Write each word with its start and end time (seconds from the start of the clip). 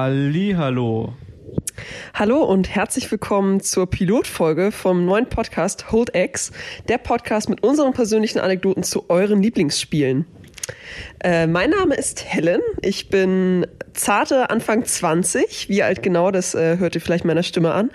Hallo. 0.00 1.12
Hallo 2.14 2.44
und 2.44 2.72
herzlich 2.72 3.10
willkommen 3.10 3.58
zur 3.58 3.90
Pilotfolge 3.90 4.70
vom 4.70 5.04
neuen 5.04 5.28
Podcast 5.28 5.90
Hold 5.90 6.14
X, 6.14 6.52
der 6.88 6.98
Podcast 6.98 7.48
mit 7.48 7.64
unseren 7.64 7.92
persönlichen 7.94 8.38
Anekdoten 8.38 8.84
zu 8.84 9.10
euren 9.10 9.42
Lieblingsspielen. 9.42 10.24
Äh, 11.24 11.48
mein 11.48 11.70
Name 11.70 11.96
ist 11.96 12.24
Helen. 12.24 12.60
Ich 12.80 13.08
bin 13.08 13.66
zarte 13.92 14.50
Anfang 14.50 14.84
20. 14.84 15.68
Wie 15.68 15.82
alt 15.82 16.00
genau, 16.04 16.30
das 16.30 16.54
äh, 16.54 16.78
hört 16.78 16.94
ihr 16.94 17.00
vielleicht 17.00 17.24
meiner 17.24 17.42
Stimme 17.42 17.72
an. 17.72 17.90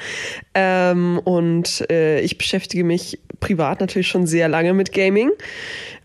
Ähm, 0.54 1.22
und 1.24 1.90
äh, 1.90 2.20
ich 2.20 2.38
beschäftige 2.38 2.84
mich 2.84 3.22
privat 3.40 3.80
natürlich 3.80 4.10
schon 4.10 4.28
sehr 4.28 4.50
lange 4.50 4.74
mit 4.74 4.92
Gaming. 4.92 5.32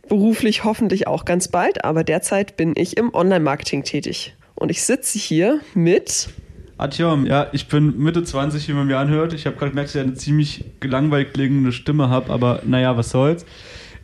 Beruflich 0.09 0.63
hoffentlich 0.63 1.09
auch 1.09 1.25
ganz 1.25 1.49
bald, 1.49 1.85
aber 1.85 2.05
derzeit 2.05 2.57
bin 2.57 2.75
ich 2.77 2.97
im 2.97 3.13
Online-Marketing 3.13 3.83
tätig. 3.83 4.37
Und 4.59 4.71
ich 4.71 4.83
sitze 4.83 5.19
hier 5.19 5.61
mit. 5.75 6.31
Atjom, 6.79 7.27
ja, 7.27 7.47
ich 7.53 7.69
bin 7.69 7.97
Mitte 7.99 8.25
20, 8.25 8.69
wie 8.69 8.73
man 8.73 8.89
mir 8.89 8.99
anhört. 8.99 9.33
Ich 9.33 9.47
habe 9.47 9.57
gerade 9.57 9.71
gemerkt, 9.71 9.91
dass 9.91 9.95
ich 9.95 10.03
eine 10.03 10.15
ziemlich 10.15 10.65
gelangweilt 10.81 11.33
klingende 11.33 11.71
Stimme 11.71 12.09
habe, 12.09 12.33
aber 12.33 12.63
naja, 12.67 12.97
was 12.97 13.11
soll's. 13.11 13.47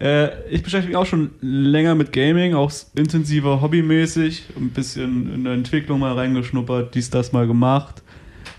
Äh, 0.00 0.28
ich 0.48 0.62
beschäftige 0.62 0.90
mich 0.90 0.96
auch 0.96 1.06
schon 1.06 1.30
länger 1.40 1.94
mit 1.96 2.12
Gaming, 2.12 2.54
auch 2.54 2.72
intensiver 2.94 3.60
hobbymäßig, 3.60 4.44
ein 4.56 4.70
bisschen 4.70 5.34
in 5.34 5.44
der 5.44 5.54
Entwicklung 5.54 6.00
mal 6.00 6.12
reingeschnuppert, 6.12 6.94
dies, 6.94 7.10
das 7.10 7.32
mal 7.32 7.46
gemacht. 7.46 8.02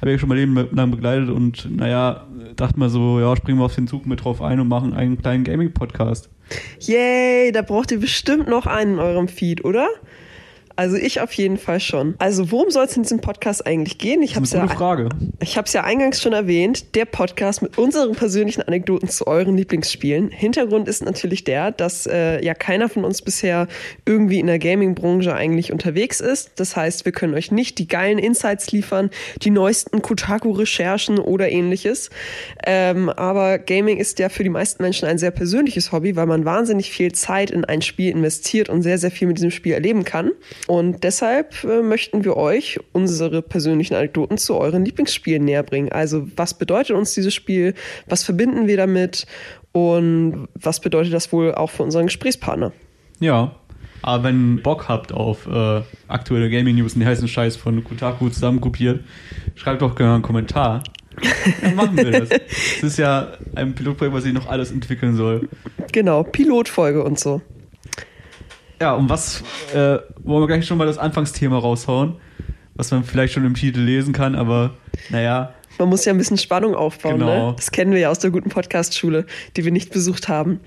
Habe 0.02 0.12
ich 0.12 0.20
schon 0.20 0.30
mein 0.30 0.38
Leben 0.38 0.76
lang 0.76 0.92
begleitet 0.92 1.30
und 1.30 1.70
naja, 1.76 2.28
dachte 2.58 2.78
mal 2.78 2.90
so, 2.90 3.20
ja, 3.20 3.36
springen 3.36 3.60
wir 3.60 3.66
auf 3.66 3.76
den 3.76 3.88
Zug 3.88 4.06
mit 4.06 4.24
drauf 4.24 4.42
ein 4.42 4.60
und 4.60 4.68
machen 4.68 4.94
einen 4.94 5.18
kleinen 5.18 5.46
Gaming-Podcast. 5.46 6.30
Yay, 6.80 7.52
da 7.52 7.62
braucht 7.62 7.92
ihr 7.92 8.00
bestimmt 8.00 8.48
noch 8.48 8.66
einen 8.66 8.96
in 8.96 9.00
eurem 9.00 9.28
Feed, 9.28 9.64
oder? 9.64 9.88
Also 10.78 10.98
ich 10.98 11.22
auf 11.22 11.32
jeden 11.34 11.58
Fall 11.58 11.80
schon. 11.80 12.16
Also 12.18 12.52
worum 12.52 12.70
soll 12.70 12.86
es 12.86 12.98
in 12.98 13.04
diesem 13.04 13.22
Podcast 13.22 13.66
eigentlich 13.66 13.98
gehen? 13.98 14.22
Ich 14.22 14.36
habe 14.36 14.46
es 14.46 14.52
ja, 14.52 14.68
Frage. 14.68 15.10
Ich 15.40 15.58
habe 15.58 15.68
es 15.68 15.74
ja 15.74 15.84
eingangs 15.84 16.22
schon 16.22 16.34
erwähnt. 16.34 16.96
Der 16.96 17.06
Podcast 17.06 17.62
mit 17.62 17.78
unseren 17.78 18.14
persönlichen 18.14 18.62
Anekdoten 18.62 19.08
zu 19.08 19.26
euren 19.26 19.56
Lieblingsspielen. 19.56 20.32
Hintergrund 20.32 20.90
ist 20.90 21.04
natürlich 21.04 21.46
der, 21.46 21.72
dass 21.72 22.08
äh, 22.08 22.44
ja 22.44 22.54
keiner 22.54 22.90
von 22.90 23.06
uns 23.06 23.22
bisher 23.22 23.68
irgendwie 24.06 24.40
in 24.40 24.48
der 24.48 24.60
Gaming-Branche 24.60 25.34
eigentlich 25.34 25.72
unterwegs 25.72 26.20
ist. 26.20 26.52
Das 26.58 26.76
heißt, 26.76 27.06
wir 27.06 27.14
können 27.14 27.36
euch 27.36 27.52
nicht 27.52 27.80
die 27.80 27.88
geilen 27.88 28.20
Insights 28.20 28.72
liefern, 28.72 29.12
die 29.42 29.52
neuesten 29.52 30.02
Kotaku-Recherchen 30.02 31.20
oder 31.20 31.50
ähnliches. 31.50 32.10
Ähm, 32.66 33.10
aber 33.10 33.60
Gaming 33.60 33.98
ist 33.98 34.20
ja 34.20 34.28
für 34.28 34.44
die 34.44 34.50
meisten 34.50 34.84
Menschen 34.84 35.08
ein 35.08 35.18
sehr 35.18 35.32
persönliches 35.32 35.94
Hobby, 35.94 36.18
weil 36.18 36.26
man 36.26 36.44
wahnsinnig 36.44 36.92
viel 36.92 37.14
Zeit 37.14 37.50
in 37.50 37.64
ein 37.64 37.82
Spiel 37.82 38.12
investiert 38.12 38.68
und 38.68 38.82
sehr, 38.82 38.98
sehr 38.98 39.12
viel 39.12 39.28
mit 39.28 39.38
diesem 39.38 39.52
Spiel 39.52 39.74
erleben 39.74 40.04
kann. 40.04 40.32
Und 40.68 41.04
deshalb 41.04 41.64
äh, 41.64 41.82
möchten 41.82 42.24
wir 42.24 42.38
euch 42.38 42.80
unsere 42.92 43.42
persönlichen 43.42 43.94
Anekdoten 43.94 44.38
zu 44.38 44.56
euren 44.56 44.84
Lieblingsspielen 44.84 45.46
näher 45.46 45.64
bringen. 45.64 45.92
Also 45.92 46.28
was 46.36 46.58
bedeutet 46.58 46.96
uns 46.96 47.14
dieses 47.14 47.34
Spiel? 47.34 47.76
Was 48.08 48.24
verbinden 48.24 48.68
wir 48.68 48.78
damit? 48.78 49.28
Und 49.72 50.48
was 50.56 50.80
bedeutet 50.80 51.14
das 51.14 51.32
wohl 51.32 51.54
auch 51.54 51.70
für 51.70 51.84
unseren 51.84 52.06
Gesprächspartner? 52.06 52.72
Ja, 53.20 53.56
aber 54.02 54.24
wenn 54.24 54.58
ihr 54.58 54.64
Bock 54.64 54.88
habt 54.88 55.12
auf 55.12 55.48
äh, 55.48 55.82
aktuelle 56.08 56.50
Gaming-News 56.50 56.94
und 56.94 57.02
die 57.02 57.06
heißen 57.06 57.28
Scheiß 57.28 57.56
von 57.56 57.84
Kotaku 57.84 58.30
zusammenkopiert, 58.30 59.04
schreibt 59.56 59.82
doch 59.82 59.96
gerne 59.96 60.16
einen 60.16 60.24
Kommentar. 60.24 60.84
Dann 61.62 61.76
machen 61.76 61.98
wir 61.98 62.12
das. 62.12 62.30
Das 62.82 62.92
ist 62.92 62.98
ja 62.98 63.34
ein 63.56 63.74
Pilotprojekt, 63.74 64.16
was 64.16 64.26
ich 64.26 64.34
noch 64.34 64.48
alles 64.48 64.72
entwickeln 64.72 65.16
soll. 65.16 65.50
Genau, 65.92 66.24
Pilotfolge 66.24 67.04
und 67.04 67.20
so. 67.20 67.42
Ja, 68.82 68.94
und 68.96 69.10
was 69.10 69.42
äh, 69.74 70.00
wollen 70.24 70.44
wir 70.44 70.48
gleich 70.48 70.66
schon 70.66 70.78
mal 70.78 70.88
das 70.88 70.98
Anfangsthema 70.98 71.58
raushauen, 71.58 72.16
was 72.76 72.92
man 72.92 73.04
vielleicht 73.04 73.34
schon 73.34 73.46
im 73.46 73.56
Titel 73.56 73.80
lesen 73.80 74.14
kann, 74.14 74.36
aber 74.36 74.72
naja. 75.10 75.54
Man 75.78 75.90
muss 75.90 76.06
ja 76.06 76.14
ein 76.14 76.18
bisschen 76.18 76.38
Spannung 76.38 76.76
aufbauen, 76.76 77.20
ne? 77.20 77.26
genau. 77.26 77.50
ne? 77.50 77.54
Das 77.56 77.72
kennen 77.72 77.92
wir 77.92 78.00
ja 78.00 78.10
aus 78.10 78.20
der 78.20 78.32
guten 78.32 78.50
Podcast-Schule, 78.50 79.26
die 79.56 79.66
wir 79.66 79.72
nicht 79.72 79.92
besucht 79.92 80.28
haben. 80.28 80.62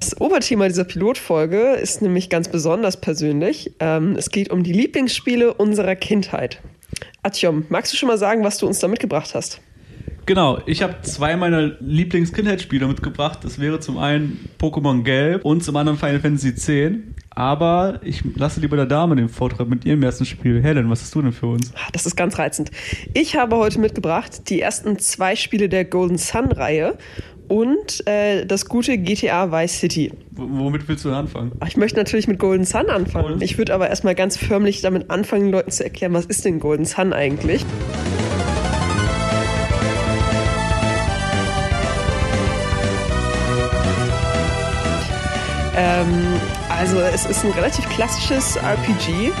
Das 0.00 0.20
Oberthema 0.20 0.68
dieser 0.68 0.84
Pilotfolge 0.84 1.72
ist 1.72 2.02
nämlich 2.02 2.28
ganz 2.28 2.48
besonders 2.48 3.00
persönlich. 3.00 3.72
Ähm, 3.80 4.14
es 4.16 4.30
geht 4.30 4.50
um 4.50 4.62
die 4.62 4.72
Lieblingsspiele 4.72 5.54
unserer 5.54 5.96
Kindheit. 5.96 6.60
Atjom, 7.22 7.64
magst 7.70 7.92
du 7.92 7.96
schon 7.96 8.08
mal 8.08 8.18
sagen, 8.18 8.44
was 8.44 8.58
du 8.58 8.66
uns 8.66 8.78
da 8.78 8.88
mitgebracht 8.88 9.34
hast? 9.34 9.60
Genau, 10.26 10.58
ich 10.66 10.82
habe 10.82 10.96
zwei 11.02 11.36
meiner 11.36 11.76
Lieblings-Kindheitsspiele 11.78 12.88
mitgebracht. 12.88 13.38
Das 13.42 13.60
wäre 13.60 13.78
zum 13.78 13.96
einen 13.96 14.48
Pokémon 14.60 15.04
Gelb 15.04 15.44
und 15.44 15.62
zum 15.62 15.76
anderen 15.76 15.96
Final 15.98 16.18
Fantasy 16.18 16.48
X. 16.48 16.68
Aber 17.30 18.00
ich 18.02 18.24
lasse 18.34 18.60
lieber 18.60 18.76
der 18.76 18.86
Dame 18.86 19.14
den 19.14 19.28
Vortrag 19.28 19.68
mit 19.68 19.84
ihrem 19.84 20.02
ersten 20.02 20.24
Spiel. 20.24 20.60
Helen, 20.60 20.90
was 20.90 21.02
hast 21.02 21.14
du 21.14 21.22
denn 21.22 21.32
für 21.32 21.46
uns? 21.46 21.72
Ah, 21.76 21.88
das 21.92 22.06
ist 22.06 22.16
ganz 22.16 22.38
reizend. 22.38 22.72
Ich 23.14 23.36
habe 23.36 23.56
heute 23.56 23.78
mitgebracht 23.78 24.50
die 24.50 24.60
ersten 24.60 24.98
zwei 24.98 25.36
Spiele 25.36 25.68
der 25.68 25.84
Golden 25.84 26.18
Sun-Reihe 26.18 26.98
und 27.46 28.04
äh, 28.08 28.46
das 28.46 28.66
gute 28.66 28.98
GTA 28.98 29.52
Vice 29.52 29.78
City. 29.78 30.10
W 30.32 30.42
womit 30.48 30.88
willst 30.88 31.04
du 31.04 31.12
anfangen? 31.12 31.52
Ich 31.68 31.76
möchte 31.76 31.98
natürlich 31.98 32.26
mit 32.26 32.40
Golden 32.40 32.64
Sun 32.64 32.90
anfangen. 32.90 33.40
Ich 33.42 33.58
würde 33.58 33.74
aber 33.74 33.88
erstmal 33.88 34.16
ganz 34.16 34.36
förmlich 34.36 34.80
damit 34.80 35.08
anfangen, 35.08 35.52
Leuten 35.52 35.70
zu 35.70 35.84
erklären, 35.84 36.14
was 36.14 36.26
ist 36.26 36.44
denn 36.44 36.58
Golden 36.58 36.84
Sun 36.84 37.12
eigentlich? 37.12 37.64
Ähm, 45.76 46.40
also 46.70 46.98
es 47.00 47.26
ist 47.26 47.44
ein 47.44 47.50
relativ 47.50 47.88
klassisches 47.90 48.56
RPG. 48.56 49.32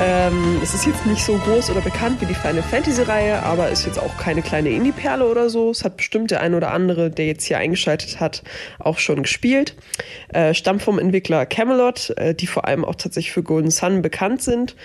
Ähm, 0.00 0.58
es 0.62 0.74
ist 0.74 0.86
jetzt 0.86 1.04
nicht 1.06 1.22
so 1.22 1.36
groß 1.36 1.70
oder 1.70 1.80
bekannt 1.80 2.20
wie 2.20 2.26
die 2.26 2.34
Final 2.34 2.62
Fantasy 2.62 3.02
Reihe, 3.02 3.42
aber 3.42 3.68
ist 3.68 3.84
jetzt 3.84 3.98
auch 3.98 4.16
keine 4.16 4.42
kleine 4.42 4.70
Indie-Perle 4.70 5.26
oder 5.26 5.50
so. 5.50 5.70
Es 5.70 5.84
hat 5.84 5.96
bestimmt 5.96 6.30
der 6.30 6.40
ein 6.40 6.54
oder 6.54 6.72
andere, 6.72 7.10
der 7.10 7.26
jetzt 7.26 7.44
hier 7.44 7.58
eingeschaltet 7.58 8.20
hat, 8.20 8.42
auch 8.78 8.98
schon 8.98 9.22
gespielt. 9.22 9.74
Äh, 10.32 10.54
stammt 10.54 10.82
vom 10.82 10.98
Entwickler 10.98 11.46
Camelot, 11.46 12.10
äh, 12.16 12.34
die 12.34 12.46
vor 12.46 12.66
allem 12.66 12.84
auch 12.84 12.94
tatsächlich 12.94 13.32
für 13.32 13.42
Golden 13.42 13.70
Sun 13.70 14.02
bekannt 14.02 14.42
sind 14.42 14.76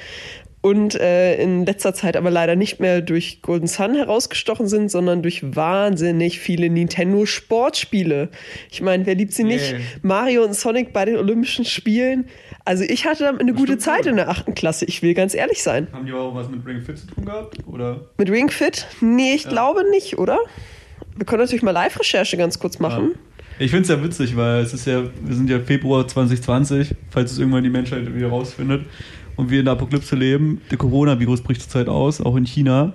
und 0.67 0.95
äh, 0.95 1.41
in 1.41 1.66
letzter 1.66 1.94
Zeit 1.94 2.17
aber 2.17 2.29
leider 2.29 2.57
nicht 2.57 2.81
mehr 2.81 3.00
durch 3.00 3.41
Golden 3.41 3.67
Sun 3.67 3.95
herausgestochen 3.95 4.67
sind, 4.67 4.91
sondern 4.91 5.22
durch 5.22 5.55
wahnsinnig 5.55 6.39
viele 6.39 6.69
Nintendo 6.69 7.25
Sportspiele. 7.25 8.28
Ich 8.69 8.81
meine, 8.81 9.05
wer 9.05 9.16
liebt 9.16 9.31
sie 9.31 9.45
nicht? 9.45 9.72
Yeah. 9.72 9.79
Mario 10.01 10.44
und 10.44 10.53
Sonic 10.53 10.91
bei 10.91 11.05
den 11.05 11.16
Olympischen 11.16 11.63
Spielen. 11.63 12.28
Also 12.66 12.83
ich 12.83 13.05
hatte 13.05 13.23
damit 13.23 13.39
eine 13.39 13.53
gute 13.53 13.78
Zeit 13.78 14.00
gut. 14.00 14.07
in 14.07 14.16
der 14.17 14.28
achten 14.28 14.55
Klasse, 14.55 14.83
ich 14.83 15.01
will 15.01 15.13
ganz 15.13 15.33
ehrlich 15.33 15.63
sein. 15.63 15.88
Haben 15.94 16.05
die 16.05 16.11
auch 16.11 16.35
was 16.35 16.50
mit 16.50 16.66
Ring 16.66 16.81
Fit 16.81 16.97
zu 16.97 17.07
tun 17.07 17.23
gehabt? 17.23 17.59
Oder? 17.66 18.01
Mit 18.17 18.29
Ring 18.29 18.49
Fit? 18.49 18.88
Nee, 18.99 19.35
ich 19.35 19.45
ja. 19.45 19.49
glaube 19.49 19.89
nicht, 19.89 20.17
oder? 20.17 20.38
Wir 21.16 21.25
können 21.25 21.44
natürlich 21.44 21.63
mal 21.63 21.72
Live-Recherche 21.72 22.35
ganz 22.35 22.59
kurz 22.59 22.79
machen. 22.79 23.11
Ja. 23.13 23.19
Ich 23.59 23.72
finde 23.72 23.84
es 23.84 23.89
ja 23.89 24.03
witzig, 24.03 24.35
weil 24.35 24.63
es 24.63 24.73
ist 24.73 24.85
ja, 24.85 25.03
wir 25.22 25.35
sind 25.35 25.49
ja 25.49 25.61
Februar 25.61 26.05
2020, 26.05 26.94
falls 27.09 27.31
es 27.31 27.39
irgendwann 27.39 27.63
die 27.63 27.69
Menschheit 27.69 28.13
wieder 28.13 28.28
rausfindet 28.28 28.81
und 29.38 29.50
wir 29.50 29.59
in 29.59 29.66
der 29.66 29.74
Apokalypse 29.74 30.16
leben. 30.16 30.62
Der 30.70 30.78
Coronavirus 30.78 31.42
bricht 31.42 31.62
zurzeit 31.62 31.88
aus, 31.88 32.20
auch 32.20 32.36
in 32.36 32.46
China. 32.46 32.94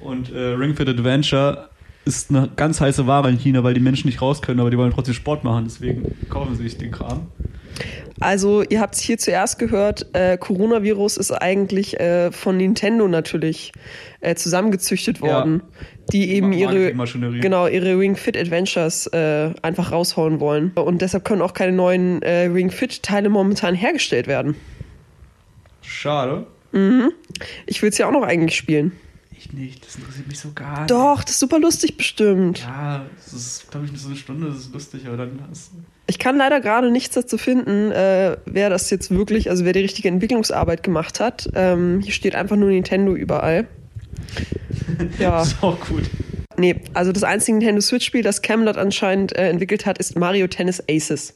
Und 0.00 0.32
äh, 0.32 0.38
Ring 0.38 0.74
Fit 0.74 0.88
Adventure 0.88 1.68
ist 2.04 2.30
eine 2.30 2.50
ganz 2.56 2.80
heiße 2.80 3.06
Ware 3.06 3.30
in 3.30 3.38
China, 3.38 3.62
weil 3.62 3.74
die 3.74 3.80
Menschen 3.80 4.08
nicht 4.08 4.20
raus 4.20 4.42
können, 4.42 4.58
aber 4.58 4.70
die 4.70 4.78
wollen 4.78 4.92
trotzdem 4.92 5.14
Sport 5.14 5.44
machen. 5.44 5.64
Deswegen 5.64 6.16
kaufen 6.28 6.56
sie 6.56 6.64
sich 6.64 6.76
den 6.76 6.90
Kram. 6.90 7.28
Also, 8.20 8.62
ihr 8.62 8.80
habt 8.80 8.94
es 8.94 9.00
hier 9.00 9.18
zuerst 9.18 9.58
gehört, 9.58 10.06
äh, 10.12 10.36
Coronavirus 10.36 11.16
ist 11.16 11.32
eigentlich 11.32 11.98
äh, 11.98 12.30
von 12.30 12.56
Nintendo 12.56 13.08
natürlich 13.08 13.72
äh, 14.20 14.34
zusammengezüchtet 14.34 15.20
worden, 15.20 15.62
ja. 15.62 15.86
die 16.12 16.30
eben 16.32 16.52
ihre, 16.52 16.92
genau, 17.40 17.66
ihre 17.66 17.98
Ring 17.98 18.14
Fit 18.16 18.36
Adventures 18.36 19.06
äh, 19.08 19.50
einfach 19.62 19.90
raushauen 19.90 20.40
wollen. 20.40 20.70
Und 20.72 21.02
deshalb 21.02 21.24
können 21.24 21.42
auch 21.42 21.54
keine 21.54 21.72
neuen 21.72 22.22
äh, 22.22 22.46
Ring 22.46 22.70
Fit 22.70 23.02
Teile 23.02 23.28
momentan 23.28 23.74
hergestellt 23.74 24.26
werden. 24.26 24.54
Schade. 25.82 26.46
Mhm. 26.72 27.12
Ich 27.66 27.82
will 27.82 27.90
es 27.90 27.98
ja 27.98 28.06
auch 28.06 28.12
noch 28.12 28.22
eigentlich 28.22 28.56
spielen. 28.56 28.92
Ich 29.36 29.52
nicht, 29.52 29.84
das 29.84 29.96
interessiert 29.96 30.28
mich 30.28 30.38
so 30.38 30.52
gar 30.54 30.80
nicht. 30.80 30.90
Doch, 30.90 31.22
das 31.22 31.32
ist 31.32 31.40
super 31.40 31.58
lustig 31.58 31.96
bestimmt. 31.96 32.60
Ja, 32.60 33.06
das 33.16 33.32
ist, 33.32 33.70
glaube 33.70 33.86
ich, 33.86 34.00
so 34.00 34.08
eine 34.08 34.16
Stunde, 34.16 34.46
das 34.48 34.58
ist 34.58 34.72
lustig, 34.72 35.06
aber 35.06 35.16
dann 35.16 35.40
hast 35.50 35.72
Ich 36.06 36.20
kann 36.20 36.36
leider 36.36 36.60
gerade 36.60 36.92
nichts 36.92 37.14
dazu 37.14 37.38
finden, 37.38 37.90
äh, 37.90 38.36
wer 38.46 38.70
das 38.70 38.88
jetzt 38.90 39.10
wirklich, 39.10 39.50
also 39.50 39.64
wer 39.64 39.72
die 39.72 39.80
richtige 39.80 40.08
Entwicklungsarbeit 40.08 40.84
gemacht 40.84 41.18
hat. 41.18 41.50
Ähm, 41.54 42.00
hier 42.02 42.12
steht 42.12 42.36
einfach 42.36 42.56
nur 42.56 42.68
Nintendo 42.68 43.14
überall. 43.16 43.66
ja. 45.18 45.38
das 45.38 45.48
ist 45.48 45.62
auch 45.62 45.80
gut. 45.80 46.04
Nee, 46.56 46.76
also 46.94 47.10
das 47.10 47.24
einzige 47.24 47.58
Nintendo 47.58 47.80
Switch-Spiel, 47.80 48.22
das 48.22 48.42
Camelot 48.42 48.76
anscheinend 48.76 49.34
äh, 49.36 49.48
entwickelt 49.48 49.86
hat, 49.86 49.98
ist 49.98 50.16
Mario 50.16 50.46
Tennis 50.46 50.82
Aces. 50.88 51.34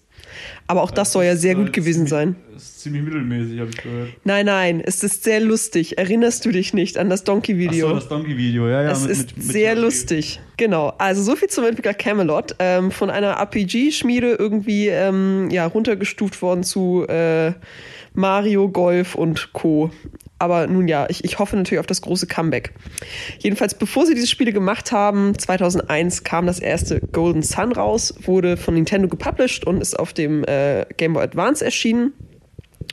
Aber 0.67 0.83
auch 0.83 0.91
das, 0.91 1.09
das 1.09 1.13
soll 1.13 1.25
ja 1.25 1.37
sehr 1.37 1.55
gut 1.55 1.73
gewesen 1.73 2.07
ziemlich, 2.07 2.11
sein. 2.11 2.37
Ist 2.57 2.81
ziemlich 2.81 3.03
mittelmäßig, 3.03 3.61
habe 3.61 3.71
ich 3.71 3.77
gehört. 3.77 4.09
Nein, 4.25 4.47
nein, 4.47 4.83
es 4.85 5.03
ist 5.03 5.25
sehr 5.25 5.41
lustig. 5.41 5.99
Erinnerst 5.99 6.45
du 6.45 6.51
dich 6.51 6.75
nicht 6.75 6.99
an 6.99 7.09
das 7.11 7.25
Donkey-Video? 7.25 7.87
Ach 7.87 7.91
so, 7.91 7.95
das 7.97 8.09
Donkey-Video, 8.09 8.69
ja, 8.69 8.83
ja. 8.83 8.91
Es 8.91 9.05
ist 9.05 9.37
mit, 9.37 9.37
mit 9.39 9.47
sehr 9.47 9.75
lustig. 9.75 10.41
Genau. 10.57 10.93
Also 10.99 11.23
so 11.23 11.37
viel 11.37 11.49
zum 11.49 11.65
Entwickler 11.65 11.95
Camelot. 11.95 12.57
Ähm, 12.59 12.91
von 12.91 13.11
einer 13.11 13.39
RPG-Schmiede 13.39 14.35
irgendwie 14.39 14.89
ähm, 14.89 15.49
ja, 15.51 15.67
runtergestuft 15.67 16.43
worden 16.43 16.65
zu 16.65 17.07
äh, 17.09 17.53
Mario, 18.15 18.69
Golf 18.69 19.15
und 19.15 19.53
Co. 19.53 19.91
Aber 20.39 20.67
nun 20.67 20.87
ja, 20.87 21.07
ich, 21.09 21.25
ich 21.25 21.39
hoffe 21.39 21.57
natürlich 21.57 21.81
auf 21.81 21.87
das 21.87 22.03
große 22.03 22.27
Comeback. 22.27 22.75
Jedenfalls, 23.39 23.75
bevor 23.75 24.05
sie 24.05 24.15
diese 24.15 24.27
Spiele 24.27 24.53
gemacht 24.53 24.93
haben, 24.93 25.39
2001 25.39 26.25
kam 26.25 26.47
das 26.47 26.59
erste 26.59 27.01
Golden 27.01 27.43
Sun 27.43 27.73
raus, 27.73 28.15
wurde 28.23 28.57
von 28.57 28.75
Nintendo 28.75 29.09
gepublished 29.09 29.67
und 29.67 29.81
ist 29.81 29.99
auf 29.99 30.13
dem 30.13 30.45
äh, 30.45 30.85
Game 30.97 31.15
Boy 31.15 31.25
Advance 31.25 31.65
erschienen. 31.65 32.13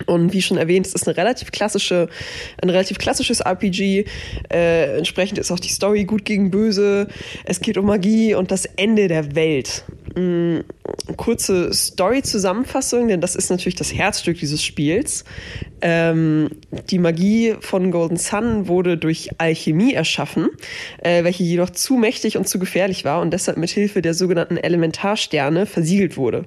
Und 0.06 0.34
wie 0.34 0.42
schon 0.42 0.58
erwähnt, 0.58 0.88
es 0.88 0.94
ist 0.94 1.08
eine 1.08 1.16
relativ 1.16 1.52
klassische, 1.52 2.10
ein 2.62 2.70
relativ 2.70 2.98
klassisches 2.98 3.42
RPG. 3.42 4.06
Äh, 4.52 4.98
entsprechend 4.98 5.38
ist 5.38 5.52
auch 5.52 5.60
die 5.60 5.70
Story 5.70 6.06
gut 6.06 6.26
gegen 6.26 6.52
böse. 6.52 7.08
Es 7.46 7.62
geht 7.62 7.78
um 7.78 7.86
Magie 7.86 8.36
und 8.36 8.52
das 8.52 8.66
Ende 8.66 9.08
der 9.08 9.36
Welt. 9.36 9.86
Mhm, 10.16 10.64
kurze 11.18 11.74
Story-Zusammenfassung, 11.74 13.08
denn 13.08 13.22
das 13.22 13.36
ist 13.36 13.50
natürlich 13.50 13.76
das 13.76 13.94
Herzstück 13.94 14.38
dieses 14.40 14.64
Spiels. 14.64 15.24
Ähm, 15.82 16.50
die 16.90 17.00
Magie 17.00 17.56
von 17.60 17.92
Golden 17.92 18.18
Sun 18.18 18.68
wurde 18.68 18.98
durch 18.98 19.30
Alchemie 19.38 19.94
erschaffen, 19.94 20.50
äh, 21.02 21.24
welche 21.24 21.44
jedoch 21.44 21.72
zu 21.72 21.96
mächtig 21.96 22.38
und 22.38 22.48
zu 22.48 22.60
gefährlich 22.60 23.06
war 23.06 23.22
und 23.22 23.32
deshalb 23.32 23.58
mit 23.58 23.70
Hilfe 23.70 24.02
der 24.02 24.14
sogenannten 24.14 24.58
Elementarsterne 24.58 25.66
versiegelt 25.66 26.16
wurde. 26.16 26.46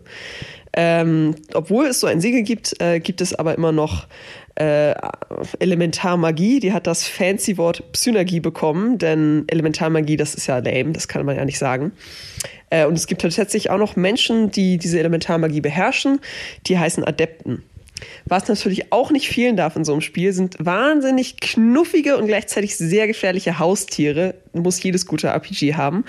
Ähm, 0.72 1.34
obwohl 1.54 1.86
es 1.86 2.00
so 2.00 2.06
ein 2.06 2.20
Siegel 2.20 2.42
gibt, 2.42 2.80
äh, 2.80 3.00
gibt 3.00 3.20
es 3.20 3.34
aber 3.34 3.54
immer 3.54 3.72
noch 3.72 4.06
äh, 4.56 4.94
Elementarmagie. 5.58 6.60
Die 6.60 6.72
hat 6.72 6.86
das 6.86 7.06
fancy 7.06 7.56
Wort 7.56 7.92
Psynergie 7.92 8.40
bekommen, 8.40 8.98
denn 8.98 9.44
Elementarmagie, 9.48 10.16
das 10.16 10.34
ist 10.34 10.46
ja 10.46 10.58
lame, 10.58 10.92
das 10.92 11.08
kann 11.08 11.24
man 11.24 11.36
ja 11.36 11.44
nicht 11.44 11.58
sagen. 11.58 11.92
Äh, 12.70 12.86
und 12.86 12.94
es 12.94 13.06
gibt 13.06 13.22
tatsächlich 13.22 13.70
auch 13.70 13.78
noch 13.78 13.96
Menschen, 13.96 14.50
die 14.50 14.78
diese 14.78 14.98
Elementarmagie 14.98 15.60
beherrschen, 15.60 16.20
die 16.66 16.78
heißen 16.78 17.04
Adepten. 17.04 17.62
Was 18.26 18.48
natürlich 18.48 18.92
auch 18.92 19.10
nicht 19.10 19.28
fehlen 19.28 19.56
darf 19.56 19.76
in 19.76 19.84
so 19.84 19.92
einem 19.92 20.00
Spiel, 20.00 20.32
sind 20.32 20.56
wahnsinnig 20.58 21.40
knuffige 21.40 22.16
und 22.16 22.26
gleichzeitig 22.26 22.76
sehr 22.76 23.06
gefährliche 23.06 23.58
Haustiere. 23.58 24.34
Muss 24.52 24.82
jedes 24.82 25.06
gute 25.06 25.28
RPG 25.28 25.74
haben. 25.74 26.04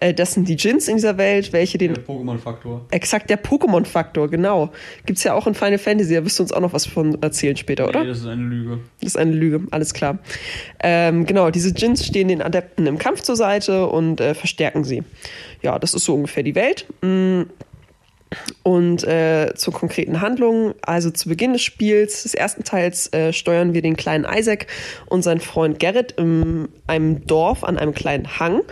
Äh, 0.00 0.12
das 0.14 0.34
sind 0.34 0.48
die 0.48 0.56
Djinns 0.56 0.88
in 0.88 0.96
dieser 0.96 1.18
Welt, 1.18 1.52
welche 1.52 1.78
den. 1.78 1.94
Der 1.94 2.04
Pokémon-Faktor. 2.04 2.86
Exakt, 2.90 3.30
der 3.30 3.42
Pokémon-Faktor, 3.42 4.28
genau. 4.28 4.72
Gibt 5.06 5.18
es 5.18 5.24
ja 5.24 5.34
auch 5.34 5.46
in 5.46 5.54
Final 5.54 5.78
Fantasy, 5.78 6.14
da 6.14 6.24
wirst 6.24 6.38
du 6.38 6.42
uns 6.42 6.52
auch 6.52 6.60
noch 6.60 6.72
was 6.72 6.86
von 6.86 7.20
erzählen 7.22 7.56
später, 7.56 7.88
oder? 7.88 8.02
Nee, 8.02 8.08
das 8.08 8.18
ist 8.18 8.26
eine 8.26 8.42
Lüge. 8.42 8.80
Das 9.00 9.08
ist 9.10 9.16
eine 9.16 9.32
Lüge, 9.32 9.66
alles 9.70 9.94
klar. 9.94 10.18
Ähm, 10.82 11.26
genau, 11.26 11.50
diese 11.50 11.72
Djinns 11.72 12.04
stehen 12.04 12.28
den 12.28 12.42
Adepten 12.42 12.86
im 12.86 12.98
Kampf 12.98 13.22
zur 13.22 13.36
Seite 13.36 13.86
und 13.86 14.20
äh, 14.20 14.34
verstärken 14.34 14.84
sie. 14.84 15.02
Ja, 15.62 15.78
das 15.78 15.94
ist 15.94 16.04
so 16.04 16.14
ungefähr 16.14 16.42
die 16.42 16.54
Welt. 16.54 16.86
Mhm. 17.02 17.46
Und 18.62 19.04
äh, 19.04 19.54
zur 19.54 19.72
konkreten 19.72 20.20
Handlung, 20.20 20.74
also 20.82 21.10
zu 21.10 21.28
Beginn 21.28 21.52
des 21.52 21.62
Spiels, 21.62 22.22
des 22.22 22.34
ersten 22.34 22.64
Teils, 22.64 23.12
äh, 23.12 23.32
steuern 23.32 23.74
wir 23.74 23.82
den 23.82 23.96
kleinen 23.96 24.24
Isaac 24.24 24.66
und 25.06 25.22
seinen 25.22 25.40
Freund 25.40 25.78
Gerrit 25.78 26.12
in 26.12 26.68
einem 26.86 27.26
Dorf 27.26 27.64
an 27.64 27.78
einem 27.78 27.94
kleinen 27.94 28.38
Hang, 28.38 28.62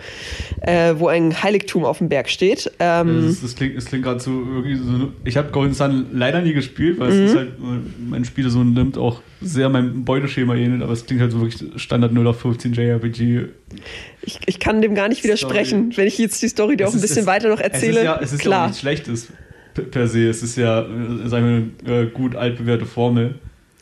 äh, 0.61 0.95
wo 0.97 1.07
ein 1.07 1.43
Heiligtum 1.43 1.85
auf 1.85 1.97
dem 1.97 2.09
Berg 2.09 2.29
steht. 2.29 2.71
Ähm, 2.79 3.25
das, 3.27 3.41
das, 3.41 3.55
klingt, 3.55 3.75
das 3.75 3.85
klingt 3.85 4.03
gerade 4.03 4.19
so 4.19 4.31
irgendwie 4.31 4.75
so. 4.75 5.11
Ich 5.25 5.37
habe 5.37 5.51
Golden 5.51 5.73
Sun 5.73 6.07
leider 6.13 6.41
nie 6.41 6.53
gespielt, 6.53 6.99
weil 6.99 7.11
mhm. 7.11 7.23
es 7.23 7.31
ist 7.31 7.37
halt 7.37 7.51
mein 7.99 8.25
Spiel 8.25 8.49
so 8.49 8.63
nimmt 8.63 8.97
auch 8.97 9.21
sehr 9.41 9.69
meinem 9.69 10.05
Beuteschema 10.05 10.55
ähnelt, 10.55 10.83
aber 10.83 10.93
es 10.93 11.05
klingt 11.05 11.21
halt 11.21 11.31
so 11.31 11.41
wirklich 11.41 11.81
Standard 11.81 12.13
0 12.13 12.27
auf 12.27 12.39
15 12.39 12.73
JRPG. 12.73 13.45
Ich, 14.21 14.39
ich 14.45 14.59
kann 14.59 14.81
dem 14.81 14.95
gar 14.95 15.09
nicht 15.09 15.23
widersprechen, 15.23 15.91
Story. 15.91 15.97
wenn 15.97 16.07
ich 16.07 16.17
jetzt 16.17 16.41
die 16.41 16.47
Story 16.47 16.77
dir 16.77 16.87
auch 16.87 16.93
ein 16.93 17.01
bisschen 17.01 17.21
es, 17.21 17.25
weiter 17.25 17.49
noch 17.49 17.59
erzähle. 17.59 17.93
Es 17.93 17.97
ist 17.97 18.03
ja, 18.03 18.19
es 18.21 18.33
ist 18.33 18.39
klar. 18.39 18.59
ja 18.59 18.67
nichts 18.67 18.79
Schlechtes 18.79 19.27
per 19.73 20.07
se. 20.07 20.29
Es 20.29 20.43
ist 20.43 20.57
ja, 20.57 20.85
sagen 21.25 21.73
wir, 21.85 21.93
eine 21.95 22.07
gut 22.07 22.35
altbewährte 22.35 22.85
Formel. 22.85 23.35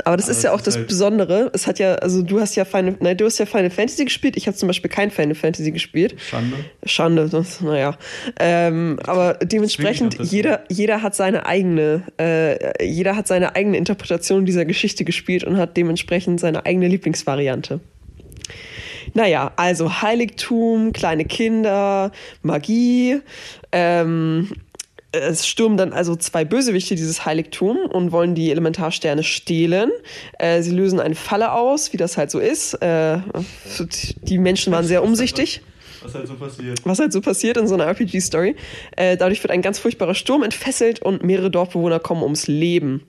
Aber 0.06 0.16
das 0.16 0.26
Aber 0.26 0.32
ist 0.32 0.44
ja 0.44 0.54
auch 0.54 0.62
das 0.62 0.76
halt 0.76 0.88
Besondere. 0.88 1.52
Es 1.54 1.68
hat 1.68 1.78
ja, 1.78 1.96
also 1.96 2.22
du 2.22 2.40
hast 2.40 2.56
ja 2.56 2.64
Final, 2.66 2.96
nein, 3.00 3.18
du 3.18 3.26
hast 3.26 3.38
ja 3.38 3.46
Final 3.46 3.70
Fantasy 3.70 4.06
gespielt. 4.06 4.38
Ich 4.38 4.48
habe 4.48 4.56
zum 4.56 4.68
Beispiel 4.68 4.90
kein 4.90 5.12
Final 5.12 5.36
Fantasy 5.36 5.72
gespielt. 5.72 6.16
Schande. 6.20 6.58
Schande, 6.86 7.46
naja. 7.62 7.98
Ähm, 8.40 8.98
aber 9.04 9.34
dementsprechend, 9.34 10.18
jeder, 10.20 10.64
jeder 10.70 11.02
hat 11.02 11.16
seine 11.16 11.46
eigene, 11.46 12.04
äh, 12.18 12.86
jeder 12.86 13.16
hat 13.16 13.28
seine 13.28 13.56
eigene 13.56 13.78
Interpretation 13.78 14.46
dieser 14.46 14.66
Geschichte 14.66 15.04
gespielt 15.04 15.44
und 15.44 15.58
hat 15.58 15.76
dementsprechend 15.76 16.40
seine 16.40 16.66
eigene 16.66 16.88
Lieblingsvariante. 16.88 17.82
Naja, 19.14 19.52
also 19.56 20.02
Heiligtum, 20.02 20.94
kleine 20.94 21.26
Kinder, 21.26 22.12
Magie, 22.42 23.22
ähm, 23.72 24.50
es 25.12 25.48
stürmen 25.48 25.78
dann 25.78 25.94
also 25.94 26.16
zwei 26.16 26.46
Bösewichte 26.46 26.96
dieses 26.96 27.26
Heiligtum 27.26 27.78
und 27.78 28.12
wollen 28.12 28.36
die 28.36 28.52
Elementarsterne 28.52 29.24
stehlen. 29.24 29.92
Äh, 30.38 30.62
sie 30.62 30.72
lösen 30.72 31.00
eine 31.00 31.16
Falle 31.16 31.54
aus, 31.54 31.94
wie 31.94 31.98
das 31.98 32.18
halt 32.18 32.30
so 32.30 32.40
ist. 32.40 32.76
Äh, 32.76 33.20
die 34.22 34.38
Menschen 34.38 34.72
waren 34.72 34.86
sehr 34.86 35.04
umsichtig. 35.04 35.62
Was 36.02 36.14
halt 36.14 36.28
so 36.28 36.36
passiert. 36.36 36.80
Was 36.86 37.00
halt 37.00 37.12
so 37.12 37.22
passiert 37.22 37.58
in 37.58 37.68
so 37.68 37.74
einer 37.74 37.86
RPG-Story. 37.88 38.56
Äh, 38.96 39.18
dadurch 39.18 39.44
wird 39.44 39.52
ein 39.52 39.62
ganz 39.62 39.80
furchtbarer 39.80 40.16
Sturm 40.16 40.44
entfesselt 40.44 41.02
und 41.02 41.24
mehrere 41.24 41.50
Dorfbewohner 41.50 42.00
kommen 42.00 42.24
ums 42.24 42.48
Leben. 42.48 43.04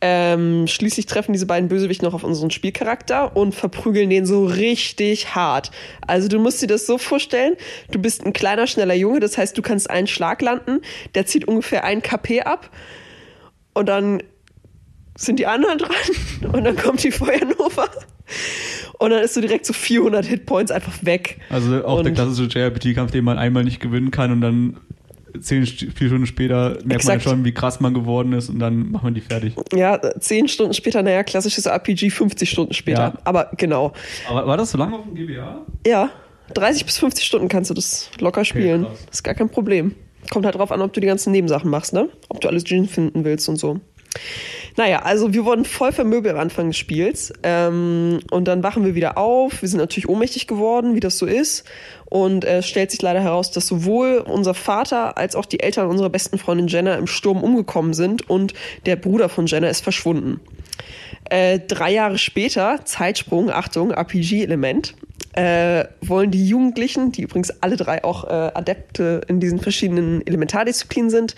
Ähm, 0.00 0.68
schließlich 0.68 1.06
treffen 1.06 1.32
diese 1.32 1.46
beiden 1.46 1.68
Bösewichte 1.68 2.04
noch 2.04 2.14
auf 2.14 2.22
unseren 2.22 2.52
Spielcharakter 2.52 3.36
und 3.36 3.52
verprügeln 3.52 4.10
den 4.10 4.26
so 4.26 4.46
richtig 4.46 5.34
hart. 5.34 5.72
Also 6.06 6.28
du 6.28 6.38
musst 6.38 6.62
dir 6.62 6.68
das 6.68 6.86
so 6.86 6.98
vorstellen, 6.98 7.54
du 7.90 7.98
bist 7.98 8.24
ein 8.24 8.32
kleiner, 8.32 8.68
schneller 8.68 8.94
Junge, 8.94 9.18
das 9.18 9.36
heißt, 9.36 9.58
du 9.58 9.62
kannst 9.62 9.90
einen 9.90 10.06
Schlag 10.06 10.40
landen, 10.40 10.82
der 11.16 11.26
zieht 11.26 11.48
ungefähr 11.48 11.82
ein 11.82 12.00
KP 12.00 12.42
ab 12.42 12.70
und 13.74 13.88
dann 13.88 14.22
sind 15.16 15.40
die 15.40 15.46
anderen 15.46 15.78
dran 15.78 16.52
und 16.52 16.62
dann 16.62 16.76
kommt 16.76 17.02
die 17.02 17.10
Feuernova 17.10 17.88
und 18.98 19.10
dann 19.10 19.22
ist 19.22 19.36
du 19.36 19.40
direkt 19.40 19.66
so 19.66 19.72
400 19.72 20.24
Hitpoints 20.24 20.70
einfach 20.70 20.94
weg. 21.02 21.40
Also 21.50 21.84
auch 21.84 21.98
und 21.98 22.04
der 22.04 22.12
klassische 22.12 22.48
JRPG-Kampf, 22.48 23.10
den 23.10 23.24
man 23.24 23.36
einmal 23.36 23.64
nicht 23.64 23.80
gewinnen 23.80 24.12
kann 24.12 24.30
und 24.30 24.40
dann 24.42 24.76
zehn, 25.40 25.66
vier 25.66 26.08
Stunden 26.08 26.26
später 26.26 26.70
merkt 26.84 26.92
Exakt. 26.92 27.24
man 27.24 27.34
schon, 27.34 27.44
wie 27.44 27.52
krass 27.52 27.80
man 27.80 27.94
geworden 27.94 28.32
ist 28.32 28.48
und 28.48 28.58
dann 28.58 28.90
macht 28.90 29.04
man 29.04 29.14
die 29.14 29.20
fertig. 29.20 29.54
Ja, 29.72 30.00
zehn 30.18 30.48
Stunden 30.48 30.74
später, 30.74 31.02
naja, 31.02 31.22
klassisches 31.22 31.66
RPG 31.66 32.10
50 32.10 32.48
Stunden 32.48 32.74
später. 32.74 33.00
Ja. 33.00 33.18
Aber 33.24 33.50
genau. 33.56 33.92
Aber 34.28 34.46
war 34.46 34.56
das 34.56 34.70
so 34.70 34.78
lange 34.78 34.96
auf 34.96 35.04
dem 35.04 35.14
GBA? 35.14 35.66
Ja, 35.86 36.10
30 36.54 36.84
bis 36.86 36.98
50 36.98 37.24
Stunden 37.24 37.48
kannst 37.48 37.70
du 37.70 37.74
das 37.74 38.10
locker 38.20 38.44
spielen. 38.44 38.84
Okay, 38.84 38.96
das 39.06 39.16
ist 39.16 39.22
gar 39.22 39.34
kein 39.34 39.50
Problem. 39.50 39.94
Kommt 40.30 40.44
halt 40.44 40.56
drauf 40.56 40.72
an, 40.72 40.82
ob 40.82 40.92
du 40.92 41.00
die 41.00 41.06
ganzen 41.06 41.32
Nebensachen 41.32 41.70
machst, 41.70 41.92
ne? 41.92 42.08
Ob 42.28 42.40
du 42.40 42.48
alles 42.48 42.64
Gin 42.64 42.86
finden 42.86 43.24
willst 43.24 43.48
und 43.48 43.56
so. 43.56 43.80
Naja, 44.76 45.00
also 45.00 45.32
wir 45.34 45.44
wurden 45.44 45.64
voll 45.64 45.90
vermöbelt 45.90 46.34
am 46.34 46.40
Anfang 46.40 46.68
des 46.68 46.76
Spiels. 46.76 47.32
Ähm, 47.42 48.20
und 48.30 48.46
dann 48.46 48.62
wachen 48.62 48.84
wir 48.84 48.94
wieder 48.94 49.18
auf. 49.18 49.60
Wir 49.60 49.68
sind 49.68 49.80
natürlich 49.80 50.08
ohnmächtig 50.08 50.46
geworden, 50.46 50.94
wie 50.94 51.00
das 51.00 51.18
so 51.18 51.26
ist. 51.26 51.64
Und 52.04 52.44
es 52.44 52.64
äh, 52.64 52.68
stellt 52.68 52.90
sich 52.92 53.02
leider 53.02 53.20
heraus, 53.20 53.50
dass 53.50 53.66
sowohl 53.66 54.18
unser 54.18 54.54
Vater 54.54 55.18
als 55.18 55.34
auch 55.34 55.46
die 55.46 55.60
Eltern 55.60 55.88
unserer 55.88 56.10
besten 56.10 56.38
Freundin 56.38 56.68
Jenna 56.68 56.94
im 56.94 57.06
Sturm 57.06 57.42
umgekommen 57.42 57.92
sind 57.92 58.30
und 58.30 58.54
der 58.86 58.96
Bruder 58.96 59.28
von 59.28 59.46
Jenna 59.46 59.68
ist 59.68 59.82
verschwunden. 59.82 60.40
Äh, 61.28 61.58
drei 61.58 61.92
Jahre 61.92 62.16
später, 62.16 62.80
Zeitsprung, 62.84 63.50
Achtung, 63.50 63.90
RPG-Element, 63.90 64.94
äh, 65.38 65.86
wollen 66.00 66.32
die 66.32 66.48
Jugendlichen, 66.48 67.12
die 67.12 67.22
übrigens 67.22 67.50
alle 67.62 67.76
drei 67.76 68.02
auch 68.02 68.24
äh, 68.24 68.50
Adepte 68.54 69.20
in 69.28 69.38
diesen 69.38 69.60
verschiedenen 69.60 70.26
Elementardisziplinen 70.26 71.10
sind, 71.10 71.36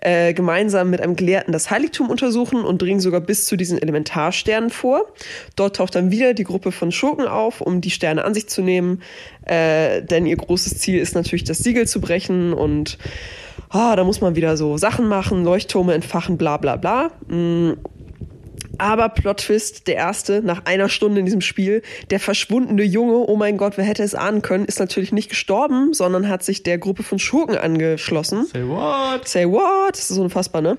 äh, 0.00 0.32
gemeinsam 0.32 0.88
mit 0.88 1.02
einem 1.02 1.16
Gelehrten 1.16 1.52
das 1.52 1.70
Heiligtum 1.70 2.08
untersuchen 2.08 2.64
und 2.64 2.80
dringen 2.80 3.00
sogar 3.00 3.20
bis 3.20 3.44
zu 3.44 3.56
diesen 3.56 3.76
Elementarsternen 3.76 4.70
vor. 4.70 5.04
Dort 5.54 5.76
taucht 5.76 5.94
dann 5.94 6.10
wieder 6.10 6.32
die 6.32 6.44
Gruppe 6.44 6.72
von 6.72 6.92
Schurken 6.92 7.26
auf, 7.26 7.60
um 7.60 7.82
die 7.82 7.90
Sterne 7.90 8.24
an 8.24 8.32
sich 8.32 8.48
zu 8.48 8.62
nehmen, 8.62 9.02
äh, 9.44 10.00
denn 10.00 10.24
ihr 10.24 10.36
großes 10.36 10.78
Ziel 10.78 10.98
ist 10.98 11.14
natürlich, 11.14 11.44
das 11.44 11.58
Siegel 11.58 11.86
zu 11.86 12.00
brechen 12.00 12.54
und 12.54 12.96
ah, 13.68 13.96
da 13.96 14.04
muss 14.04 14.22
man 14.22 14.34
wieder 14.34 14.56
so 14.56 14.78
Sachen 14.78 15.08
machen, 15.08 15.44
Leuchttürme 15.44 15.92
entfachen, 15.92 16.38
bla 16.38 16.56
bla 16.56 16.76
bla. 16.76 17.10
Mm. 17.28 17.72
Aber 18.78 19.08
Plot 19.08 19.38
Twist, 19.38 19.86
der 19.86 19.96
erste, 19.96 20.42
nach 20.42 20.64
einer 20.64 20.88
Stunde 20.88 21.20
in 21.20 21.26
diesem 21.26 21.40
Spiel, 21.40 21.82
der 22.10 22.20
verschwundene 22.20 22.82
Junge, 22.82 23.28
oh 23.28 23.36
mein 23.36 23.56
Gott, 23.56 23.76
wer 23.76 23.84
hätte 23.84 24.02
es 24.02 24.14
ahnen 24.14 24.42
können, 24.42 24.64
ist 24.64 24.80
natürlich 24.80 25.12
nicht 25.12 25.28
gestorben, 25.28 25.94
sondern 25.94 26.28
hat 26.28 26.42
sich 26.42 26.62
der 26.62 26.78
Gruppe 26.78 27.02
von 27.02 27.18
Schurken 27.18 27.56
angeschlossen. 27.56 28.46
Say 28.46 28.66
what? 28.66 29.28
Say 29.28 29.46
what? 29.46 29.92
Das 29.92 30.10
ist 30.10 30.18
unfassbar, 30.18 30.62
ne? 30.62 30.78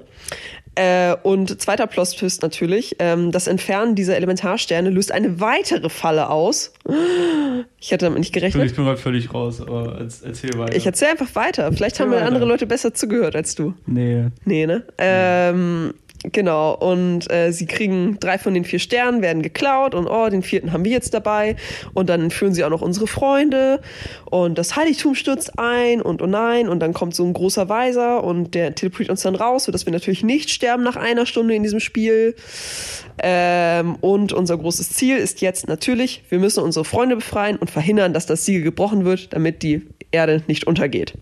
Äh, 0.76 1.16
und 1.22 1.62
zweiter 1.62 1.86
Plot-Twist 1.86 2.42
natürlich, 2.42 2.96
ähm, 2.98 3.32
das 3.32 3.46
Entfernen 3.46 3.94
dieser 3.94 4.16
Elementarsterne 4.16 4.90
löst 4.90 5.12
eine 5.12 5.40
weitere 5.40 5.90
Falle 5.90 6.30
aus. 6.30 6.74
Ich 7.80 7.92
hätte 7.92 8.06
damit 8.06 8.20
nicht 8.20 8.34
gerechnet. 8.34 8.66
Ich 8.66 8.76
bin 8.76 8.86
gerade 8.86 8.98
völlig 8.98 9.32
raus, 9.32 9.62
aber 9.62 10.00
erzähl 10.00 10.58
weiter. 10.58 10.76
Ich 10.76 10.86
erzähl 10.86 11.10
einfach 11.10 11.36
weiter. 11.36 11.72
Vielleicht 11.74 12.00
erzähl 12.00 12.06
haben 12.08 12.20
mir 12.20 12.26
andere 12.26 12.46
Leute 12.46 12.66
besser 12.66 12.94
zugehört 12.94 13.36
als 13.36 13.54
du. 13.54 13.76
Nee. 13.86 14.26
Nee, 14.46 14.66
ne? 14.66 14.84
Ähm, 14.98 15.94
Genau, 16.32 16.74
und 16.74 17.30
äh, 17.30 17.52
sie 17.52 17.66
kriegen 17.66 18.18
drei 18.22 18.38
von 18.38 18.54
den 18.54 18.64
vier 18.64 18.80
Sternen, 18.80 19.22
werden 19.22 19.42
geklaut 19.42 19.94
und 19.94 20.08
oh, 20.08 20.30
den 20.30 20.42
vierten 20.42 20.72
haben 20.72 20.86
wir 20.86 20.92
jetzt 20.92 21.14
dabei. 21.14 21.58
Und 21.94 22.08
dann 22.08 22.32
führen 22.32 22.54
sie 22.54 22.64
auch 22.64 22.70
noch 22.70 22.82
unsere 22.82 23.08
Freunde 23.08 23.82
und 24.32 24.58
das 24.58 24.78
Heiligtum 24.78 25.16
stürzt 25.16 25.60
ein 25.60 26.02
und 26.02 26.22
oh 26.22 26.28
nein, 26.28 26.70
und 26.70 26.80
dann 26.80 26.94
kommt 26.94 27.14
so 27.14 27.26
ein 27.26 27.34
großer 27.34 27.68
Weiser 27.68 28.24
und 28.24 28.56
der 28.56 28.74
teleportiert 28.74 29.10
uns 29.10 29.22
dann 29.24 29.36
raus, 29.36 29.66
sodass 29.66 29.86
wir 29.86 29.92
natürlich 29.92 30.24
nicht 30.24 30.50
sterben 30.50 30.84
nach 30.84 30.96
einer 30.96 31.26
Stunde 31.26 31.56
in 31.56 31.64
diesem 31.64 31.82
Spiel. 31.82 32.36
Ähm, 33.22 33.96
und 33.96 34.32
unser 34.32 34.58
großes 34.58 34.92
Ziel 34.92 35.18
ist 35.18 35.42
jetzt 35.42 35.68
natürlich, 35.68 36.24
wir 36.30 36.40
müssen 36.40 36.64
unsere 36.64 36.86
Freunde 36.86 37.18
befreien 37.18 37.58
und 37.58 37.70
verhindern, 37.70 38.14
dass 38.14 38.26
das 38.26 38.46
Siegel 38.46 38.64
gebrochen 38.64 39.04
wird, 39.04 39.34
damit 39.34 39.62
die 39.62 39.82
Erde 40.12 40.42
nicht 40.48 40.68
untergeht. 40.68 41.16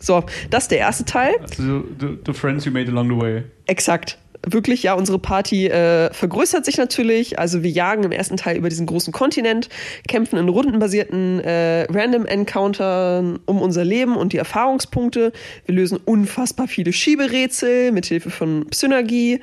So, 0.00 0.24
das 0.50 0.64
ist 0.64 0.70
der 0.70 0.78
erste 0.78 1.04
Teil. 1.04 1.34
Also, 1.40 1.84
the, 2.00 2.18
the 2.26 2.32
friends 2.32 2.64
you 2.64 2.72
made 2.72 2.90
along 2.90 3.08
the 3.08 3.20
way. 3.20 3.42
Exakt. 3.66 4.18
Wirklich, 4.46 4.84
ja, 4.84 4.94
unsere 4.94 5.18
Party 5.18 5.66
äh, 5.66 6.12
vergrößert 6.14 6.64
sich 6.64 6.76
natürlich. 6.76 7.40
Also 7.40 7.64
wir 7.64 7.70
jagen 7.70 8.04
im 8.04 8.12
ersten 8.12 8.36
Teil 8.36 8.56
über 8.56 8.68
diesen 8.68 8.86
großen 8.86 9.12
Kontinent, 9.12 9.68
kämpfen 10.06 10.38
in 10.38 10.48
rundenbasierten 10.48 11.40
äh, 11.40 11.82
Random 11.90 12.24
Encountern 12.24 13.40
um 13.46 13.60
unser 13.60 13.84
Leben 13.84 14.16
und 14.16 14.32
die 14.32 14.36
Erfahrungspunkte. 14.36 15.32
Wir 15.66 15.74
lösen 15.74 15.98
unfassbar 16.04 16.68
viele 16.68 16.92
Schieberätsel 16.92 17.90
mit 17.90 18.06
Hilfe 18.06 18.30
von 18.30 18.66
Synergie. 18.72 19.40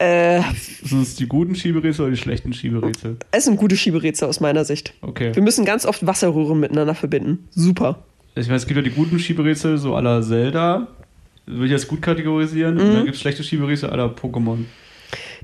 Äh, 0.00 0.42
Sind 0.82 1.02
es 1.02 1.14
die 1.14 1.28
guten 1.28 1.54
Schieberätsel 1.54 2.06
oder 2.06 2.14
die 2.14 2.20
schlechten 2.20 2.52
Schieberätsel? 2.52 3.18
es 3.30 3.44
sind 3.44 3.56
gute 3.56 3.76
Schieberätsel 3.76 4.28
aus 4.28 4.40
meiner 4.40 4.64
Sicht. 4.64 4.94
Okay. 5.00 5.34
Wir 5.34 5.42
müssen 5.44 5.64
ganz 5.64 5.86
oft 5.86 6.04
Wasserröhren 6.04 6.58
miteinander 6.58 6.96
verbinden. 6.96 7.48
Super. 7.50 8.04
Ich 8.40 8.46
meine, 8.46 8.56
es 8.56 8.66
gibt 8.66 8.76
ja 8.76 8.82
die 8.82 8.90
guten 8.90 9.18
Schieberätsel, 9.18 9.78
so 9.78 9.94
aller 9.94 10.22
Zelda. 10.22 10.86
Würde 11.46 11.66
ich 11.66 11.72
das 11.72 11.88
gut 11.88 12.02
kategorisieren. 12.02 12.78
Und 12.78 12.88
Mhm. 12.88 12.94
dann 12.94 13.04
gibt 13.04 13.14
es 13.16 13.20
schlechte 13.20 13.42
Schieberätsel 13.42 13.90
aller 13.90 14.06
Pokémon. 14.08 14.64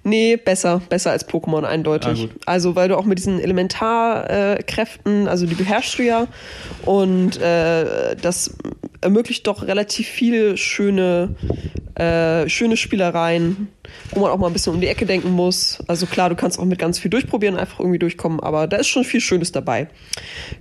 Nee, 0.06 0.36
besser, 0.36 0.82
besser 0.90 1.12
als 1.12 1.26
Pokémon 1.26 1.64
eindeutig. 1.64 2.28
Ah, 2.30 2.52
also 2.52 2.76
weil 2.76 2.88
du 2.90 2.96
auch 2.98 3.06
mit 3.06 3.18
diesen 3.18 3.40
Elementarkräften, 3.40 5.26
äh, 5.26 5.30
also 5.30 5.46
die 5.46 5.54
beherrschst 5.54 5.98
du 5.98 6.02
ja 6.02 6.26
und 6.84 7.40
äh, 7.40 8.14
das 8.20 8.54
ermöglicht 9.00 9.46
doch 9.46 9.66
relativ 9.66 10.06
viele 10.06 10.58
schöne, 10.58 11.34
äh, 11.94 12.46
schöne 12.50 12.76
Spielereien, 12.76 13.68
wo 14.10 14.20
man 14.20 14.30
auch 14.30 14.38
mal 14.38 14.48
ein 14.48 14.52
bisschen 14.52 14.74
um 14.74 14.80
die 14.80 14.86
Ecke 14.86 15.06
denken 15.06 15.30
muss. 15.30 15.78
Also 15.86 16.06
klar, 16.06 16.28
du 16.28 16.36
kannst 16.36 16.58
auch 16.58 16.64
mit 16.64 16.78
ganz 16.78 16.98
viel 16.98 17.10
durchprobieren, 17.10 17.56
einfach 17.56 17.80
irgendwie 17.80 17.98
durchkommen, 17.98 18.40
aber 18.40 18.66
da 18.66 18.76
ist 18.78 18.88
schon 18.88 19.04
viel 19.04 19.20
Schönes 19.20 19.52
dabei. 19.52 19.88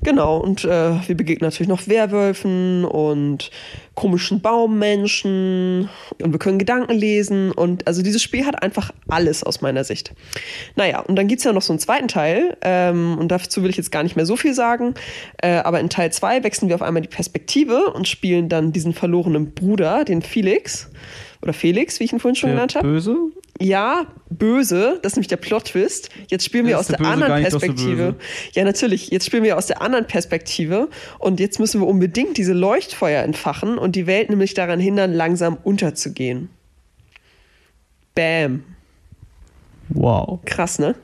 Genau, 0.03 0.37
und 0.37 0.65
äh, 0.65 1.07
wir 1.07 1.15
begegnen 1.15 1.47
natürlich 1.47 1.69
noch 1.69 1.87
Werwölfen 1.87 2.85
und 2.85 3.51
komischen 3.95 4.41
Baummenschen 4.41 5.89
und 6.21 6.31
wir 6.31 6.39
können 6.39 6.57
Gedanken 6.57 6.93
lesen 6.93 7.51
und 7.51 7.85
also 7.85 8.01
dieses 8.01 8.23
Spiel 8.23 8.45
hat 8.45 8.63
einfach 8.63 8.91
alles 9.07 9.43
aus 9.43 9.61
meiner 9.61 9.83
Sicht. 9.83 10.13
Naja, 10.75 10.99
und 11.01 11.15
dann 11.15 11.27
gibt's 11.27 11.43
ja 11.43 11.53
noch 11.53 11.61
so 11.61 11.73
einen 11.73 11.79
zweiten 11.79 12.07
Teil 12.07 12.57
ähm, 12.61 13.17
und 13.19 13.29
dazu 13.29 13.61
will 13.61 13.69
ich 13.69 13.77
jetzt 13.77 13.91
gar 13.91 14.01
nicht 14.01 14.15
mehr 14.15 14.25
so 14.25 14.35
viel 14.35 14.53
sagen, 14.53 14.95
äh, 15.37 15.57
aber 15.57 15.79
in 15.79 15.89
Teil 15.89 16.11
2 16.11 16.43
wechseln 16.43 16.69
wir 16.69 16.75
auf 16.75 16.81
einmal 16.81 17.03
die 17.03 17.07
Perspektive 17.07 17.93
und 17.93 18.07
spielen 18.07 18.49
dann 18.49 18.71
diesen 18.71 18.93
verlorenen 18.93 19.53
Bruder, 19.53 20.05
den 20.05 20.23
Felix 20.23 20.89
oder 21.43 21.53
Felix, 21.53 21.99
wie 21.99 22.05
ich 22.05 22.13
ihn 22.13 22.19
vorhin 22.19 22.35
schon 22.35 22.49
Der 22.49 22.55
genannt 22.55 22.75
habe. 22.75 22.87
Böse? 22.87 23.15
Ja, 23.59 24.07
böse, 24.29 24.99
das 25.03 25.11
ist 25.11 25.17
nämlich 25.17 25.27
der 25.27 25.37
Plot-Twist. 25.37 26.09
Jetzt 26.27 26.43
spielen 26.45 26.65
wir 26.65 26.73
Ist 26.73 26.79
aus 26.79 26.87
der 26.87 26.97
der, 26.97 27.07
anderen 27.07 27.41
Perspektive. 27.43 28.15
ja, 28.53 28.63
natürlich. 28.63 29.09
Jetzt 29.09 29.25
spielen 29.27 29.43
wir 29.43 29.57
aus 29.57 29.67
der 29.67 29.81
anderen 29.81 30.07
Perspektive 30.07 30.89
und 31.19 31.39
jetzt 31.39 31.59
müssen 31.59 31.79
wir 31.81 31.87
unbedingt 31.87 32.37
diese 32.37 32.53
Leuchtfeuer 32.53 33.21
entfachen 33.23 33.77
und 33.77 33.95
die 33.95 34.07
Welt 34.07 34.29
nämlich 34.29 34.53
daran 34.53 34.79
hindern, 34.79 35.13
langsam 35.13 35.57
unterzugehen. 35.63 36.49
Bam. 38.15 38.63
Wow. 39.89 40.39
Krass, 40.45 40.79
ne? 40.79 40.95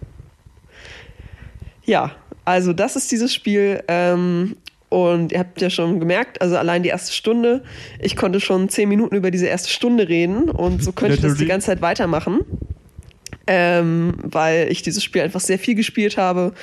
Ja, 1.86 2.16
also 2.46 2.74
das 2.74 2.96
ist 2.96 3.12
dieses 3.12 3.34
Spiel. 3.34 3.84
Ähm, 3.88 4.56
und 4.90 5.32
ihr 5.32 5.40
habt 5.40 5.62
ja 5.62 5.70
schon 5.70 6.00
gemerkt, 6.00 6.42
also 6.42 6.58
allein 6.58 6.84
die 6.84 6.90
erste 6.90 7.14
Stunde, 7.14 7.64
ich 8.02 8.16
konnte 8.16 8.40
schon 8.40 8.70
zehn 8.70 8.90
Minuten 8.90 9.16
über 9.16 9.32
diese 9.32 9.46
erste 9.46 9.70
Stunde 9.70 10.10
reden 10.10 10.50
und 10.50 10.84
so 10.84 10.92
könnte 10.92 11.16
ich 11.16 11.22
das 11.22 11.36
die 11.36 11.46
ganze 11.46 11.68
Zeit 11.68 11.82
weitermachen. 11.82 12.40
Ähm, 13.52 14.14
weil 14.22 14.72
ich 14.72 14.84
dieses 14.84 15.04
Spiel 15.04 15.24
einfach 15.24 15.40
sehr 15.40 15.58
viel 15.58 15.74
gespielt 15.74 16.18
habe 16.18 16.54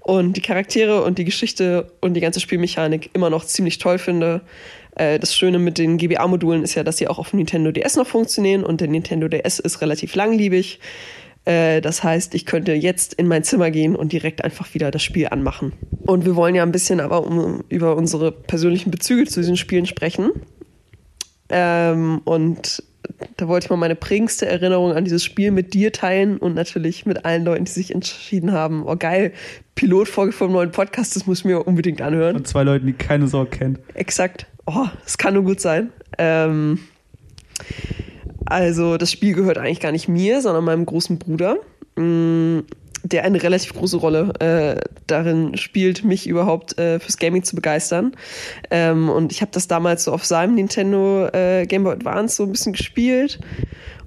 und 0.00 0.36
die 0.36 0.40
Charaktere 0.40 1.04
und 1.04 1.18
die 1.18 1.24
Geschichte 1.24 1.92
und 2.00 2.14
die 2.14 2.20
ganze 2.20 2.40
Spielmechanik 2.40 3.10
immer 3.12 3.30
noch 3.30 3.44
ziemlich 3.44 3.78
toll 3.78 3.98
finde. 3.98 4.40
Äh, 4.96 5.20
das 5.20 5.36
Schöne 5.36 5.60
mit 5.60 5.78
den 5.78 5.98
GBA-Modulen 5.98 6.64
ist 6.64 6.74
ja, 6.74 6.82
dass 6.82 6.96
sie 6.96 7.06
auch 7.06 7.18
auf 7.18 7.30
dem 7.30 7.38
Nintendo 7.38 7.70
DS 7.70 7.94
noch 7.94 8.08
funktionieren 8.08 8.64
und 8.64 8.80
der 8.80 8.88
Nintendo 8.88 9.28
DS 9.28 9.60
ist 9.60 9.80
relativ 9.82 10.16
langlebig. 10.16 10.80
Äh, 11.44 11.80
Das 11.80 12.02
heißt, 12.02 12.34
ich 12.34 12.46
könnte 12.46 12.72
jetzt 12.72 13.14
in 13.14 13.28
mein 13.28 13.44
Zimmer 13.44 13.70
gehen 13.70 13.96
und 13.96 14.12
direkt 14.12 14.44
einfach 14.44 14.74
wieder 14.74 14.90
das 14.90 15.02
Spiel 15.02 15.28
anmachen. 15.28 15.72
Und 16.06 16.24
wir 16.24 16.36
wollen 16.36 16.54
ja 16.54 16.62
ein 16.62 16.72
bisschen 16.72 17.00
aber 17.00 17.26
um, 17.26 17.64
über 17.68 17.96
unsere 17.96 18.32
persönlichen 18.32 18.90
Bezüge 18.90 19.24
zu 19.26 19.40
diesen 19.40 19.56
Spielen 19.56 19.86
sprechen. 19.86 20.30
Ähm, 21.48 22.20
und 22.24 22.82
da 23.36 23.48
wollte 23.48 23.66
ich 23.66 23.70
mal 23.70 23.76
meine 23.76 23.96
prägendste 23.96 24.46
Erinnerung 24.46 24.92
an 24.92 25.04
dieses 25.04 25.24
Spiel 25.24 25.50
mit 25.50 25.74
dir 25.74 25.92
teilen 25.92 26.38
und 26.38 26.54
natürlich 26.54 27.04
mit 27.06 27.24
allen 27.24 27.44
Leuten, 27.44 27.64
die 27.64 27.70
sich 27.70 27.92
entschieden 27.94 28.52
haben, 28.52 28.84
oh 28.86 28.96
geil, 28.96 29.32
Pilotfolge 29.74 30.32
vom 30.32 30.52
neuen 30.52 30.70
Podcast, 30.70 31.16
das 31.16 31.26
muss 31.26 31.40
ich 31.40 31.44
mir 31.44 31.66
unbedingt 31.66 32.00
anhören. 32.00 32.36
Und 32.36 32.46
zwei 32.46 32.62
Leuten, 32.62 32.86
die 32.86 32.92
keine 32.92 33.26
Sau 33.26 33.44
kennt. 33.44 33.80
Exakt. 33.94 34.46
Oh, 34.66 34.86
das 35.04 35.18
kann 35.18 35.34
nur 35.34 35.42
gut 35.42 35.60
sein. 35.60 35.90
Ähm, 36.18 36.78
also 38.46 38.96
das 38.96 39.10
Spiel 39.10 39.34
gehört 39.34 39.58
eigentlich 39.58 39.80
gar 39.80 39.92
nicht 39.92 40.08
mir, 40.08 40.40
sondern 40.40 40.64
meinem 40.64 40.86
großen 40.86 41.18
Bruder, 41.18 41.56
mh, 41.96 42.62
der 43.04 43.24
eine 43.24 43.42
relativ 43.42 43.74
große 43.74 43.96
Rolle 43.96 44.32
äh, 44.38 44.80
darin 45.06 45.56
spielt, 45.56 46.04
mich 46.04 46.26
überhaupt 46.26 46.78
äh, 46.78 47.00
fürs 47.00 47.16
Gaming 47.16 47.42
zu 47.42 47.56
begeistern. 47.56 48.12
Ähm, 48.70 49.08
und 49.08 49.32
ich 49.32 49.40
habe 49.40 49.50
das 49.52 49.66
damals 49.66 50.04
so 50.04 50.12
auf 50.12 50.24
seinem 50.24 50.54
Nintendo 50.54 51.26
äh, 51.32 51.66
Game 51.66 51.84
Boy 51.84 51.94
Advance 51.94 52.36
so 52.36 52.44
ein 52.44 52.52
bisschen 52.52 52.72
gespielt. 52.72 53.40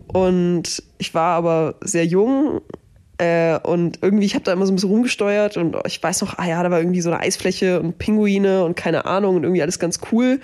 Und 0.08 0.82
ich 0.98 1.13
war 1.13 1.36
aber 1.36 1.75
sehr 1.82 2.06
jung 2.06 2.62
äh, 3.17 3.57
und 3.60 4.00
irgendwie, 4.01 4.25
ich 4.25 4.36
habe 4.36 4.43
da 4.43 4.53
immer 4.53 4.65
so 4.65 4.72
ein 4.72 4.75
bisschen 4.75 4.89
rumgesteuert 4.89 5.57
und 5.57 5.75
ich 5.86 6.01
weiß 6.01 6.22
noch, 6.22 6.38
ah 6.38 6.48
ja, 6.48 6.62
da 6.63 6.72
war 6.72 6.79
irgendwie 6.79 7.01
so 7.01 7.10
eine 7.12 7.19
Eisfläche 7.22 7.79
und 7.79 7.98
Pinguine 7.98 8.63
und 8.63 8.75
keine 8.75 9.05
Ahnung 9.05 9.36
und 9.38 9.43
irgendwie 9.43 9.62
alles 9.62 9.79
ganz 9.79 10.00
cool. 10.12 10.39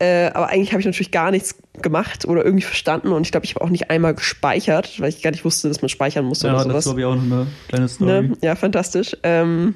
Äh, 0.00 0.30
aber 0.32 0.48
eigentlich 0.48 0.70
habe 0.72 0.80
ich 0.80 0.86
natürlich 0.86 1.10
gar 1.10 1.30
nichts 1.32 1.56
gemacht 1.82 2.24
oder 2.24 2.44
irgendwie 2.44 2.64
verstanden 2.64 3.12
und 3.12 3.22
ich 3.22 3.32
glaube, 3.32 3.46
ich 3.46 3.54
habe 3.56 3.64
auch 3.64 3.68
nicht 3.68 3.90
einmal 3.90 4.14
gespeichert, 4.14 5.00
weil 5.00 5.08
ich 5.08 5.22
gar 5.22 5.32
nicht 5.32 5.44
wusste, 5.44 5.68
dass 5.68 5.82
man 5.82 5.88
speichern 5.88 6.24
musste 6.24 6.46
Ja, 6.46 6.54
oder 6.54 6.64
das 6.64 6.66
sowas. 6.68 6.86
ist, 6.86 6.94
glaube 6.94 7.00
ich, 7.00 7.06
auch 7.06 7.12
eine 7.12 7.46
kleine 7.68 7.88
Story. 7.88 8.10
Ne? 8.10 8.32
Ja, 8.40 8.54
fantastisch. 8.54 9.16
Ähm, 9.24 9.74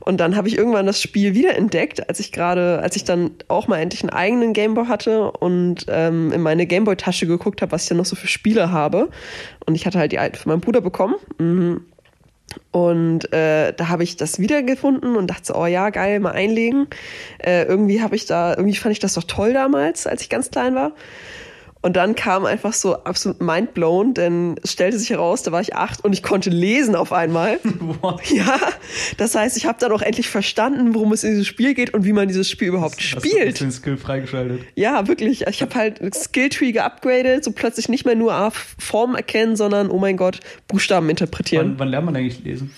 und 0.00 0.18
dann 0.18 0.36
habe 0.36 0.48
ich 0.48 0.56
irgendwann 0.56 0.86
das 0.86 1.00
Spiel 1.00 1.34
wiederentdeckt, 1.34 2.08
als 2.08 2.20
ich 2.20 2.32
gerade, 2.32 2.80
als 2.80 2.96
ich 2.96 3.04
dann 3.04 3.32
auch 3.48 3.68
mal 3.68 3.78
endlich 3.78 4.02
einen 4.02 4.10
eigenen 4.10 4.52
Gameboy 4.52 4.86
hatte 4.86 5.30
und 5.30 5.86
ähm, 5.88 6.32
in 6.32 6.40
meine 6.40 6.66
Gameboy-Tasche 6.66 7.26
geguckt 7.26 7.62
habe, 7.62 7.72
was 7.72 7.82
ich 7.82 7.88
denn 7.88 7.98
noch 7.98 8.06
so 8.06 8.16
für 8.16 8.28
Spiele 8.28 8.70
habe. 8.72 9.10
Und 9.66 9.74
ich 9.74 9.86
hatte 9.86 9.98
halt 9.98 10.12
die 10.12 10.18
alten 10.18 10.36
von 10.36 10.50
meinem 10.50 10.60
Bruder 10.60 10.80
bekommen. 10.80 11.16
Mhm. 11.38 11.82
Und 12.72 13.32
äh, 13.32 13.72
da 13.72 13.88
habe 13.88 14.02
ich 14.02 14.16
das 14.16 14.38
wiedergefunden 14.38 15.16
und 15.16 15.28
dachte 15.28 15.46
so, 15.46 15.54
oh 15.54 15.66
ja, 15.66 15.90
geil, 15.90 16.18
mal 16.20 16.32
einlegen. 16.32 16.88
Äh, 17.38 17.64
irgendwie 17.64 18.02
habe 18.02 18.16
ich 18.16 18.26
da, 18.26 18.54
irgendwie 18.56 18.76
fand 18.76 18.92
ich 18.92 18.98
das 18.98 19.14
doch 19.14 19.24
toll 19.24 19.52
damals, 19.52 20.06
als 20.06 20.22
ich 20.22 20.28
ganz 20.28 20.50
klein 20.50 20.74
war. 20.74 20.92
Und 21.82 21.96
dann 21.96 22.14
kam 22.14 22.44
einfach 22.44 22.74
so 22.74 22.94
absolut 23.04 23.40
mindblown, 23.40 24.12
denn 24.12 24.56
es 24.62 24.72
stellte 24.72 24.98
sich 24.98 25.08
heraus, 25.08 25.42
da 25.42 25.50
war 25.50 25.62
ich 25.62 25.74
acht 25.74 26.04
und 26.04 26.12
ich 26.12 26.22
konnte 26.22 26.50
lesen 26.50 26.94
auf 26.94 27.10
einmal. 27.10 27.58
What? 28.02 28.30
Ja, 28.30 28.58
das 29.16 29.34
heißt, 29.34 29.56
ich 29.56 29.64
habe 29.64 29.78
dann 29.80 29.90
auch 29.92 30.02
endlich 30.02 30.28
verstanden, 30.28 30.94
worum 30.94 31.12
es 31.14 31.24
in 31.24 31.30
diesem 31.30 31.46
Spiel 31.46 31.72
geht 31.72 31.94
und 31.94 32.04
wie 32.04 32.12
man 32.12 32.28
dieses 32.28 32.50
Spiel 32.50 32.68
überhaupt 32.68 32.96
Hast 33.00 33.24
du 33.24 33.28
spielt. 33.30 33.60
den 33.60 33.72
Skill 33.72 33.96
freigeschaltet? 33.96 34.60
Ja, 34.74 35.08
wirklich. 35.08 35.46
Ich 35.46 35.62
habe 35.62 35.74
halt 35.74 36.00
Skilltree 36.14 36.72
geupgradet, 36.72 37.44
so 37.44 37.52
plötzlich 37.52 37.88
nicht 37.88 38.04
mehr 38.04 38.14
nur 38.14 38.34
ah, 38.34 38.50
Formen 38.78 39.14
erkennen, 39.14 39.56
sondern, 39.56 39.90
oh 39.90 39.98
mein 39.98 40.18
Gott, 40.18 40.40
Buchstaben 40.68 41.08
interpretieren. 41.08 41.70
Wann, 41.70 41.78
wann 41.78 41.88
lernt 41.88 42.04
man 42.04 42.14
eigentlich 42.16 42.44
lesen? 42.44 42.74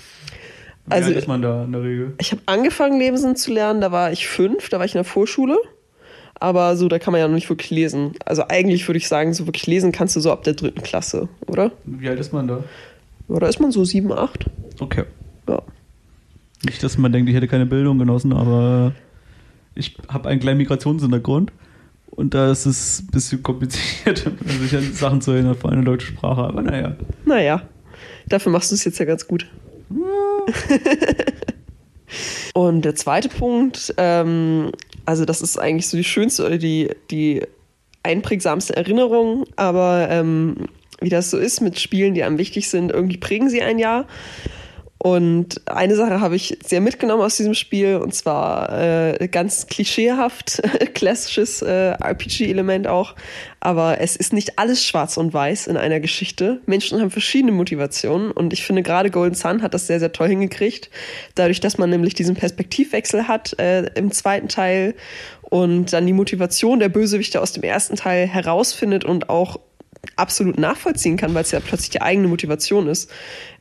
Wie 0.87 0.93
Also- 0.93 1.11
ist 1.11 1.27
man 1.27 1.43
da 1.43 1.65
in 1.65 1.73
der 1.73 1.83
Regel? 1.83 2.15
Ich 2.21 2.31
habe 2.31 2.43
angefangen, 2.47 3.01
Lesen 3.01 3.35
zu 3.35 3.53
lernen, 3.53 3.81
da 3.81 3.91
war 3.91 4.13
ich 4.13 4.29
fünf, 4.29 4.69
da 4.69 4.79
war 4.79 4.85
ich 4.87 4.95
in 4.95 4.99
der 4.99 5.05
Vorschule. 5.05 5.59
Aber 6.43 6.77
so, 6.77 6.89
da 6.89 6.99
kann 6.99 7.13
man 7.13 7.21
ja 7.21 7.29
noch 7.29 7.37
nicht 7.37 7.49
wirklich 7.49 7.71
lesen. 7.71 8.15
Also 8.25 8.43
eigentlich 8.49 8.89
würde 8.89 8.99
ich 8.99 9.07
sagen, 9.07 9.33
so 9.33 9.47
wirklich 9.47 9.69
lesen 9.69 9.93
kannst 9.93 10.17
du 10.17 10.21
so 10.21 10.33
ab 10.33 10.43
der 10.43 10.55
dritten 10.55 10.83
Klasse, 10.83 11.29
oder? 11.47 11.71
Wie 11.85 12.09
alt 12.09 12.19
ist 12.19 12.33
man 12.33 12.49
da? 12.49 12.65
Oder 13.29 13.49
ist 13.49 13.61
man 13.61 13.71
so 13.71 13.85
sieben, 13.85 14.13
acht? 14.13 14.47
Okay. 14.81 15.05
Ja. 15.49 15.63
Nicht, 16.65 16.83
dass 16.83 16.99
man 16.99 17.13
denkt, 17.13 17.31
ich 17.31 17.37
hätte 17.37 17.47
keine 17.47 17.65
Bildung 17.65 18.01
genossen, 18.01 18.33
aber 18.33 18.91
ich 19.77 19.97
habe 20.09 20.29
einen 20.31 20.41
kleinen 20.41 20.59
Migrationshintergrund 20.59 21.53
und 22.11 22.35
da 22.35 22.51
ist 22.51 22.67
es 22.67 23.03
ein 23.03 23.13
bisschen 23.13 23.45
kompliziert, 23.45 24.29
sich 24.45 24.77
an 24.77 24.93
Sachen 24.95 25.21
zu 25.21 25.31
erinnern, 25.31 25.55
vor 25.55 25.71
allem 25.71 25.85
deutsche 25.85 26.09
Sprache. 26.09 26.41
Aber 26.43 26.63
naja. 26.63 26.97
Naja, 27.25 27.63
dafür 28.27 28.51
machst 28.51 28.73
du 28.73 28.75
es 28.75 28.83
jetzt 28.83 28.99
ja 28.99 29.05
ganz 29.05 29.29
gut. 29.29 29.47
Und 32.55 32.85
der 32.85 32.95
zweite 32.95 33.29
Punkt, 33.29 33.95
ähm, 33.97 34.73
also 35.05 35.25
das 35.25 35.43
ist 35.43 35.59
eigentlich 35.59 35.89
so 35.89 35.97
die 35.97 36.05
schönste 36.05 36.45
oder 36.47 36.59
die, 36.59 36.91
die 37.11 37.43
einprägsamste 38.03 38.77
Erinnerung, 38.77 39.45
aber 39.57 40.09
ähm, 40.11 40.69
wie 41.01 41.09
das 41.09 41.31
so 41.31 41.39
ist 41.39 41.61
mit 41.61 41.79
Spielen, 41.79 42.15
die 42.15 42.23
einem 42.23 42.39
wichtig 42.39 42.69
sind. 42.69 42.93
Irgendwie 42.93 43.19
prägen 43.19 43.51
sie 43.51 43.63
ein 43.63 43.79
Jahr. 43.79 44.07
Und 45.03 45.61
eine 45.67 45.97
Sache 45.97 46.21
habe 46.21 46.37
ich 46.37 46.59
sehr 46.65 46.81
mitgenommen 46.81 47.25
aus 47.25 47.37
diesem 47.37 47.55
Spiel, 47.55 47.97
und 47.97 48.15
zwar 48.15 48.71
äh, 48.71 49.27
ganz 49.27 49.67
klischeehaft, 49.67 50.63
klassisches 50.95 51.61
äh, 51.61 51.95
RPG-Element 51.95 52.87
auch. 52.87 53.17
Aber 53.59 54.01
es 54.01 54.15
ist 54.15 54.33
nicht 54.33 54.61
alles 54.61 54.87
schwarz 54.87 55.17
und 55.17 55.35
weiß 55.35 55.67
in 55.67 55.77
einer 55.77 55.99
Geschichte. 55.99 56.61
Menschen 56.67 57.01
haben 57.01 57.11
verschiedene 57.11 57.51
Motivationen 57.51 58.31
und 58.31 58.53
ich 58.53 58.63
finde 58.63 58.85
gerade 58.85 59.11
Golden 59.11 59.35
Sun 59.35 59.63
hat 59.63 59.75
das 59.75 59.89
sehr, 59.89 59.99
sehr 59.99 60.13
toll 60.13 60.29
hingekriegt. 60.29 60.89
Dadurch, 61.35 61.59
dass 61.59 61.79
man 61.79 61.91
nämlich 61.91 62.15
diesen 62.15 62.37
Perspektivwechsel 62.37 63.27
hat 63.27 63.59
äh, 63.59 63.87
im 63.97 64.13
zweiten 64.13 64.47
Teil 64.47 64.95
und 65.43 65.93
dann 65.93 66.07
die 66.07 66.13
Motivation 66.13 66.79
der 66.79 66.91
Bösewichte 66.91 67.41
aus 67.41 67.51
dem 67.51 67.65
ersten 67.65 67.97
Teil 67.97 68.29
herausfindet 68.29 69.05
und 69.05 69.31
auch 69.31 69.59
absolut 70.15 70.59
nachvollziehen 70.59 71.17
kann, 71.17 71.35
weil 71.35 71.43
es 71.43 71.51
ja 71.51 71.59
plötzlich 71.59 71.91
die 71.91 72.03
eigene 72.03 72.29
Motivation 72.29 72.87
ist. 72.87 73.11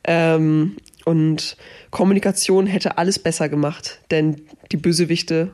Ähm, 0.03 0.77
und 1.05 1.57
Kommunikation 1.89 2.67
hätte 2.67 2.97
alles 2.97 3.19
besser 3.19 3.49
gemacht, 3.49 3.99
denn 4.11 4.41
die 4.71 4.77
Bösewichte 4.77 5.51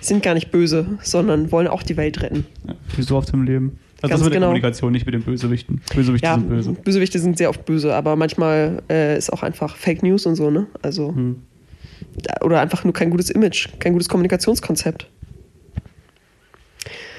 sind 0.00 0.22
gar 0.22 0.34
nicht 0.34 0.50
böse, 0.50 0.98
sondern 1.02 1.50
wollen 1.52 1.66
auch 1.68 1.82
die 1.82 1.96
Welt 1.96 2.22
retten. 2.22 2.46
Ja, 2.66 2.74
wie 2.96 3.02
so 3.02 3.16
oft 3.16 3.30
im 3.32 3.42
Leben. 3.44 3.78
Also 4.02 4.08
Ganz 4.08 4.20
das 4.20 4.20
mit 4.20 4.32
genau. 4.32 4.32
der 4.32 4.40
Kommunikation, 4.48 4.92
nicht 4.92 5.06
mit 5.06 5.14
den 5.14 5.22
Bösewichten. 5.22 5.80
Bösewichte 5.94 6.26
Ja, 6.26 6.34
sind 6.34 6.48
böse. 6.48 6.72
Bösewichte 6.72 7.18
sind 7.18 7.38
sehr 7.38 7.48
oft 7.48 7.64
böse, 7.64 7.94
aber 7.94 8.14
manchmal 8.14 8.82
äh, 8.90 9.16
ist 9.16 9.32
auch 9.32 9.42
einfach 9.42 9.74
Fake 9.76 10.02
News 10.02 10.26
und 10.26 10.36
so, 10.36 10.50
ne? 10.50 10.66
Also 10.82 11.14
Hm. 11.14 11.42
oder 12.42 12.60
einfach 12.60 12.84
nur 12.84 12.92
kein 12.92 13.10
gutes 13.10 13.30
Image, 13.30 13.68
kein 13.78 13.92
gutes 13.94 14.08
Kommunikationskonzept. 14.08 15.08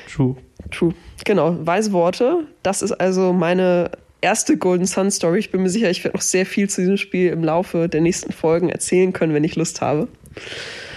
True. 0.07 0.35
True. 0.71 0.93
Genau, 1.25 1.57
weise 1.65 1.91
Worte. 1.93 2.45
Das 2.63 2.81
ist 2.81 2.91
also 2.91 3.33
meine 3.33 3.91
erste 4.21 4.57
Golden 4.57 4.85
Sun 4.85 5.11
Story. 5.11 5.39
Ich 5.39 5.51
bin 5.51 5.61
mir 5.61 5.69
sicher, 5.69 5.89
ich 5.89 6.03
werde 6.03 6.17
noch 6.17 6.23
sehr 6.23 6.45
viel 6.45 6.69
zu 6.69 6.81
diesem 6.81 6.97
Spiel 6.97 7.31
im 7.31 7.43
Laufe 7.43 7.89
der 7.89 8.01
nächsten 8.01 8.31
Folgen 8.31 8.69
erzählen 8.69 9.13
können, 9.13 9.33
wenn 9.33 9.43
ich 9.43 9.55
Lust 9.55 9.81
habe. 9.81 10.07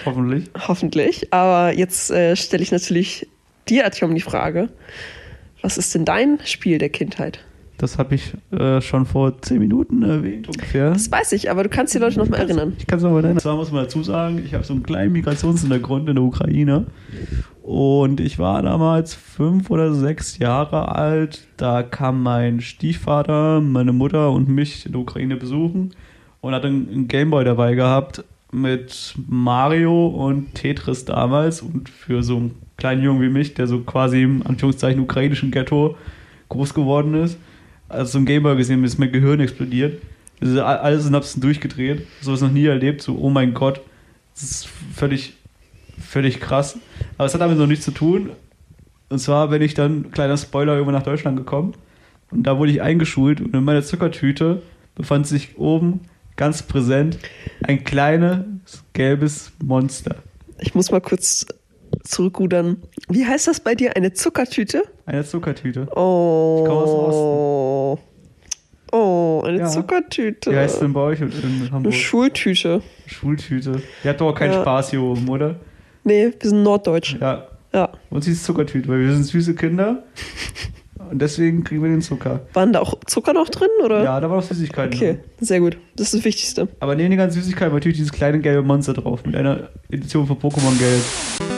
Hoffentlich. 0.05 0.51
Hoffentlich. 0.67 1.33
Aber 1.33 1.73
jetzt 1.77 2.11
äh, 2.11 2.37
stelle 2.37 2.63
ich 2.63 2.73
natürlich 2.73 3.29
dir, 3.69 3.85
Artyom, 3.85 4.15
die 4.15 4.21
Frage: 4.21 4.69
Was 5.63 5.79
ist 5.79 5.95
denn 5.95 6.05
dein 6.05 6.39
Spiel 6.45 6.79
der 6.79 6.89
Kindheit? 6.89 7.41
Das 7.81 7.97
habe 7.97 8.15
ich 8.15 8.35
äh, 8.51 8.83
schon 8.83 9.07
vor 9.07 9.41
zehn 9.41 9.59
Minuten 9.59 10.03
erwähnt 10.03 10.49
ungefähr. 10.49 10.91
Das 10.91 11.11
weiß 11.11 11.33
ich, 11.33 11.51
aber 11.51 11.63
du 11.63 11.71
kannst 11.71 11.95
die 11.95 11.99
Leute 11.99 12.19
noch 12.19 12.29
mal 12.29 12.37
erinnern. 12.37 12.75
Ich 12.79 12.87
kann 12.87 12.99
es 12.99 13.03
nochmal 13.03 13.23
nennen. 13.23 13.39
Zwar 13.39 13.57
muss 13.57 13.73
man 13.73 13.85
dazu 13.85 14.03
sagen, 14.03 14.43
ich 14.45 14.53
habe 14.53 14.65
so 14.65 14.75
einen 14.75 14.83
kleinen 14.83 15.15
Migrationshintergrund 15.15 16.07
in 16.11 16.17
der 16.17 16.25
Ukraine. 16.25 16.89
Und 17.63 18.21
ich 18.21 18.39
war 18.39 18.61
damals 18.61 19.15
fünf 19.15 19.71
oder 19.71 19.95
sechs 19.95 20.37
Jahre 20.37 20.95
alt. 20.95 21.47
Da 21.57 21.83
kam 21.83 22.23
mein 22.23 22.61
Stiefvater, 22.61 23.63
meine 23.63 23.95
Mutter 23.95 24.31
und 24.31 24.51
mich 24.51 24.85
in 24.85 24.93
der 24.93 25.01
Ukraine 25.01 25.37
besuchen 25.37 25.95
und 26.43 26.53
hat 26.53 26.67
einen 26.67 26.87
einen 26.91 27.09
Gameboy 27.09 27.45
dabei 27.47 27.75
gehabt 27.75 28.25
mit 28.53 29.15
Mario 29.27 30.09
und 30.09 30.55
Tetris 30.55 31.07
damals. 31.07 31.63
Und 31.63 31.89
für 31.89 32.23
so 32.23 32.37
einen 32.37 32.57
kleinen 32.77 33.03
Jungen 33.03 33.23
wie 33.23 33.31
mich, 33.31 33.55
der 33.55 33.67
so 33.67 33.81
quasi 33.81 34.23
im 34.23 34.47
Anführungszeichen 34.47 35.01
ukrainischen 35.01 35.51
Ghetto 35.51 35.97
groß 36.51 36.75
geworden 36.75 37.15
ist, 37.15 37.39
als 37.91 38.13
so 38.13 38.21
Gameboy 38.23 38.57
gesehen 38.57 38.83
ist 38.85 38.99
mein 38.99 39.13
Gehirn 39.13 39.41
explodiert. 39.41 40.01
Also 40.41 40.63
a- 40.63 40.77
alle 40.77 41.01
Synapsen 41.01 41.41
durchgedreht. 41.43 42.07
Sowas 42.23 42.41
noch 42.41 42.51
nie 42.51 42.65
erlebt. 42.67 43.03
So, 43.03 43.19
oh 43.19 43.31
mein 43.31 43.53
Gott. 43.55 43.81
Das 44.35 44.43
ist 44.45 44.69
völlig, 44.95 45.35
völlig 45.99 46.41
krass. 46.41 46.79
Aber 47.19 47.27
es 47.27 47.35
hat 47.35 47.41
damit 47.41 47.59
noch 47.59 47.67
nichts 47.67 47.85
zu 47.85 47.91
tun. 47.91 48.31
Und 49.09 49.19
zwar 49.19 49.49
bin 49.49 49.61
ich 49.61 49.75
dann, 49.75 50.11
kleiner 50.13 50.37
Spoiler, 50.37 50.75
irgendwann 50.75 50.95
nach 50.95 51.03
Deutschland 51.03 51.37
gekommen. 51.37 51.75
Und 52.31 52.45
da 52.45 52.59
wurde 52.59 52.71
ich 52.71 52.81
eingeschult 52.81 53.41
und 53.41 53.55
in 53.55 53.65
meiner 53.65 53.83
Zuckertüte 53.83 54.63
befand 54.95 55.27
sich 55.27 55.59
oben 55.59 56.01
ganz 56.37 56.63
präsent 56.63 57.19
ein 57.65 57.83
kleines 57.85 58.45
gelbes 58.93 59.51
Monster. 59.63 60.17
Ich 60.61 60.75
muss 60.75 60.91
mal 60.93 61.01
kurz 61.01 61.45
zurückrudern. 62.05 62.79
Wie 63.09 63.27
heißt 63.27 63.49
das 63.49 63.61
bei 63.61 63.75
dir? 63.75 63.97
Eine 63.97 64.13
Zuckertüte? 64.13 64.83
Eine 65.07 65.25
Zuckertüte. 65.25 65.87
Oh. 65.95 66.61
Ich 66.63 66.69
komme 66.69 66.81
aus 66.81 67.99
Oh, 68.93 69.43
eine 69.47 69.59
Ja. 69.61 69.67
Zuckertüte. 69.67 70.51
Wie 70.51 70.57
heißt 70.57 70.75
es 70.75 70.81
denn 70.81 70.93
bei 70.93 71.01
euch 71.01 71.21
in 71.21 71.31
Eine 71.33 71.71
Hamburg? 71.71 71.95
Schultüte. 71.95 72.83
Schultüte. 73.07 73.81
Ihr 74.03 74.11
habt 74.11 74.21
doch 74.21 74.31
auch 74.31 74.35
keinen 74.35 74.53
Ja. 74.53 74.63
Spaß 74.63 74.91
hier 74.91 75.03
oben, 75.03 75.29
oder? 75.29 75.57
Nee, 76.03 76.33
wir 76.41 76.51
sind 76.51 76.63
norddeutsch. 76.65 77.17
Ja. 77.21 77.47
Ja. 77.73 77.91
Und 78.11 78.25
sie 78.25 78.33
ist 78.33 78.43
Zuckertüte, 78.45 78.89
weil 78.89 78.99
wir 79.01 79.13
sind 79.13 79.23
süße 79.25 79.55
Kinder. 79.55 80.03
Und 81.09 81.21
deswegen 81.23 81.63
kriegen 81.63 81.83
wir 81.83 81.89
den 81.91 82.03
Zucker. 82.03 82.41
Waren 82.53 82.73
da 82.73 82.81
auch 82.81 82.95
Zucker 83.07 83.33
noch 83.33 83.49
drin? 83.49 83.69
Oder? 83.85 84.03
Ja, 84.03 84.21
da 84.21 84.29
war 84.29 84.37
noch 84.39 84.43
Süßigkeiten. 84.45 84.95
Okay, 84.97 85.13
drin. 85.13 85.21
sehr 85.39 85.61
gut. 85.61 85.77
Das 85.97 86.09
ist 86.09 86.15
das 86.15 86.25
Wichtigste. 86.25 86.69
Aber 86.81 86.95
neben 86.97 87.11
den 87.11 87.19
ganzen 87.19 87.41
Süßigkeiten 87.41 87.73
war 87.73 87.79
natürlich 87.79 87.99
dieses 87.99 88.13
kleine 88.13 88.41
gelbe 88.41 88.63
Monster 88.63 88.93
drauf 88.95 89.25
mit 89.25 89.37
einer 89.37 89.69
Edition 89.91 90.27
von 90.27 90.37
Pokémon 90.37 90.77
Gelb. 90.79 91.50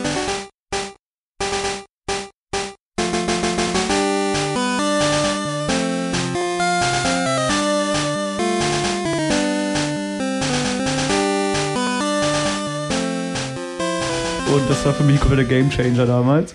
Das 14.83 14.91
war 14.91 14.93
für 14.95 15.03
mich 15.03 15.15
ein 15.15 15.21
kompletter 15.21 15.47
Gamechanger 15.47 16.05
damals. 16.05 16.53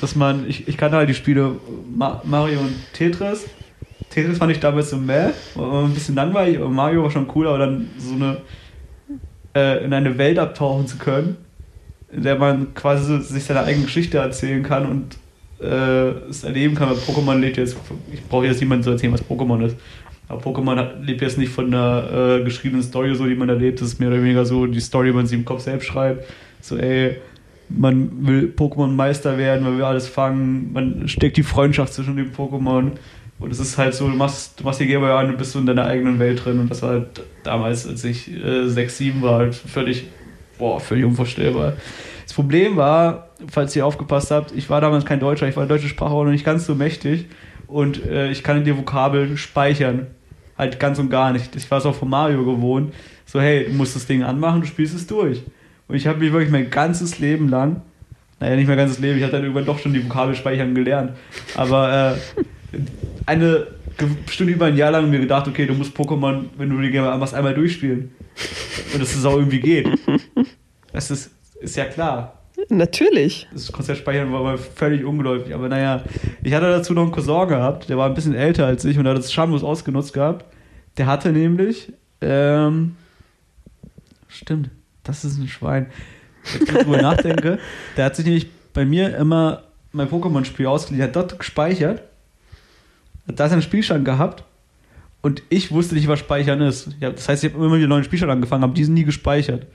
Dass 0.00 0.16
man, 0.16 0.48
ich, 0.48 0.66
ich 0.66 0.76
kannte 0.76 0.96
halt 0.96 1.08
die 1.08 1.14
Spiele 1.14 1.52
Ma 1.94 2.20
Mario 2.24 2.58
und 2.58 2.74
Tetris. 2.92 3.46
Tetris 4.10 4.38
fand 4.38 4.50
ich 4.50 4.58
damals 4.58 4.90
so 4.90 4.96
meh, 4.96 5.28
ein 5.56 5.94
bisschen 5.94 6.16
langweilig, 6.16 6.58
aber 6.58 6.68
Mario 6.68 7.04
war 7.04 7.10
schon 7.12 7.30
cool, 7.36 7.46
aber 7.46 7.58
dann 7.58 7.88
so 7.98 8.14
eine 8.14 8.38
äh, 9.54 9.84
in 9.84 9.92
eine 9.92 10.18
Welt 10.18 10.40
abtauchen 10.40 10.88
zu 10.88 10.98
können, 10.98 11.36
in 12.10 12.24
der 12.24 12.36
man 12.36 12.74
quasi 12.74 13.20
sich 13.22 13.44
seine 13.44 13.60
eigene 13.60 13.84
Geschichte 13.84 14.18
erzählen 14.18 14.64
kann 14.64 14.86
und 14.86 15.18
äh, 15.64 16.28
es 16.28 16.42
erleben 16.42 16.74
kann, 16.74 16.90
weil 16.90 16.96
Pokémon 16.96 17.38
lebt 17.38 17.58
jetzt, 17.58 17.76
ich 18.12 18.24
brauche 18.24 18.46
jetzt 18.46 18.58
niemandem 18.58 18.82
zu 18.82 18.90
erzählen, 18.90 19.12
was 19.12 19.22
Pokémon 19.22 19.64
ist. 19.64 19.76
Aber 20.26 20.42
Pokémon 20.42 21.00
lebt 21.00 21.22
jetzt 21.22 21.38
nicht 21.38 21.52
von 21.52 21.66
einer 21.66 22.40
äh, 22.40 22.42
geschriebenen 22.42 22.82
Story, 22.82 23.14
so 23.14 23.24
die 23.24 23.36
man 23.36 23.48
erlebt. 23.48 23.80
Das 23.80 23.86
ist 23.86 24.00
mehr 24.00 24.08
oder 24.08 24.20
weniger 24.20 24.44
so 24.44 24.66
die 24.66 24.80
Story, 24.80 25.10
die 25.10 25.14
man 25.14 25.26
sich 25.26 25.38
im 25.38 25.44
Kopf 25.44 25.60
selbst 25.60 25.86
schreibt. 25.86 26.24
So, 26.60 26.76
ey, 26.76 27.16
man 27.68 28.26
will 28.26 28.52
Pokémon-Meister 28.54 29.38
werden, 29.38 29.64
man 29.64 29.76
will 29.76 29.84
alles 29.84 30.08
fangen, 30.08 30.72
man 30.72 31.08
steckt 31.08 31.36
die 31.36 31.42
Freundschaft 31.42 31.92
zwischen 31.92 32.16
den 32.16 32.32
Pokémon. 32.32 32.92
Und 33.38 33.52
es 33.52 33.60
ist 33.60 33.78
halt 33.78 33.94
so, 33.94 34.08
du 34.08 34.16
machst, 34.16 34.58
du 34.58 34.64
machst 34.64 34.80
die 34.80 34.86
Gameboy 34.86 35.10
an 35.10 35.30
und 35.30 35.38
bist 35.38 35.52
so 35.52 35.60
in 35.60 35.66
deiner 35.66 35.84
eigenen 35.84 36.18
Welt 36.18 36.44
drin. 36.44 36.58
Und 36.58 36.70
das 36.70 36.82
war 36.82 36.90
halt 36.90 37.22
damals, 37.44 37.86
als 37.86 38.02
ich 38.04 38.32
äh, 38.34 38.68
6, 38.68 38.98
7 38.98 39.22
war, 39.22 39.38
halt 39.38 39.54
völlig, 39.54 40.06
boah, 40.58 40.80
völlig 40.80 41.04
unvorstellbar. 41.04 41.74
Das 42.24 42.32
Problem 42.32 42.76
war, 42.76 43.28
falls 43.48 43.76
ihr 43.76 43.86
aufgepasst 43.86 44.30
habt, 44.32 44.52
ich 44.52 44.68
war 44.68 44.80
damals 44.80 45.04
kein 45.04 45.20
Deutscher, 45.20 45.48
ich 45.48 45.56
war 45.56 45.66
der 45.66 45.76
deutsche 45.76 45.88
Sprache 45.88 46.12
auch 46.12 46.24
noch 46.24 46.32
nicht 46.32 46.44
ganz 46.44 46.66
so 46.66 46.74
mächtig. 46.74 47.26
Und 47.68 48.04
äh, 48.06 48.30
ich 48.30 48.42
kann 48.42 48.64
die 48.64 48.76
Vokabeln 48.76 49.36
speichern. 49.36 50.08
Halt 50.56 50.80
ganz 50.80 50.98
und 50.98 51.08
gar 51.08 51.32
nicht. 51.32 51.54
Ich 51.54 51.70
war 51.70 51.78
es 51.78 51.86
auch 51.86 51.94
von 51.94 52.10
Mario 52.10 52.44
gewohnt. 52.44 52.92
So, 53.24 53.40
hey, 53.40 53.66
du 53.66 53.72
musst 53.74 53.94
das 53.94 54.06
Ding 54.06 54.24
anmachen, 54.24 54.62
du 54.62 54.66
spielst 54.66 54.96
es 54.96 55.06
durch. 55.06 55.42
Und 55.88 55.96
ich 55.96 56.06
habe 56.06 56.18
mich 56.18 56.32
wirklich 56.32 56.50
mein 56.50 56.70
ganzes 56.70 57.18
Leben 57.18 57.48
lang, 57.48 57.82
naja, 58.40 58.56
nicht 58.56 58.68
mein 58.68 58.76
ganzes 58.76 58.98
Leben, 58.98 59.16
ich 59.16 59.22
habe 59.22 59.32
dann 59.32 59.42
irgendwann 59.42 59.64
doch 59.66 59.78
schon 59.78 59.94
die 59.94 60.04
Vokabel 60.04 60.34
speichern 60.34 60.74
gelernt. 60.74 61.12
Aber 61.56 62.16
äh, 62.72 62.78
eine 63.26 63.66
bestimmt 64.26 64.50
über 64.50 64.66
ein 64.66 64.76
Jahr 64.76 64.92
lang 64.92 65.10
mir 65.10 65.18
gedacht, 65.18 65.48
okay, 65.48 65.66
du 65.66 65.74
musst 65.74 65.96
Pokémon, 65.96 66.44
wenn 66.56 66.70
du 66.70 66.80
die 66.80 66.90
Game 66.90 67.04
anmachst, 67.04 67.34
einmal 67.34 67.54
durchspielen. 67.54 68.12
Und 68.92 69.02
dass 69.02 69.14
es 69.14 69.24
auch 69.24 69.36
irgendwie 69.36 69.60
geht. 69.60 69.88
Das 70.92 71.10
ist, 71.10 71.30
ist 71.60 71.76
ja 71.76 71.84
klar. 71.84 72.38
Natürlich. 72.68 73.46
Das 73.52 73.70
Konzept 73.70 73.98
speichern 73.98 74.32
war 74.32 74.40
aber 74.40 74.58
völlig 74.58 75.04
ungeläufig. 75.04 75.54
Aber 75.54 75.68
naja, 75.68 76.02
ich 76.42 76.52
hatte 76.54 76.66
dazu 76.70 76.92
noch 76.92 77.02
einen 77.02 77.12
Cousin 77.12 77.48
gehabt, 77.48 77.88
der 77.88 77.96
war 77.96 78.06
ein 78.06 78.14
bisschen 78.14 78.34
älter 78.34 78.66
als 78.66 78.84
ich 78.84 78.98
und 78.98 79.06
hat 79.06 79.16
das 79.16 79.32
schamlos 79.32 79.62
ausgenutzt 79.62 80.12
gehabt. 80.12 80.44
Der 80.96 81.06
hatte 81.06 81.32
nämlich, 81.32 81.92
ähm, 82.20 82.96
stimmt, 84.28 84.70
das 85.08 85.24
ist 85.24 85.38
ein 85.38 85.48
Schwein. 85.48 85.86
Wenn 86.52 86.62
ich 86.62 86.68
drüber 86.84 87.02
nachdenke, 87.02 87.58
der 87.96 88.04
hat 88.04 88.16
sich 88.16 88.24
nämlich 88.24 88.48
bei 88.72 88.84
mir 88.84 89.16
immer 89.16 89.64
mein 89.92 90.08
Pokémon-Spiel 90.08 90.66
ausgeliehen, 90.66 91.04
hat 91.04 91.16
dort 91.16 91.38
gespeichert, 91.38 92.02
hat 93.26 93.40
da 93.40 93.48
seinen 93.48 93.62
Spielstand 93.62 94.04
gehabt 94.04 94.44
und 95.22 95.42
ich 95.48 95.72
wusste 95.72 95.94
nicht, 95.94 96.08
was 96.08 96.20
Speichern 96.20 96.60
ist. 96.60 96.90
Ja, 97.00 97.10
das 97.10 97.28
heißt, 97.28 97.42
ich 97.42 97.52
habe 97.52 97.64
immer 97.64 97.76
wieder 97.76 97.88
neuen 97.88 98.04
Spielstand 98.04 98.30
angefangen, 98.30 98.62
habe 98.62 98.74
diesen 98.74 98.94
nie 98.94 99.04
gespeichert. 99.04 99.66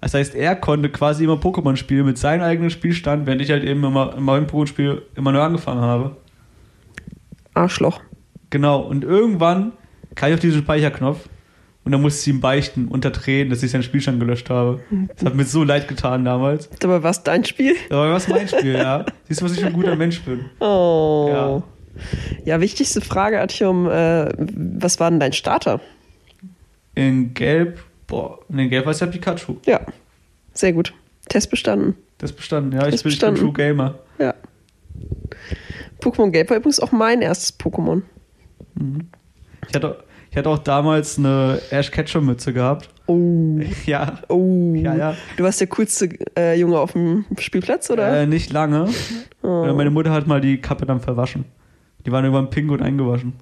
Das 0.00 0.14
heißt, 0.14 0.34
er 0.34 0.56
konnte 0.56 0.88
quasi 0.88 1.24
immer 1.24 1.34
Pokémon 1.34 1.76
spielen 1.76 2.06
mit 2.06 2.18
seinem 2.18 2.42
eigenen 2.42 2.70
Spielstand, 2.70 3.26
während 3.26 3.42
ich 3.42 3.50
halt 3.50 3.64
eben 3.64 3.84
immer 3.84 4.16
in 4.16 4.22
meinem 4.22 4.46
Pokémon-Spiel 4.46 5.02
immer 5.14 5.32
neu 5.32 5.40
angefangen 5.40 5.82
habe. 5.82 6.16
Arschloch. 7.54 8.00
Genau, 8.50 8.80
und 8.80 9.04
irgendwann 9.04 9.72
kam 10.14 10.30
ich 10.30 10.34
auf 10.34 10.40
diesen 10.40 10.62
Speicherknopf 10.62 11.28
und 11.84 11.92
dann 11.92 12.02
musste 12.02 12.20
ich 12.20 12.34
ihm 12.34 12.40
beichten, 12.40 12.88
unter 12.88 13.12
Tränen, 13.12 13.50
dass 13.50 13.62
ich 13.62 13.70
seinen 13.70 13.82
Spielstand 13.82 14.20
gelöscht 14.20 14.50
habe. 14.50 14.80
Das 15.16 15.24
hat 15.24 15.34
mir 15.34 15.44
so 15.44 15.64
leid 15.64 15.88
getan 15.88 16.24
damals. 16.24 16.68
Dabei 16.78 17.02
war 17.02 17.10
es 17.10 17.22
dein 17.22 17.44
Spiel? 17.44 17.74
Aber 17.88 18.12
was 18.12 18.28
mein 18.28 18.48
Spiel, 18.48 18.74
ja. 18.74 19.06
Siehst 19.28 19.40
du, 19.40 19.44
was 19.46 19.52
ich 19.52 19.60
für 19.60 19.66
ein 19.66 19.72
guter 19.72 19.96
Mensch 19.96 20.20
bin. 20.22 20.44
Oh. 20.60 21.28
Ja. 21.30 21.62
Ja, 22.44 22.60
wichtigste 22.60 23.00
Frage, 23.00 23.40
Artyom, 23.40 23.86
äh, 23.88 24.28
was 24.38 25.00
war 25.00 25.10
denn 25.10 25.20
dein 25.20 25.32
Starter? 25.32 25.80
In 26.94 27.34
Gelb, 27.34 27.82
boah, 28.06 28.38
in 28.48 28.68
Gelb 28.68 28.84
war 28.84 28.92
es 28.92 29.00
ja 29.00 29.06
Pikachu. 29.06 29.56
Ja, 29.66 29.80
sehr 30.52 30.72
gut. 30.72 30.94
Test 31.28 31.50
bestanden. 31.50 31.96
Das 32.18 32.32
bestanden, 32.32 32.72
ja. 32.72 32.86
Ich 32.86 32.90
Test 32.92 33.04
bin, 33.04 33.12
ich 33.12 33.18
bin 33.18 33.34
bestanden. 33.34 33.40
True 33.40 33.52
Gamer. 33.52 33.98
Ja. 34.18 34.34
Pokémon 36.00 36.30
Gelb 36.30 36.50
war 36.50 36.56
übrigens 36.56 36.80
auch 36.80 36.92
mein 36.92 37.22
erstes 37.22 37.58
Pokémon. 37.58 38.02
Ich 39.68 39.74
hatte, 39.74 40.02
ich 40.30 40.36
hatte 40.36 40.48
auch 40.48 40.58
damals 40.58 41.18
eine 41.18 41.60
Ash 41.70 41.90
Ketchum 41.90 42.26
Mütze 42.26 42.52
gehabt. 42.52 42.88
Oh. 43.06 43.58
Ja. 43.86 44.18
Oh. 44.28 44.72
Ja, 44.74 44.94
ja. 44.94 45.16
Du 45.36 45.44
warst 45.44 45.60
der 45.60 45.66
coolste 45.68 46.08
äh, 46.38 46.58
Junge 46.58 46.78
auf 46.78 46.92
dem 46.92 47.24
Spielplatz, 47.38 47.90
oder? 47.90 48.20
Äh, 48.22 48.26
nicht 48.26 48.52
lange. 48.52 48.88
Oh. 49.42 49.64
Äh, 49.64 49.72
Meine 49.72 49.90
Mutter 49.90 50.12
hat 50.12 50.26
mal 50.26 50.40
die 50.40 50.60
Kappe 50.60 50.86
dann 50.86 51.00
verwaschen. 51.00 51.44
Die 52.06 52.12
waren 52.12 52.24
irgendwann 52.24 52.50
pink 52.50 52.70
und 52.70 52.82
eingewaschen. 52.82 53.34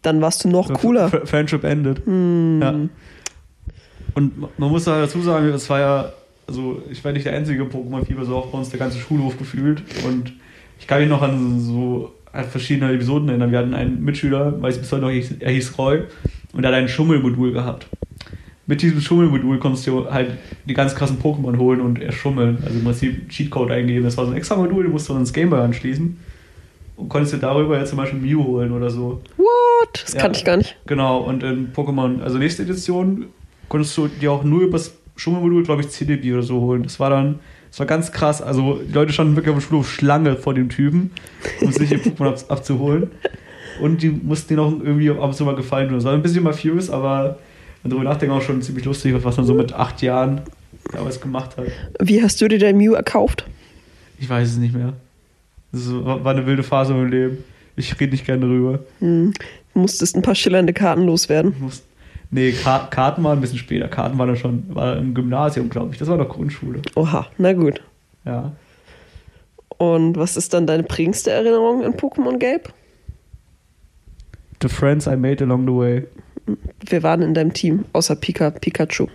Dann 0.00 0.20
warst 0.20 0.42
du 0.44 0.48
noch 0.48 0.68
So, 0.68 0.74
cooler. 0.74 1.12
F 1.12 1.28
Friendship 1.30 1.64
ended. 1.64 2.04
Hm. 2.06 2.60
Ja. 2.60 2.74
Und 4.14 4.58
man 4.58 4.70
muss 4.70 4.84
da 4.84 5.00
dazu 5.00 5.20
sagen, 5.22 5.48
es 5.48 5.68
war 5.70 5.80
ja, 5.80 6.12
also 6.46 6.82
ich 6.90 7.04
war 7.04 7.12
nicht 7.12 7.24
der 7.24 7.34
einzige 7.34 7.62
Pokémon-Fieber, 7.64 8.24
so 8.24 8.36
auch 8.36 8.46
bei 8.46 8.58
uns 8.58 8.70
der 8.70 8.78
ganze 8.78 8.98
Schulhof 8.98 9.38
gefühlt. 9.38 9.82
Und 10.06 10.32
ich 10.78 10.86
kann 10.86 11.00
mich 11.00 11.08
noch 11.08 11.22
an 11.22 11.60
so 11.60 12.12
an 12.32 12.44
verschiedene 12.44 12.92
Episoden 12.92 13.28
erinnern. 13.28 13.50
Wir 13.50 13.58
hatten 13.58 13.74
einen 13.74 14.02
Mitschüler, 14.04 14.60
weiß 14.60 14.78
bis 14.78 14.90
heute 14.92 15.02
noch, 15.02 15.10
er 15.10 15.50
hieß 15.52 15.78
Roy, 15.78 16.02
und 16.52 16.64
er 16.64 16.68
hat 16.68 16.76
ein 16.76 16.88
Schummelmodul 16.88 17.52
gehabt. 17.52 17.86
Mit 18.66 18.80
diesem 18.80 19.00
Schummelmodul 19.00 19.58
konntest 19.58 19.86
du 19.86 20.08
halt 20.10 20.30
die 20.66 20.74
ganz 20.74 20.94
krassen 20.94 21.18
Pokémon 21.18 21.58
holen 21.58 21.80
und 21.80 22.00
erschummeln. 22.00 22.58
Also 22.64 22.78
im 22.78 22.84
Prinzip 22.84 23.28
Cheatcode 23.28 23.72
eingeben. 23.72 24.04
Das 24.04 24.16
war 24.16 24.24
so 24.24 24.30
ein 24.30 24.36
extra 24.36 24.56
Modul, 24.56 24.84
du 24.84 24.90
musst 24.90 25.08
du 25.08 25.14
ans 25.14 25.32
Gameboy 25.32 25.60
anschließen. 25.60 26.16
Und 26.96 27.08
konntest 27.08 27.34
dir 27.34 27.38
darüber 27.38 27.78
jetzt 27.78 27.88
zum 27.88 27.98
Beispiel 27.98 28.20
Mew 28.20 28.44
holen 28.44 28.70
oder 28.72 28.88
so. 28.88 29.20
What? 29.36 30.02
Das 30.04 30.14
Ja. 30.14 30.20
kannte 30.20 30.38
ich 30.38 30.44
gar 30.44 30.56
nicht. 30.56 30.76
Genau, 30.86 31.18
und 31.20 31.42
in 31.42 31.72
Pokémon, 31.72 32.22
also 32.22 32.38
nächste 32.38 32.62
Edition, 32.62 33.26
konntest 33.68 33.96
du 33.96 34.06
dir 34.08 34.30
auch 34.30 34.44
nur 34.44 34.62
übers 34.62 34.94
Schummelmodul, 35.16 35.64
glaube 35.64 35.82
ich, 35.82 35.88
CDB 35.88 36.32
oder 36.32 36.42
so 36.42 36.60
holen. 36.60 36.84
Das 36.84 37.00
war 37.00 37.10
dann, 37.10 37.40
das 37.72 37.78
war 37.78 37.86
ganz 37.86 38.12
krass. 38.12 38.42
Also 38.42 38.82
die 38.86 38.92
Leute 38.92 39.14
standen 39.14 39.34
wirklich 39.34 39.54
auf 39.54 39.62
dem 39.62 39.66
Schulhof 39.66 39.90
Schlange 39.90 40.36
vor 40.36 40.52
dem 40.52 40.68
Typen, 40.68 41.10
um 41.62 41.72
sich 41.72 41.90
ihr 41.90 42.02
Pokémon 42.02 42.28
ab, 42.28 42.44
abzuholen. 42.48 43.10
Und 43.80 44.02
die 44.02 44.10
mussten 44.10 44.48
dir 44.48 44.56
noch 44.56 44.72
irgendwie 44.72 45.08
ab 45.08 45.22
und 45.22 45.34
zu 45.34 45.46
mal 45.46 45.56
gefallen 45.56 45.88
tun. 45.88 45.96
Das 45.96 46.04
war 46.04 46.12
ein 46.12 46.20
bisschen 46.20 46.42
mal 46.42 46.52
furious, 46.52 46.90
aber 46.90 47.38
wenn 47.82 47.90
darüber 47.90 48.10
nachdenken 48.10 48.34
auch 48.34 48.42
schon 48.42 48.60
ziemlich 48.60 48.84
lustig, 48.84 49.14
was 49.24 49.38
man 49.38 49.46
so 49.46 49.54
mit 49.54 49.72
acht 49.72 50.02
Jahren 50.02 50.42
damals 50.92 51.18
gemacht 51.18 51.56
hat. 51.56 51.64
Wie 51.98 52.22
hast 52.22 52.42
du 52.42 52.48
dir 52.48 52.58
dein 52.58 52.76
Mew 52.76 52.92
erkauft? 52.92 53.46
Ich 54.18 54.28
weiß 54.28 54.50
es 54.50 54.56
nicht 54.58 54.74
mehr. 54.74 54.92
Das 55.72 55.90
war 55.90 56.26
eine 56.26 56.44
wilde 56.44 56.64
Phase 56.64 56.92
im 56.92 57.06
Leben. 57.06 57.38
Ich 57.76 57.98
rede 57.98 58.12
nicht 58.12 58.26
gerne 58.26 58.42
darüber. 58.42 58.80
Hm. 58.98 59.32
Du 59.72 59.80
musstest 59.80 60.14
ein 60.14 60.20
paar 60.20 60.34
schillernde 60.34 60.74
Karten 60.74 61.06
loswerden. 61.06 61.52
Ich 61.56 61.62
muss, 61.62 61.82
nee, 62.32 62.50
Ka 62.52 62.88
Karten 62.90 63.22
waren 63.22 63.38
ein 63.38 63.40
bisschen 63.40 63.58
später. 63.58 63.86
Karten 63.86 64.18
waren 64.18 64.26
dann 64.26 64.36
schon 64.36 64.64
war 64.74 64.96
im 64.96 65.14
Gymnasium, 65.14 65.68
glaube 65.70 65.92
ich. 65.92 65.98
Das 65.98 66.08
war 66.08 66.16
noch 66.16 66.28
Grundschule. 66.28 66.82
Oha, 66.96 67.26
na 67.38 67.52
gut. 67.52 67.80
Ja. 68.24 68.52
Und 69.78 70.16
was 70.16 70.36
ist 70.36 70.52
dann 70.54 70.66
deine 70.66 70.82
prägendste 70.82 71.30
Erinnerung 71.30 71.84
an 71.84 71.94
Pokémon 71.94 72.38
Gelb? 72.38 72.72
The 74.62 74.68
friends 74.68 75.06
I 75.06 75.16
made 75.16 75.42
along 75.42 75.66
the 75.66 75.72
way. 75.72 76.06
Wir 76.88 77.02
waren 77.02 77.22
in 77.22 77.34
deinem 77.34 77.52
Team, 77.52 77.84
außer 77.92 78.16
Pika, 78.16 78.50
Pikachu. 78.50 79.06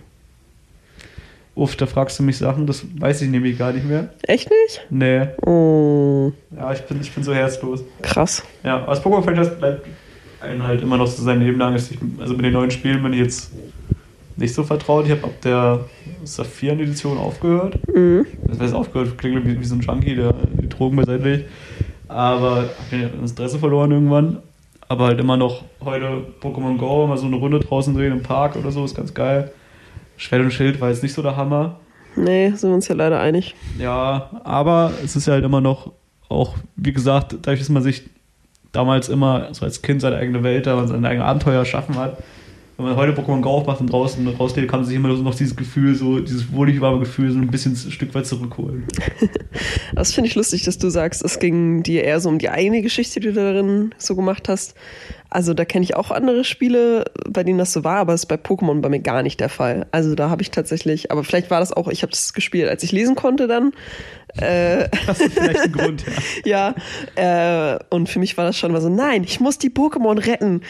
Uff, 1.54 1.74
da 1.76 1.86
fragst 1.86 2.18
du 2.18 2.22
mich 2.22 2.38
Sachen, 2.38 2.66
das 2.66 2.84
weiß 3.00 3.22
ich 3.22 3.30
nämlich 3.30 3.58
gar 3.58 3.72
nicht 3.72 3.84
mehr. 3.86 4.10
Echt 4.22 4.48
nicht? 4.48 4.86
Nee. 4.90 5.26
Oh, 5.44 6.32
Ja, 6.56 6.72
ich 6.72 6.82
bin, 6.82 7.00
ich 7.00 7.12
bin 7.12 7.24
so 7.24 7.34
herzlos. 7.34 7.82
krass. 8.02 8.42
Ja, 8.62 8.86
das 8.86 9.02
Pokémon-Franchise 9.02 9.56
bleibt 9.56 9.86
einem 10.40 10.62
halt 10.62 10.82
immer 10.82 10.96
noch 10.96 11.06
so 11.06 11.22
sein 11.22 11.40
Leben 11.40 11.58
lang. 11.58 11.74
Ich, 11.74 11.98
also 12.20 12.34
mit 12.34 12.44
den 12.44 12.52
neuen 12.52 12.70
Spielen 12.70 13.02
bin 13.02 13.12
ich 13.12 13.20
jetzt 13.20 13.52
nicht 14.36 14.54
so 14.54 14.62
vertraut. 14.62 15.06
Ich 15.06 15.10
habe 15.10 15.24
ab 15.24 15.40
der 15.42 15.80
Saphiren-Edition 16.24 17.18
aufgehört. 17.18 17.78
Mhm. 17.88 18.26
Das 18.46 18.60
heißt, 18.60 18.74
aufgehört 18.74 19.18
klingt 19.18 19.44
wie, 19.44 19.58
wie 19.58 19.64
so 19.64 19.74
ein 19.74 19.80
Junkie, 19.80 20.14
der 20.14 20.34
die 20.60 20.68
Drogen 20.68 20.96
beiseite 20.96 21.24
legt. 21.24 21.50
Aber 22.06 22.68
habe 22.90 23.10
das 23.20 23.30
Interesse 23.30 23.58
verloren 23.58 23.90
irgendwann. 23.90 24.38
Aber 24.88 25.06
halt 25.06 25.20
immer 25.20 25.36
noch 25.36 25.64
heute 25.84 26.24
Pokémon 26.40 26.78
Go, 26.78 27.06
mal 27.06 27.18
so 27.18 27.26
eine 27.26 27.36
Runde 27.36 27.60
draußen 27.60 27.94
drehen 27.94 28.12
im 28.12 28.22
Park 28.22 28.56
oder 28.56 28.70
so, 28.70 28.84
ist 28.84 28.96
ganz 28.96 29.12
geil. 29.12 29.52
Schwert 30.16 30.42
und 30.42 30.50
Schild 30.50 30.80
war 30.80 30.88
jetzt 30.88 31.02
nicht 31.02 31.12
so 31.12 31.20
der 31.20 31.36
Hammer. 31.36 31.78
Nee, 32.16 32.50
sind 32.50 32.70
wir 32.70 32.74
uns 32.74 32.88
ja 32.88 32.94
leider 32.94 33.20
einig. 33.20 33.54
Ja, 33.78 34.30
aber 34.44 34.92
es 35.04 35.14
ist 35.14 35.26
ja 35.26 35.34
halt 35.34 35.44
immer 35.44 35.60
noch, 35.60 35.92
auch 36.28 36.56
wie 36.74 36.92
gesagt, 36.92 37.36
dadurch, 37.42 37.60
dass 37.60 37.68
man 37.68 37.82
sich 37.82 38.08
damals 38.72 39.08
immer 39.08 39.48
so 39.52 39.64
als 39.64 39.82
Kind 39.82 40.00
seine 40.00 40.16
eigene 40.16 40.42
Welt 40.42 40.66
da 40.66 40.76
und 40.76 40.88
seine 40.88 41.08
eigene 41.08 41.24
Abenteuer 41.24 41.60
erschaffen 41.60 41.96
hat. 41.96 42.18
Wenn 42.78 42.86
man 42.86 42.94
heute 42.94 43.12
Pokémon 43.12 43.40
Go 43.40 43.50
aufmacht 43.50 43.80
und 43.80 43.90
draußen 43.90 44.24
rauslebt, 44.28 44.70
kann 44.70 44.80
man 44.80 44.86
sich 44.86 44.94
immer 44.94 45.08
noch 45.08 45.34
dieses 45.34 45.56
Gefühl, 45.56 45.96
so 45.96 46.20
dieses 46.20 46.52
wohlig 46.52 46.80
warme 46.80 47.00
Gefühl, 47.00 47.32
so 47.32 47.38
ein 47.40 47.48
bisschen 47.48 47.72
ein 47.72 47.90
Stück 47.90 48.14
weit 48.14 48.26
zurückholen. 48.26 48.86
Das 49.96 50.14
finde 50.14 50.28
ich 50.28 50.36
lustig, 50.36 50.62
dass 50.62 50.78
du 50.78 50.88
sagst, 50.88 51.24
es 51.24 51.40
ging 51.40 51.82
dir 51.82 52.04
eher 52.04 52.20
so 52.20 52.28
um 52.28 52.38
die 52.38 52.50
eigene 52.50 52.82
Geschichte, 52.82 53.18
die 53.18 53.28
du 53.28 53.34
darin 53.34 53.92
so 53.98 54.14
gemacht 54.14 54.48
hast. 54.48 54.76
Also 55.28 55.54
da 55.54 55.64
kenne 55.64 55.82
ich 55.82 55.96
auch 55.96 56.12
andere 56.12 56.44
Spiele, 56.44 57.06
bei 57.28 57.42
denen 57.42 57.58
das 57.58 57.72
so 57.72 57.82
war, 57.82 57.96
aber 57.96 58.12
das 58.12 58.22
ist 58.22 58.26
bei 58.26 58.36
Pokémon 58.36 58.80
bei 58.80 58.88
mir 58.88 59.00
gar 59.00 59.24
nicht 59.24 59.40
der 59.40 59.48
Fall. 59.48 59.86
Also 59.90 60.14
da 60.14 60.30
habe 60.30 60.42
ich 60.42 60.52
tatsächlich, 60.52 61.10
aber 61.10 61.24
vielleicht 61.24 61.50
war 61.50 61.58
das 61.58 61.72
auch, 61.72 61.88
ich 61.88 62.02
habe 62.02 62.12
das 62.12 62.32
gespielt, 62.32 62.68
als 62.68 62.84
ich 62.84 62.92
lesen 62.92 63.16
konnte 63.16 63.48
dann. 63.48 63.72
Äh, 64.36 64.88
Das 65.06 65.20
ist 65.20 65.32
vielleicht 65.32 65.60
ein 65.60 65.72
Grund, 65.72 66.04
ja. 66.44 66.74
ja, 67.16 67.74
äh, 67.74 67.78
und 67.90 68.08
für 68.08 68.20
mich 68.20 68.36
war 68.36 68.44
das 68.44 68.56
schon 68.56 68.70
mal 68.70 68.80
so, 68.80 68.88
nein, 68.88 69.24
ich 69.24 69.40
muss 69.40 69.58
die 69.58 69.70
Pokémon 69.70 70.24
retten. 70.24 70.62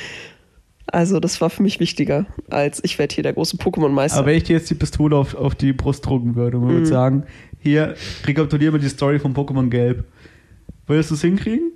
Also 0.90 1.20
das 1.20 1.40
war 1.40 1.51
für 1.51 1.62
mich 1.62 1.81
wichtiger, 1.81 2.27
als 2.51 2.83
ich 2.83 2.98
werde 2.98 3.14
hier 3.14 3.22
der 3.22 3.35
große 3.35 3.57
Pokémon-Meister. 3.57 4.18
Aber 4.18 4.29
wenn 4.29 4.37
ich 4.37 4.44
dir 4.44 4.57
jetzt 4.57 4.70
die 4.70 4.74
Pistole 4.74 5.16
auf, 5.16 5.35
auf 5.35 5.55
die 5.55 5.72
Brust 5.72 6.05
drucken 6.07 6.35
würde 6.35 6.59
und 6.59 6.68
würde 6.68 6.87
sagen, 6.87 7.24
hier, 7.61 7.94
rekapituliere 8.24 8.72
mal 8.72 8.79
die 8.79 8.88
Story 8.88 9.18
von 9.18 9.35
Pokémon 9.35 9.68
Gelb. 9.68 10.05
Würdest 10.87 11.11
du 11.11 11.14
es 11.14 11.20
hinkriegen? 11.20 11.72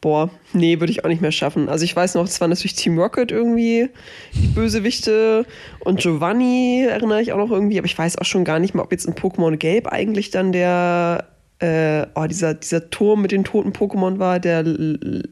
Boah, 0.00 0.30
nee, 0.52 0.78
würde 0.78 0.92
ich 0.92 1.04
auch 1.04 1.08
nicht 1.08 1.22
mehr 1.22 1.32
schaffen. 1.32 1.68
Also 1.68 1.84
ich 1.84 1.96
weiß 1.96 2.14
noch, 2.14 2.24
es 2.24 2.40
war 2.40 2.46
natürlich 2.46 2.74
Team 2.74 2.96
Rocket 3.00 3.32
irgendwie, 3.32 3.88
die 4.32 4.46
Bösewichte 4.46 5.44
und 5.80 5.98
Giovanni 5.98 6.86
erinnere 6.88 7.20
ich 7.20 7.32
auch 7.32 7.38
noch 7.38 7.50
irgendwie, 7.50 7.78
aber 7.78 7.86
ich 7.86 7.98
weiß 7.98 8.16
auch 8.18 8.24
schon 8.24 8.44
gar 8.44 8.60
nicht 8.60 8.74
mal, 8.74 8.82
ob 8.84 8.92
jetzt 8.92 9.06
in 9.06 9.14
Pokémon 9.14 9.56
Gelb 9.56 9.88
eigentlich 9.88 10.30
dann 10.30 10.52
der, 10.52 11.26
äh, 11.58 12.06
oh, 12.14 12.26
dieser, 12.28 12.54
dieser 12.54 12.90
Turm 12.90 13.22
mit 13.22 13.32
den 13.32 13.42
toten 13.42 13.72
Pokémon 13.72 14.20
war, 14.20 14.38
der 14.38 14.58
L- 14.58 15.24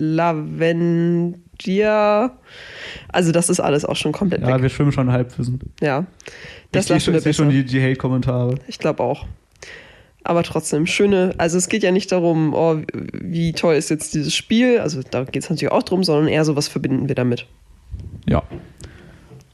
Lavendia. 1.64 2.36
Also 3.08 3.32
das 3.32 3.48
ist 3.48 3.60
alles 3.60 3.84
auch 3.84 3.96
schon 3.96 4.12
komplett 4.12 4.42
Ja, 4.42 4.54
weg. 4.54 4.62
wir 4.62 4.68
schwimmen 4.68 4.92
schon 4.92 5.10
Halbwissen. 5.10 5.60
Ja, 5.80 6.06
das 6.72 6.90
ich 6.90 7.04
sehe 7.04 7.22
schon, 7.22 7.32
schon 7.32 7.50
die, 7.50 7.64
die 7.64 7.80
Hate-Kommentare. 7.82 8.56
Ich 8.68 8.78
glaube 8.78 9.02
auch. 9.02 9.26
Aber 10.24 10.42
trotzdem, 10.42 10.86
schöne, 10.86 11.34
also 11.38 11.56
es 11.56 11.68
geht 11.68 11.84
ja 11.84 11.92
nicht 11.92 12.10
darum, 12.10 12.52
oh, 12.52 12.80
wie 13.12 13.52
toll 13.52 13.76
ist 13.76 13.90
jetzt 13.90 14.12
dieses 14.12 14.34
Spiel, 14.34 14.80
also 14.80 15.00
da 15.08 15.22
geht 15.22 15.44
es 15.44 15.50
natürlich 15.50 15.70
auch 15.70 15.84
drum, 15.84 16.02
sondern 16.02 16.26
eher 16.26 16.44
so, 16.44 16.56
was 16.56 16.66
verbinden 16.66 17.06
wir 17.06 17.14
damit. 17.14 17.46
Ja. 18.28 18.42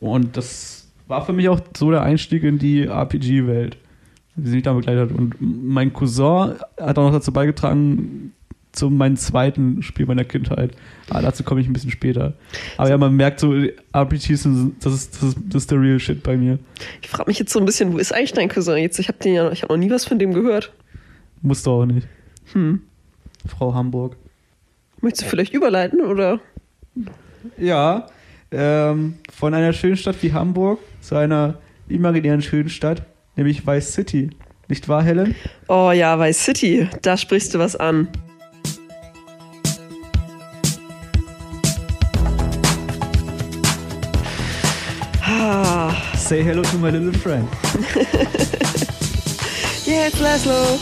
Und 0.00 0.36
das 0.38 0.88
war 1.08 1.26
für 1.26 1.34
mich 1.34 1.50
auch 1.50 1.60
so 1.76 1.90
der 1.90 2.02
Einstieg 2.02 2.42
in 2.42 2.58
die 2.58 2.84
RPG-Welt, 2.84 3.76
die 4.34 4.48
sie 4.48 4.54
mich 4.56 4.64
da 4.64 4.72
begleitet 4.72 5.10
hat. 5.10 5.18
Und 5.18 5.34
mein 5.40 5.92
Cousin 5.92 6.54
hat 6.80 6.98
auch 6.98 7.04
noch 7.04 7.12
dazu 7.12 7.32
beigetragen, 7.34 8.32
zu 8.72 8.88
meinem 8.88 9.16
zweiten 9.16 9.82
Spiel 9.82 10.06
meiner 10.06 10.24
Kindheit. 10.24 10.72
Aber 11.10 11.22
dazu 11.22 11.44
komme 11.44 11.60
ich 11.60 11.68
ein 11.68 11.72
bisschen 11.72 11.90
später. 11.90 12.34
Aber 12.78 12.88
ja, 12.88 12.96
man 12.96 13.14
merkt 13.14 13.40
so, 13.40 13.54
RPGs, 13.94 14.42
sind, 14.42 14.84
das 14.84 14.94
ist, 14.94 15.14
das 15.14 15.22
ist, 15.22 15.38
das 15.48 15.62
ist 15.62 15.70
der 15.70 15.80
real 15.80 16.00
shit 16.00 16.22
bei 16.22 16.36
mir. 16.36 16.58
Ich 17.02 17.08
frage 17.08 17.28
mich 17.28 17.38
jetzt 17.38 17.52
so 17.52 17.58
ein 17.58 17.66
bisschen, 17.66 17.92
wo 17.92 17.98
ist 17.98 18.14
eigentlich 18.14 18.32
dein 18.32 18.48
Cousin 18.48 18.78
jetzt? 18.78 18.98
Ich 18.98 19.08
habe 19.08 19.18
den 19.18 19.34
ja, 19.34 19.52
ich 19.52 19.62
habe 19.62 19.72
noch 19.72 19.78
nie 19.78 19.90
was 19.90 20.04
von 20.04 20.18
dem 20.18 20.32
gehört. 20.32 20.72
Musst 21.42 21.66
du 21.66 21.70
auch 21.70 21.84
nicht. 21.84 22.08
Hm. 22.52 22.82
Frau 23.46 23.74
Hamburg. 23.74 24.16
Möchtest 25.00 25.26
du 25.26 25.30
vielleicht 25.30 25.52
überleiten 25.52 26.00
oder? 26.00 26.40
Ja, 27.58 28.06
ähm, 28.52 29.14
von 29.32 29.52
einer 29.52 29.72
schönen 29.72 29.96
Stadt 29.96 30.16
wie 30.22 30.32
Hamburg 30.32 30.78
zu 31.00 31.16
einer 31.16 31.58
imaginären 31.88 32.40
schönen 32.40 32.68
Stadt, 32.68 33.02
nämlich 33.36 33.66
Vice 33.66 33.92
City. 33.92 34.30
Nicht 34.68 34.88
wahr, 34.88 35.02
Helen? 35.02 35.34
Oh 35.68 35.90
ja, 35.90 36.18
Vice 36.18 36.44
City, 36.44 36.88
da 37.02 37.16
sprichst 37.16 37.54
du 37.54 37.58
was 37.58 37.76
an. 37.76 38.08
Say 46.32 46.42
hello 46.42 46.62
to 46.62 46.78
my 46.78 46.88
little 46.88 47.12
friend. 47.12 47.46
Jetzt 49.84 50.18
Laszlo! 50.18 50.78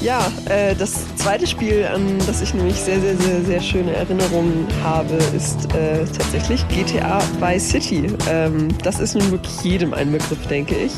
Ja, 0.00 0.32
äh, 0.46 0.74
das 0.74 1.04
zweite 1.16 1.46
Spiel, 1.46 1.84
an 1.84 2.16
das 2.26 2.40
ich 2.40 2.54
nämlich 2.54 2.76
sehr, 2.76 2.98
sehr, 2.98 3.14
sehr, 3.18 3.44
sehr 3.44 3.60
schöne 3.60 3.94
Erinnerungen 3.94 4.66
habe, 4.82 5.16
ist 5.36 5.74
äh, 5.74 6.06
tatsächlich 6.06 6.66
GTA 6.68 7.20
Vice 7.38 7.68
City. 7.68 8.06
Ähm, 8.30 8.68
das 8.82 8.98
ist 8.98 9.14
nun 9.14 9.30
wirklich 9.30 9.60
jedem 9.60 9.92
ein 9.92 10.10
Begriff, 10.10 10.46
denke 10.46 10.74
ich. 10.74 10.92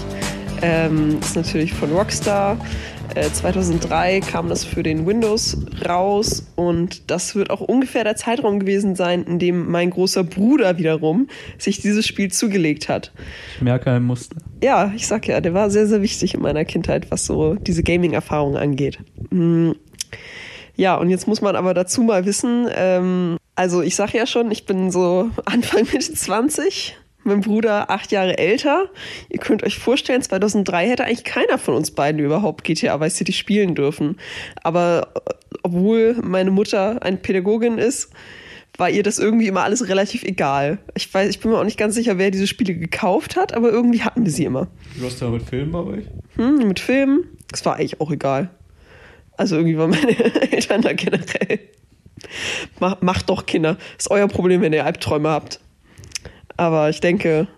Ähm, 0.63 1.19
ist 1.19 1.35
natürlich 1.35 1.75
von 1.75 1.91
Rockstar. 1.91 2.59
Äh, 3.15 3.31
2003 3.33 4.21
kam 4.21 4.49
das 4.49 4.65
für 4.65 4.83
den 4.83 5.07
Windows 5.07 5.57
raus 5.87 6.47
und 6.55 7.11
das 7.11 7.35
wird 7.35 7.51
auch 7.51 7.61
ungefähr 7.61 8.05
der 8.05 8.15
Zeitraum 8.15 8.61
gewesen 8.61 8.95
sein, 8.95 9.25
in 9.25 9.39
dem 9.39 9.69
mein 9.71 9.91
großer 9.91 10.23
Bruder 10.23 10.79
wiederum 10.79 11.27
sich 11.59 11.81
dieses 11.81 12.07
Spiel 12.07 12.31
zugelegt 12.31 12.89
hat. 12.89 13.13
Ich 13.57 13.63
merke 13.63 13.91
ein 13.91 14.05
Muster. 14.05 14.37
Ja, 14.63 14.93
ich 14.95 15.07
sag 15.07 15.27
ja, 15.27 15.41
der 15.41 15.55
war 15.55 15.71
sehr, 15.71 15.87
sehr 15.87 16.03
wichtig 16.03 16.35
in 16.35 16.41
meiner 16.41 16.65
Kindheit, 16.65 17.11
was 17.11 17.27
so 17.27 17.55
diese 17.55 17.83
Gaming-Erfahrung 17.83 18.57
angeht. 18.57 18.99
Hm. 19.31 19.75
Ja, 20.77 20.95
und 20.95 21.11
jetzt 21.11 21.27
muss 21.27 21.41
man 21.41 21.57
aber 21.57 21.75
dazu 21.75 22.03
mal 22.03 22.25
wissen, 22.27 22.69
ähm, 22.75 23.37
also 23.55 23.83
ich 23.83 23.97
sag 23.97 24.15
ja 24.15 24.27
schon, 24.27 24.51
ich 24.51 24.67
bin 24.67 24.91
so 24.91 25.31
Anfang 25.45 25.83
Mitte 25.93 26.15
20 26.15 26.97
mein 27.31 27.41
Bruder 27.41 27.91
acht 27.91 28.13
Jahre 28.13 28.39
älter. 28.39 28.91
Ihr 29.29 29.39
könnt 29.39 29.63
euch 29.63 29.79
vorstellen, 29.79 30.23
2003 30.23 30.89
hätte 30.89 31.05
eigentlich 31.05 31.25
keiner 31.25 31.59
von 31.59 31.75
uns 31.75 31.91
beiden 31.91 32.21
überhaupt 32.21 32.65
GTA 32.65 33.01
Vice 33.01 33.17
City 33.17 33.33
spielen 33.33 33.75
dürfen. 33.75 34.17
Aber 34.63 35.13
äh, 35.15 35.31
obwohl 35.63 36.17
meine 36.23 36.51
Mutter 36.51 37.03
eine 37.03 37.17
Pädagogin 37.17 37.79
ist, 37.79 38.11
war 38.77 38.91
ihr 38.91 39.03
das 39.03 39.19
irgendwie 39.19 39.47
immer 39.47 39.63
alles 39.63 39.89
relativ 39.89 40.23
egal. 40.23 40.79
Ich 40.95 41.13
weiß, 41.13 41.29
ich 41.29 41.41
bin 41.41 41.51
mir 41.51 41.59
auch 41.59 41.65
nicht 41.65 41.79
ganz 41.79 41.95
sicher, 41.95 42.19
wer 42.19 42.31
diese 42.31 42.47
Spiele 42.47 42.75
gekauft 42.75 43.37
hat, 43.37 43.53
aber 43.53 43.71
irgendwie 43.71 44.03
hatten 44.03 44.25
wir 44.25 44.33
sie 44.33 44.45
immer. 44.45 44.69
Du 44.99 45.05
hast 45.05 45.21
da 45.21 45.29
mit 45.29 45.43
Filmen 45.43 45.73
bei 45.73 45.81
euch? 45.81 46.05
Hm, 46.37 46.69
mit 46.69 46.81
Filmen? 46.81 47.25
Das 47.49 47.65
war 47.65 47.77
eigentlich 47.77 48.01
auch 48.01 48.11
egal. 48.11 48.51
Also 49.37 49.57
irgendwie 49.57 49.77
waren 49.77 49.91
meine 49.91 50.17
Eltern 50.53 50.83
da 50.83 50.93
generell. 50.93 51.61
Mach, 52.79 53.01
macht 53.01 53.29
doch 53.29 53.47
Kinder. 53.47 53.75
Das 53.97 54.07
ist 54.07 54.11
euer 54.11 54.29
Problem, 54.29 54.61
wenn 54.61 54.73
ihr 54.73 54.85
Albträume 54.85 55.29
habt. 55.29 55.61
Aber 56.61 56.91
ich 56.91 57.01
denke. 57.01 57.49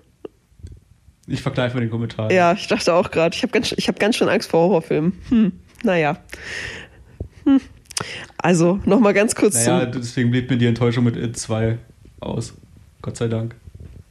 Ich 1.26 1.42
vergleiche 1.42 1.74
mit 1.74 1.82
den 1.82 1.90
Kommentaren. 1.90 2.30
Ja, 2.30 2.52
ich 2.52 2.68
dachte 2.68 2.94
auch 2.94 3.10
gerade. 3.10 3.34
Ich 3.34 3.42
habe 3.42 3.52
ganz, 3.52 3.72
hab 3.72 3.98
ganz 3.98 4.14
schön 4.14 4.28
Angst 4.28 4.48
vor 4.48 4.60
Horrorfilmen. 4.60 5.12
Hm, 5.28 5.52
naja. 5.82 6.18
Hm. 7.42 7.60
Also, 8.38 8.78
nochmal 8.84 9.12
ganz 9.12 9.34
kurz. 9.34 9.66
Naja, 9.66 9.86
deswegen 9.86 10.30
blieb 10.30 10.48
mir 10.48 10.56
die 10.56 10.66
Enttäuschung 10.66 11.02
mit 11.02 11.16
It 11.16 11.36
2 11.36 11.78
aus. 12.20 12.54
Gott 13.02 13.16
sei 13.16 13.26
Dank. 13.26 13.56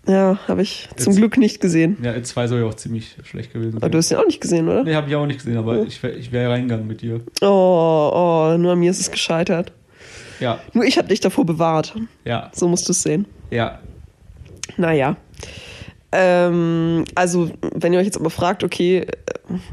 Ja, 0.07 0.37
habe 0.49 0.61
ich 0.61 0.89
It 0.91 0.99
zum 0.99 1.15
Glück 1.15 1.37
nicht 1.37 1.61
gesehen. 1.61 1.95
Ja, 2.03 2.13
It 2.13 2.27
2 2.27 2.47
soll 2.47 2.59
ja 2.59 2.65
auch 2.65 2.73
ziemlich 2.73 3.15
schlecht 3.23 3.53
gewesen 3.53 3.71
sein. 3.71 3.81
Aber 3.81 3.89
du 3.89 3.97
hast 3.97 4.11
ihn 4.11 4.17
auch 4.17 4.27
nicht 4.27 4.41
gesehen, 4.41 4.67
oder? 4.67 4.83
Nee, 4.83 4.95
habe 4.95 5.07
ich 5.07 5.15
auch 5.15 5.25
nicht 5.25 5.39
gesehen, 5.39 5.55
aber 5.55 5.79
oh. 5.79 5.85
ich 5.85 6.03
wäre 6.03 6.15
ich 6.15 6.33
wär 6.33 6.49
reingegangen 6.49 6.85
mit 6.85 7.01
dir. 7.01 7.21
Oh, 7.41 7.45
oh, 8.13 8.57
nur 8.57 8.73
an 8.73 8.79
mir 8.79 8.91
ist 8.91 8.99
es 8.99 9.09
gescheitert. 9.09 9.71
Ja. 10.41 10.59
Nur 10.73 10.83
ich 10.83 10.97
habe 10.97 11.07
dich 11.07 11.21
davor 11.21 11.45
bewahrt. 11.45 11.95
Ja. 12.25 12.51
So 12.53 12.67
musst 12.67 12.89
du 12.89 12.91
es 12.91 13.03
sehen. 13.03 13.25
Ja, 13.51 13.79
naja. 14.77 15.17
Ähm, 16.13 17.05
also, 17.15 17.51
wenn 17.73 17.93
ihr 17.93 17.99
euch 17.99 18.05
jetzt 18.05 18.17
aber 18.17 18.29
fragt, 18.29 18.63
okay, 18.63 19.07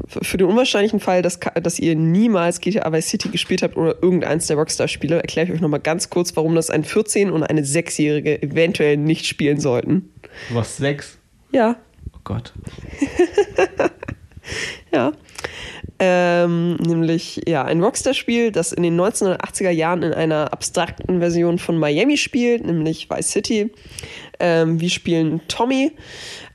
für 0.07 0.37
den 0.37 0.47
unwahrscheinlichen 0.47 0.99
Fall, 0.99 1.21
dass, 1.21 1.39
dass 1.61 1.79
ihr 1.79 1.95
niemals 1.95 2.61
GTA 2.61 2.91
Vice 2.91 3.09
City 3.09 3.29
gespielt 3.29 3.61
habt 3.61 3.75
oder 3.75 4.01
irgendeins 4.01 4.47
der 4.47 4.57
Rockstar-Spiele, 4.57 5.17
erkläre 5.17 5.47
ich 5.47 5.53
euch 5.53 5.61
nochmal 5.61 5.81
ganz 5.81 6.09
kurz, 6.09 6.35
warum 6.35 6.55
das 6.55 6.69
ein 6.69 6.85
14- 6.85 7.29
und 7.29 7.43
eine 7.43 7.61
6-Jährige 7.61 8.41
eventuell 8.41 8.97
nicht 8.97 9.25
spielen 9.25 9.59
sollten. 9.59 10.09
Du 10.47 10.55
warst 10.55 10.77
6? 10.77 11.17
Ja. 11.51 11.75
Oh 12.13 12.19
Gott. 12.23 12.53
ja. 14.93 15.11
Ähm, 16.01 16.75
nämlich 16.75 17.41
ja 17.45 17.65
ein 17.65 17.83
Rockstar-Spiel, 17.83 18.53
das 18.53 18.71
in 18.71 18.83
den 18.83 18.99
1980er 18.99 19.69
Jahren 19.69 20.03
in 20.03 20.13
einer 20.13 20.53
abstrakten 20.53 21.19
Version 21.19 21.59
von 21.59 21.77
Miami 21.77 22.15
spielt, 22.15 22.65
nämlich 22.65 23.09
Vice 23.09 23.31
City. 23.31 23.71
Ähm, 24.39 24.79
wir 24.79 24.89
spielen 24.89 25.41
Tommy, 25.47 25.91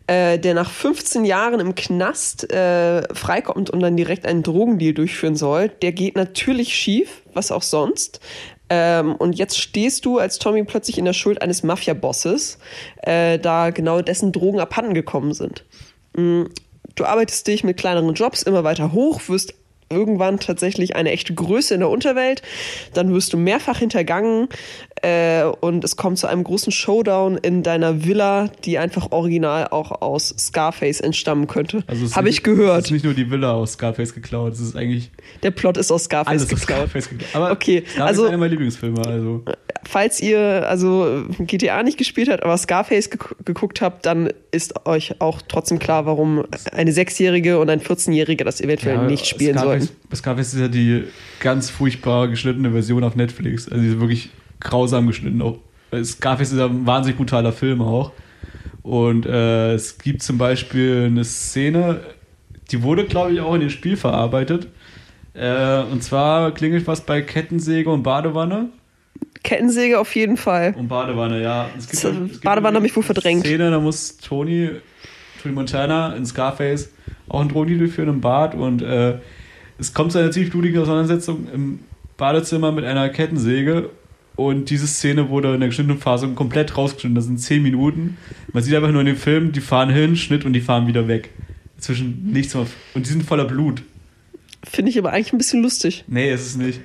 äh, 0.06 0.38
der 0.38 0.54
nach 0.54 0.70
15 0.70 1.24
Jahren 1.24 1.60
im 1.60 1.74
Knast 1.74 2.52
äh, 2.52 3.02
freikommt 3.14 3.70
und 3.70 3.80
dann 3.80 3.96
direkt 3.96 4.26
einen 4.26 4.42
Drogendeal 4.42 4.94
durchführen 4.94 5.36
soll. 5.36 5.68
Der 5.68 5.92
geht 5.92 6.16
natürlich 6.16 6.74
schief, 6.74 7.22
was 7.32 7.50
auch 7.50 7.62
sonst. 7.62 8.20
Ähm, 8.70 9.14
und 9.14 9.34
jetzt 9.34 9.58
stehst 9.58 10.04
du 10.04 10.18
als 10.18 10.38
Tommy 10.38 10.64
plötzlich 10.64 10.98
in 10.98 11.04
der 11.04 11.12
Schuld 11.12 11.42
eines 11.42 11.62
Mafia-Bosses, 11.62 12.58
äh, 13.02 13.38
da 13.38 13.70
genau 13.70 14.00
dessen 14.00 14.32
Drogen 14.32 14.60
abhanden 14.60 14.94
gekommen 14.94 15.34
sind. 15.34 15.64
Mhm. 16.16 16.50
Du 16.94 17.04
arbeitest 17.04 17.46
dich 17.46 17.64
mit 17.64 17.76
kleineren 17.76 18.14
Jobs 18.14 18.42
immer 18.42 18.62
weiter 18.62 18.92
hoch, 18.92 19.20
wirst 19.28 19.54
irgendwann 19.90 20.38
tatsächlich 20.38 20.96
eine 20.96 21.10
echte 21.10 21.34
Größe 21.34 21.74
in 21.74 21.80
der 21.80 21.88
Unterwelt. 21.88 22.42
Dann 22.94 23.12
wirst 23.12 23.32
du 23.32 23.36
mehrfach 23.36 23.78
hintergangen 23.78 24.48
äh, 25.04 25.44
und 25.60 25.84
es 25.84 25.96
kommt 25.96 26.16
zu 26.16 26.26
einem 26.26 26.44
großen 26.44 26.72
Showdown 26.72 27.36
in 27.36 27.62
deiner 27.62 28.04
Villa, 28.04 28.48
die 28.64 28.78
einfach 28.78 29.12
original 29.12 29.68
auch 29.68 30.00
aus 30.00 30.34
Scarface 30.38 31.00
entstammen 31.00 31.46
könnte. 31.46 31.84
Also 31.86 32.14
Habe 32.16 32.30
ich 32.30 32.42
gehört. 32.42 32.78
Es 32.78 32.84
ist 32.86 32.92
nicht 32.92 33.04
nur 33.04 33.12
die 33.12 33.30
Villa 33.30 33.52
aus 33.52 33.74
Scarface 33.74 34.14
geklaut, 34.14 34.54
es 34.54 34.60
ist 34.60 34.76
eigentlich. 34.76 35.10
Der 35.42 35.50
Plot 35.50 35.76
ist 35.76 35.92
aus 35.92 36.04
Scarface 36.04 36.30
alles 36.30 36.48
geklaut. 36.48 36.84
Aus 36.84 36.90
Scarface 36.90 37.10
geklaut. 37.10 37.34
Aber 37.34 37.50
okay, 37.52 37.84
Scarface 37.86 38.08
also 38.08 38.22
ist 38.22 38.28
einer 38.28 38.38
meiner 38.38 38.50
Lieblingsfilme. 38.50 39.06
Also. 39.06 39.44
Falls 39.84 40.20
ihr 40.22 40.66
also 40.66 41.24
GTA 41.38 41.82
nicht 41.82 41.98
gespielt 41.98 42.30
habt, 42.30 42.42
aber 42.42 42.56
Scarface 42.56 43.10
geguckt 43.44 43.82
habt, 43.82 44.06
dann 44.06 44.32
ist 44.52 44.86
euch 44.86 45.20
auch 45.20 45.42
trotzdem 45.46 45.78
klar, 45.78 46.06
warum 46.06 46.46
eine 46.72 46.92
Sechsjährige 46.92 47.58
und 47.58 47.68
ein 47.68 47.80
14-Jähriger 47.80 48.44
das 48.44 48.62
eventuell 48.62 48.96
ja, 48.96 49.02
nicht 49.02 49.26
spielen 49.26 49.58
Scarface, 49.58 49.88
sollten. 49.88 50.16
Scarface 50.16 50.54
ist 50.54 50.60
ja 50.60 50.68
die 50.68 51.04
ganz 51.40 51.68
furchtbar 51.68 52.28
geschnittene 52.28 52.70
Version 52.70 53.04
auf 53.04 53.16
Netflix. 53.16 53.68
Also 53.68 53.82
die 53.82 53.88
ist 53.88 54.00
wirklich 54.00 54.30
grausam 54.64 55.06
geschnitten. 55.06 55.40
Auch. 55.40 55.58
Scarface 56.02 56.52
ist 56.52 56.58
ein 56.58 56.86
wahnsinnig 56.86 57.16
brutaler 57.16 57.52
Film 57.52 57.80
auch. 57.80 58.10
Und 58.82 59.24
äh, 59.26 59.74
es 59.74 59.98
gibt 59.98 60.22
zum 60.22 60.36
Beispiel 60.36 61.04
eine 61.06 61.24
Szene, 61.24 62.00
die 62.70 62.82
wurde, 62.82 63.04
glaube 63.04 63.32
ich, 63.32 63.40
auch 63.40 63.54
in 63.54 63.60
dem 63.60 63.70
Spiel 63.70 63.96
verarbeitet. 63.96 64.68
Äh, 65.34 65.82
und 65.82 66.02
zwar 66.02 66.52
klingelt 66.52 66.86
was 66.86 67.00
bei 67.00 67.22
Kettensäge 67.22 67.88
und 67.90 68.02
Badewanne. 68.02 68.68
Kettensäge 69.42 69.98
auf 69.98 70.14
jeden 70.14 70.36
Fall. 70.36 70.74
Und 70.76 70.88
Badewanne, 70.88 71.42
ja. 71.42 71.68
Es 71.78 71.88
gibt, 71.88 72.04
es 72.04 72.40
Badewanne 72.40 72.76
habe 72.76 72.86
ich 72.86 72.96
wohl 72.96 73.02
verdrängt. 73.02 73.44
Szene, 73.44 73.70
da 73.70 73.78
muss 73.78 74.16
Tony, 74.18 74.70
Tony 75.42 75.54
Montana 75.54 76.14
in 76.14 76.26
Scarface 76.26 76.90
auch 77.28 77.40
ein 77.40 77.48
Drohnen 77.48 77.78
durchführen 77.78 78.08
im 78.08 78.20
Bad 78.20 78.54
und 78.54 78.82
äh, 78.82 79.18
es 79.78 79.92
kommt 79.92 80.12
zu 80.12 80.18
einer 80.18 80.30
ziemlich 80.30 80.52
blutigen 80.52 80.80
Auseinandersetzung 80.80 81.46
im 81.52 81.80
Badezimmer 82.16 82.70
mit 82.70 82.84
einer 82.84 83.08
Kettensäge 83.08 83.90
und 84.36 84.70
diese 84.70 84.86
Szene 84.86 85.28
wurde 85.28 85.54
in 85.54 85.60
der 85.60 85.68
geschnittenen 85.68 85.98
Phase 85.98 86.28
komplett 86.28 86.76
rausgeschnitten. 86.76 87.14
Das 87.14 87.26
sind 87.26 87.38
10 87.38 87.62
Minuten. 87.62 88.16
Man 88.52 88.62
sieht 88.62 88.74
einfach 88.74 88.90
nur 88.90 89.00
in 89.00 89.06
dem 89.06 89.16
Film, 89.16 89.52
die 89.52 89.60
fahren 89.60 89.90
hin, 89.90 90.16
Schnitt 90.16 90.44
und 90.44 90.52
die 90.52 90.60
fahren 90.60 90.86
wieder 90.86 91.06
weg. 91.06 91.30
Zwischen 91.78 92.32
nichts 92.32 92.54
mehr. 92.54 92.66
Und 92.94 93.06
die 93.06 93.10
sind 93.10 93.22
voller 93.22 93.44
Blut. 93.44 93.82
Finde 94.64 94.90
ich 94.90 94.98
aber 94.98 95.12
eigentlich 95.12 95.32
ein 95.32 95.38
bisschen 95.38 95.62
lustig. 95.62 96.04
Nee, 96.08 96.32
ist 96.32 96.46
es 96.46 96.56
nicht. 96.56 96.80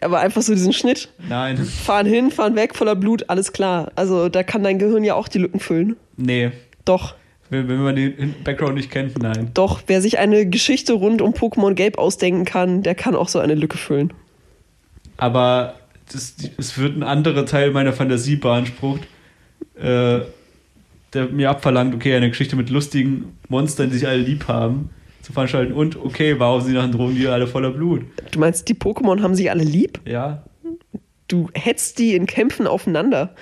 Aber 0.00 0.20
einfach 0.20 0.42
so 0.42 0.52
diesen 0.52 0.72
Schnitt. 0.72 1.08
Nein. 1.28 1.56
Fahren 1.56 2.06
hin, 2.06 2.30
fahren 2.30 2.56
weg, 2.56 2.74
voller 2.74 2.94
Blut, 2.94 3.28
alles 3.28 3.52
klar. 3.52 3.90
Also 3.94 4.28
da 4.28 4.42
kann 4.42 4.62
dein 4.62 4.78
Gehirn 4.78 5.04
ja 5.04 5.14
auch 5.14 5.28
die 5.28 5.38
Lücken 5.38 5.60
füllen. 5.60 5.96
Nee. 6.16 6.50
Doch. 6.84 7.14
Wenn, 7.50 7.68
wenn 7.68 7.82
man 7.82 7.96
den 7.96 8.34
Background 8.44 8.74
nicht 8.74 8.90
kennt, 8.90 9.18
nein. 9.18 9.50
Doch, 9.54 9.82
wer 9.86 10.00
sich 10.02 10.18
eine 10.18 10.46
Geschichte 10.48 10.92
rund 10.92 11.22
um 11.22 11.32
Pokémon 11.32 11.74
Gelb 11.74 11.98
ausdenken 11.98 12.44
kann, 12.44 12.82
der 12.82 12.94
kann 12.94 13.14
auch 13.14 13.28
so 13.28 13.38
eine 13.38 13.54
Lücke 13.54 13.76
füllen. 13.76 14.12
Aber 15.16 15.74
es 16.12 16.78
wird 16.78 16.96
ein 16.96 17.02
anderer 17.02 17.46
Teil 17.46 17.70
meiner 17.70 17.92
Fantasie 17.92 18.36
beansprucht, 18.36 19.02
äh, 19.76 20.20
der 21.12 21.26
mir 21.30 21.50
abverlangt, 21.50 21.94
okay, 21.94 22.14
eine 22.14 22.28
Geschichte 22.28 22.56
mit 22.56 22.70
lustigen 22.70 23.38
Monstern, 23.48 23.90
die 23.90 23.98
sich 23.98 24.08
alle 24.08 24.22
lieb 24.22 24.48
haben, 24.48 24.90
zu 25.22 25.32
veranstalten. 25.32 25.72
Und 25.72 25.96
okay, 25.96 26.38
warum 26.38 26.60
sind 26.60 26.74
nach 26.74 26.90
Drogen 26.90 27.14
die 27.14 27.26
alle 27.26 27.46
voller 27.46 27.70
Blut? 27.70 28.02
Du 28.30 28.38
meinst, 28.38 28.68
die 28.68 28.74
Pokémon 28.74 29.22
haben 29.22 29.34
sich 29.34 29.50
alle 29.50 29.64
lieb? 29.64 30.00
Ja. 30.06 30.42
Du 31.28 31.48
hetzt 31.54 31.98
die 31.98 32.14
in 32.14 32.26
Kämpfen 32.26 32.66
aufeinander. 32.66 33.34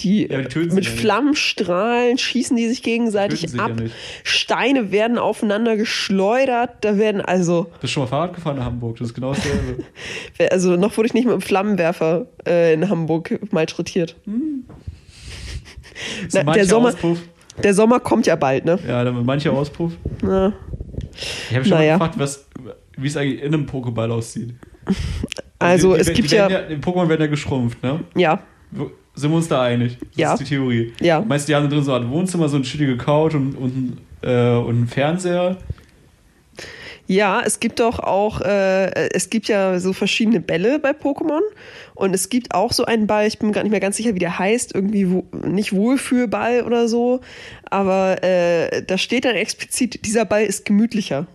Die, 0.00 0.26
ja, 0.28 0.42
die 0.42 0.58
mit 0.58 0.86
Flammenstrahlen 0.86 2.18
schießen 2.18 2.56
die 2.56 2.66
sich 2.68 2.82
gegenseitig 2.82 3.58
ab. 3.60 3.72
Ja 3.78 3.86
Steine 4.24 4.90
werden 4.90 5.18
aufeinander 5.18 5.76
geschleudert. 5.76 6.70
Da 6.80 6.98
werden 6.98 7.20
also. 7.20 7.70
Bist 7.80 7.92
schon 7.92 8.02
mal 8.02 8.08
Fahrrad 8.08 8.34
gefahren 8.34 8.56
in 8.56 8.64
Hamburg? 8.64 8.98
Das 8.98 9.08
ist 9.08 9.14
genau 9.14 9.34
dasselbe. 9.34 9.84
also 10.50 10.76
noch 10.76 10.96
wurde 10.96 11.06
ich 11.06 11.14
nicht 11.14 11.24
mit 11.24 11.32
einem 11.32 11.42
Flammenwerfer 11.42 12.26
äh, 12.46 12.74
in 12.74 12.88
Hamburg 12.88 13.38
malträtiert. 13.52 14.16
Hm. 14.24 14.64
Na, 16.32 16.42
der, 16.42 16.66
Sommer, 16.66 16.92
der 17.62 17.74
Sommer 17.74 18.00
kommt 18.00 18.26
ja 18.26 18.34
bald, 18.34 18.64
ne? 18.64 18.80
Ja, 18.86 19.04
dann 19.04 19.24
mancher 19.24 19.52
Auspuff. 19.52 19.92
Ja. 20.22 20.52
Ich 21.50 21.54
habe 21.54 21.64
schon 21.64 21.78
naja. 21.78 21.98
mal 21.98 22.08
gefragt, 22.08 22.40
wie 22.96 23.06
es 23.06 23.16
eigentlich 23.16 23.42
in 23.42 23.54
einem 23.54 23.66
Pokéball 23.66 24.10
aussieht. 24.10 24.54
Also, 25.56 25.92
also 25.92 25.96
die, 25.96 26.04
die, 26.04 26.10
es 26.10 26.16
gibt 26.16 26.30
ja, 26.32 26.48
ja. 26.50 26.62
Die 26.62 26.76
Pokémon 26.76 27.08
werden 27.08 27.22
ja 27.22 27.26
geschrumpft, 27.28 27.82
ne? 27.82 28.00
Ja. 28.16 28.42
Sind 29.14 29.30
wir 29.30 29.36
uns 29.36 29.48
da 29.48 29.62
einig? 29.62 29.98
Das 29.98 30.08
ja. 30.16 30.32
ist 30.32 30.40
die 30.40 30.44
Theorie. 30.44 30.92
Ja. 31.00 31.20
Meinst 31.20 31.46
du, 31.46 31.52
die 31.52 31.56
haben 31.56 31.68
drin 31.68 31.82
so 31.82 31.92
ein 31.94 32.10
Wohnzimmer, 32.10 32.48
so 32.48 32.56
eine 32.56 32.64
schüttige 32.64 32.96
Couch 32.96 33.34
und, 33.34 33.54
und, 33.54 33.98
äh, 34.22 34.56
und 34.56 34.76
einen 34.76 34.88
Fernseher? 34.88 35.58
Ja, 37.06 37.42
es 37.44 37.60
gibt 37.60 37.80
doch 37.80 37.98
auch, 37.98 38.40
äh, 38.40 39.10
es 39.10 39.28
gibt 39.28 39.48
ja 39.48 39.78
so 39.78 39.92
verschiedene 39.92 40.40
Bälle 40.40 40.78
bei 40.78 40.92
Pokémon 40.92 41.42
und 41.94 42.14
es 42.14 42.30
gibt 42.30 42.54
auch 42.54 42.72
so 42.72 42.86
einen 42.86 43.06
Ball, 43.06 43.26
ich 43.26 43.38
bin 43.38 43.52
gar 43.52 43.62
nicht 43.62 43.72
mehr 43.72 43.80
ganz 43.80 43.98
sicher, 43.98 44.14
wie 44.14 44.20
der 44.20 44.38
heißt, 44.38 44.74
irgendwie 44.74 45.10
wo, 45.10 45.26
nicht 45.46 45.74
Wohlfühlball 45.74 46.62
oder 46.62 46.88
so, 46.88 47.20
aber 47.68 48.24
äh, 48.24 48.82
da 48.82 48.96
steht 48.96 49.26
dann 49.26 49.36
explizit, 49.36 50.06
dieser 50.06 50.24
Ball 50.24 50.44
ist 50.44 50.64
gemütlicher. 50.64 51.26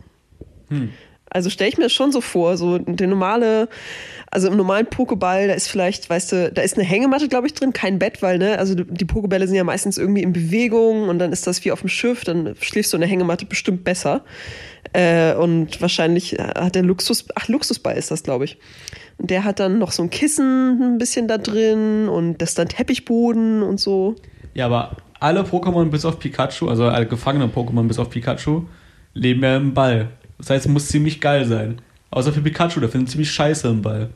Hm. 0.69 0.89
Also 1.29 1.49
stelle 1.49 1.69
ich 1.69 1.77
mir 1.77 1.83
das 1.83 1.93
schon 1.93 2.11
so 2.11 2.21
vor, 2.21 2.57
so 2.57 2.77
der 2.79 3.07
normale, 3.07 3.69
also 4.31 4.47
im 4.47 4.57
normalen 4.57 4.87
Pokéball, 4.87 5.47
da 5.47 5.53
ist 5.53 5.67
vielleicht, 5.67 6.09
weißt 6.09 6.31
du, 6.31 6.51
da 6.51 6.61
ist 6.61 6.77
eine 6.77 6.85
Hängematte, 6.85 7.27
glaube 7.27 7.47
ich, 7.47 7.53
drin, 7.53 7.73
kein 7.73 7.99
Bett, 7.99 8.21
weil, 8.21 8.39
ne, 8.39 8.57
also 8.57 8.75
die 8.75 9.05
Pokébälle 9.05 9.45
sind 9.45 9.55
ja 9.55 9.63
meistens 9.63 9.97
irgendwie 9.97 10.23
in 10.23 10.33
Bewegung 10.33 11.07
und 11.09 11.19
dann 11.19 11.31
ist 11.31 11.45
das 11.45 11.63
wie 11.65 11.71
auf 11.71 11.81
dem 11.81 11.89
Schiff, 11.89 12.23
dann 12.23 12.55
schläfst 12.59 12.93
du 12.93 12.97
in 12.97 13.01
der 13.01 13.09
Hängematte 13.09 13.45
bestimmt 13.45 13.83
besser. 13.83 14.23
Äh, 14.93 15.35
und 15.35 15.81
wahrscheinlich 15.81 16.33
hat 16.39 16.75
der 16.75 16.83
Luxus, 16.83 17.25
ach, 17.35 17.47
Luxusball 17.47 17.95
ist 17.95 18.11
das, 18.11 18.23
glaube 18.23 18.45
ich. 18.45 18.57
Und 19.17 19.29
der 19.29 19.43
hat 19.43 19.59
dann 19.59 19.77
noch 19.77 19.91
so 19.91 20.01
ein 20.01 20.09
Kissen 20.09 20.95
ein 20.95 20.97
bisschen 20.97 21.27
da 21.27 21.37
drin 21.37 22.07
und 22.07 22.37
das 22.41 22.49
ist 22.49 22.59
dann 22.59 22.69
Teppichboden 22.69 23.61
und 23.61 23.79
so. 23.79 24.15
Ja, 24.55 24.65
aber 24.65 24.97
alle 25.19 25.41
Pokémon 25.41 25.85
bis 25.85 26.05
auf 26.05 26.19
Pikachu, 26.19 26.69
also 26.69 26.85
alle 26.85 27.05
gefangenen 27.05 27.51
Pokémon 27.51 27.87
bis 27.87 27.99
auf 27.99 28.09
Pikachu, 28.09 28.63
leben 29.13 29.43
ja 29.43 29.57
im 29.57 29.73
Ball. 29.73 30.09
Das 30.39 30.49
heißt, 30.49 30.65
es 30.65 30.71
muss 30.71 30.87
ziemlich 30.87 31.21
geil 31.21 31.45
sein. 31.45 31.81
Außer 32.09 32.33
für 32.33 32.41
Pikachu, 32.41 32.79
der 32.79 32.89
findet 32.89 33.11
ziemlich 33.11 33.31
scheiße 33.31 33.67
im 33.67 33.83
Ball. 33.83 34.09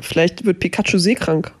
Vielleicht 0.00 0.44
wird 0.44 0.60
Pikachu 0.60 0.98
seekrank. 0.98 1.52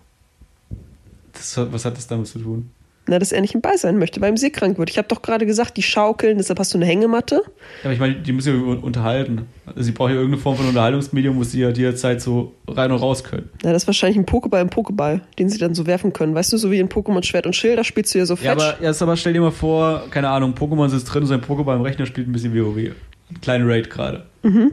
Das, 1.32 1.56
was 1.56 1.84
hat 1.84 1.96
das 1.96 2.06
damit 2.06 2.28
zu 2.28 2.38
tun? 2.38 2.70
Na, 3.06 3.18
dass 3.18 3.32
er 3.32 3.40
nicht 3.40 3.54
im 3.54 3.60
Ball 3.60 3.76
sein 3.76 3.98
möchte, 3.98 4.20
weil 4.20 4.30
ihm 4.30 4.36
seekrank 4.36 4.78
wird. 4.78 4.90
Ich 4.90 4.98
habe 4.98 5.08
doch 5.08 5.22
gerade 5.22 5.46
gesagt, 5.46 5.76
die 5.76 5.82
schaukeln, 5.82 6.38
deshalb 6.38 6.60
hast 6.60 6.74
du 6.74 6.78
eine 6.78 6.86
Hängematte. 6.86 7.42
Ja, 7.82 7.84
aber 7.84 7.92
ich 7.92 7.98
meine, 7.98 8.14
die 8.16 8.32
müssen 8.32 8.54
ja 8.54 8.74
unterhalten. 8.74 9.46
Also 9.66 9.82
sie 9.82 9.92
brauchen 9.92 10.10
ja 10.10 10.16
irgendeine 10.16 10.40
Form 10.40 10.56
von 10.56 10.66
Unterhaltungsmedium, 10.66 11.36
wo 11.36 11.42
sie 11.42 11.60
ja 11.60 11.72
die 11.72 11.92
Zeit 11.94 12.20
so 12.20 12.52
rein 12.68 12.92
und 12.92 12.98
raus 12.98 13.24
können. 13.24 13.48
Na, 13.64 13.72
das 13.72 13.82
ist 13.82 13.86
wahrscheinlich 13.88 14.18
ein 14.18 14.26
Pokéball 14.26 14.60
im 14.60 14.68
Pokéball, 14.68 15.22
den 15.38 15.48
sie 15.48 15.58
dann 15.58 15.74
so 15.74 15.86
werfen 15.86 16.12
können. 16.12 16.34
Weißt 16.34 16.52
du, 16.52 16.56
so 16.56 16.70
wie 16.70 16.78
in 16.78 16.88
Pokémon 16.88 17.24
Schwert 17.24 17.46
und 17.46 17.56
Schild, 17.56 17.78
da 17.78 17.84
spielst 17.84 18.14
du 18.14 18.18
ja 18.18 18.26
so 18.26 18.36
fetch. 18.36 18.46
Ja, 18.46 18.52
aber, 18.52 18.76
ja, 18.80 18.92
aber 18.96 19.16
stell 19.16 19.32
dir 19.32 19.40
mal 19.40 19.50
vor, 19.50 20.04
keine 20.10 20.28
Ahnung, 20.28 20.54
Pokémon 20.54 20.88
sitzt 20.88 21.12
drin 21.12 21.22
und 21.22 21.28
sein 21.28 21.40
Pokéball 21.40 21.76
im 21.76 21.82
Rechner 21.82 22.06
spielt 22.06 22.28
ein 22.28 22.32
bisschen 22.32 22.54
WoW. 22.54 22.94
Ein 23.30 23.40
kleiner 23.40 23.68
Raid 23.68 23.90
gerade. 23.90 24.26
Mhm. 24.42 24.72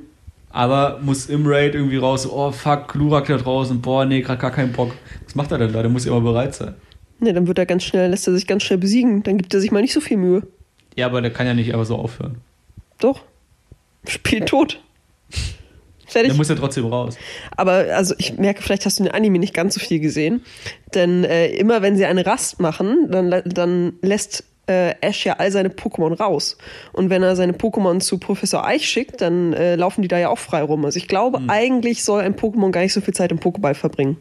Aber 0.50 1.00
muss 1.04 1.28
im 1.28 1.46
Raid 1.46 1.76
irgendwie 1.76 1.98
raus, 1.98 2.28
oh 2.30 2.52
fuck, 2.52 2.88
Glurak 2.88 3.28
da 3.28 3.38
draußen, 3.38 3.82
boah, 3.82 4.06
nee, 4.06 4.22
gerade 4.22 4.41
gar 4.41 4.52
keinen 4.52 4.72
Bock. 4.72 4.93
Was 5.26 5.36
macht 5.36 5.52
er 5.52 5.58
denn 5.58 5.74
da? 5.74 5.82
Der 5.82 5.91
muss 5.91 6.06
ja 6.06 6.12
immer 6.12 6.22
bereit 6.22 6.56
sein. 6.56 6.74
Ne, 7.20 7.34
dann 7.34 7.48
wird 7.48 7.58
er 7.58 7.65
ganz 7.65 7.84
schnell, 7.84 8.10
lässt 8.10 8.28
er 8.28 8.34
sich 8.34 8.48
ganz 8.48 8.63
schnell 8.63 8.80
besiegen. 8.80 9.24
Dann 9.24 9.38
gibt 9.38 9.54
er 9.54 9.60
sich 9.60 9.72
mal 9.72 9.82
nicht 9.82 9.93
so 9.93 10.02
viel 10.02 10.17
Mühe. 10.17 10.43
Ja, 10.96 11.08
aber 11.08 11.22
der 11.22 11.32
kann 11.32 11.48
ja 11.48 11.54
nicht 11.54 11.74
einfach 11.74 11.86
so 11.86 11.96
aufhören. 11.96 12.38
Doch. 13.00 13.22
Spiel 14.08 14.41
tot. 14.41 14.82
Fertig. 16.08 16.32
Der 16.32 16.38
muss 16.38 16.48
ja 16.48 16.56
trotzdem 16.56 16.86
raus. 16.86 17.17
Aber 17.58 17.74
also 17.93 18.15
ich 18.17 18.38
merke, 18.38 18.62
vielleicht 18.62 18.86
hast 18.86 19.00
du 19.00 19.04
den 19.04 19.12
Anime 19.12 19.39
nicht 19.39 19.54
ganz 19.54 19.74
so 19.74 19.80
viel 19.80 20.00
gesehen. 20.00 20.41
Denn 20.96 21.26
äh, 21.26 21.48
immer 21.50 21.82
wenn 21.82 21.98
sie 21.98 22.06
eine 22.06 22.26
Rast 22.26 22.60
machen, 22.62 23.12
dann, 23.12 23.43
dann 23.46 23.93
lässt 24.02 24.46
äh, 24.67 24.95
Ash 25.01 25.25
ja 25.25 25.34
all 25.34 25.51
seine 25.51 25.69
Pokémon 25.69 26.13
raus. 26.17 26.58
Und 26.93 27.10
wenn 27.10 27.23
er 27.23 27.36
seine 27.36 27.53
Pokémon 27.53 27.99
zu 27.99 28.17
Professor 28.17 28.65
Eich 28.65 28.88
schickt, 28.88 29.21
dann 29.21 29.53
äh, 29.53 29.75
laufen 29.75 30.01
die 30.01 30.08
da 30.08 30.17
ja 30.19 30.30
auch 30.30 30.38
frei 30.39 30.62
rum. 30.62 30.84
Also 30.86 30.97
ich 30.97 31.08
glaube, 31.08 31.39
Hm. 31.39 31.49
eigentlich 31.49 32.03
soll 32.03 32.21
ein 32.21 32.36
Pokémon 32.36 32.71
gar 32.71 32.82
nicht 32.82 32.93
so 32.93 33.01
viel 33.01 33.13
Zeit 33.13 33.32
im 33.32 33.39
Pokéball 33.39 33.73
verbringen. 33.73 34.17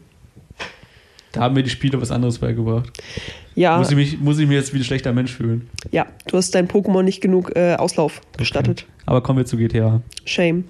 Da 1.33 1.41
haben 1.41 1.53
mir 1.55 1.63
die 1.63 1.69
Spiele 1.69 2.01
was 2.01 2.09
anderes 2.09 2.39
beigebracht. 2.39 2.89
Ja, 3.53 3.77
Muss, 3.77 3.89
ich 3.91 3.95
mich, 3.95 4.19
muss 4.19 4.39
ich 4.39 4.47
mich 4.47 4.55
jetzt 4.55 4.73
wie 4.73 4.77
ein 4.77 4.83
schlechter 4.83 5.13
Mensch 5.13 5.31
fühlen. 5.33 5.69
ja, 5.91 6.05
du 6.27 6.37
hast 6.37 6.55
deinem 6.55 6.67
Pokémon 6.67 7.03
nicht 7.03 7.21
genug 7.21 7.55
äh, 7.55 7.75
Auslauf 7.75 8.21
gestattet. 8.37 8.85
Aber 9.05 9.21
kommen 9.21 9.39
wir 9.39 9.45
zu 9.45 9.57
GTA. 9.57 10.01
Shame. 10.25 10.63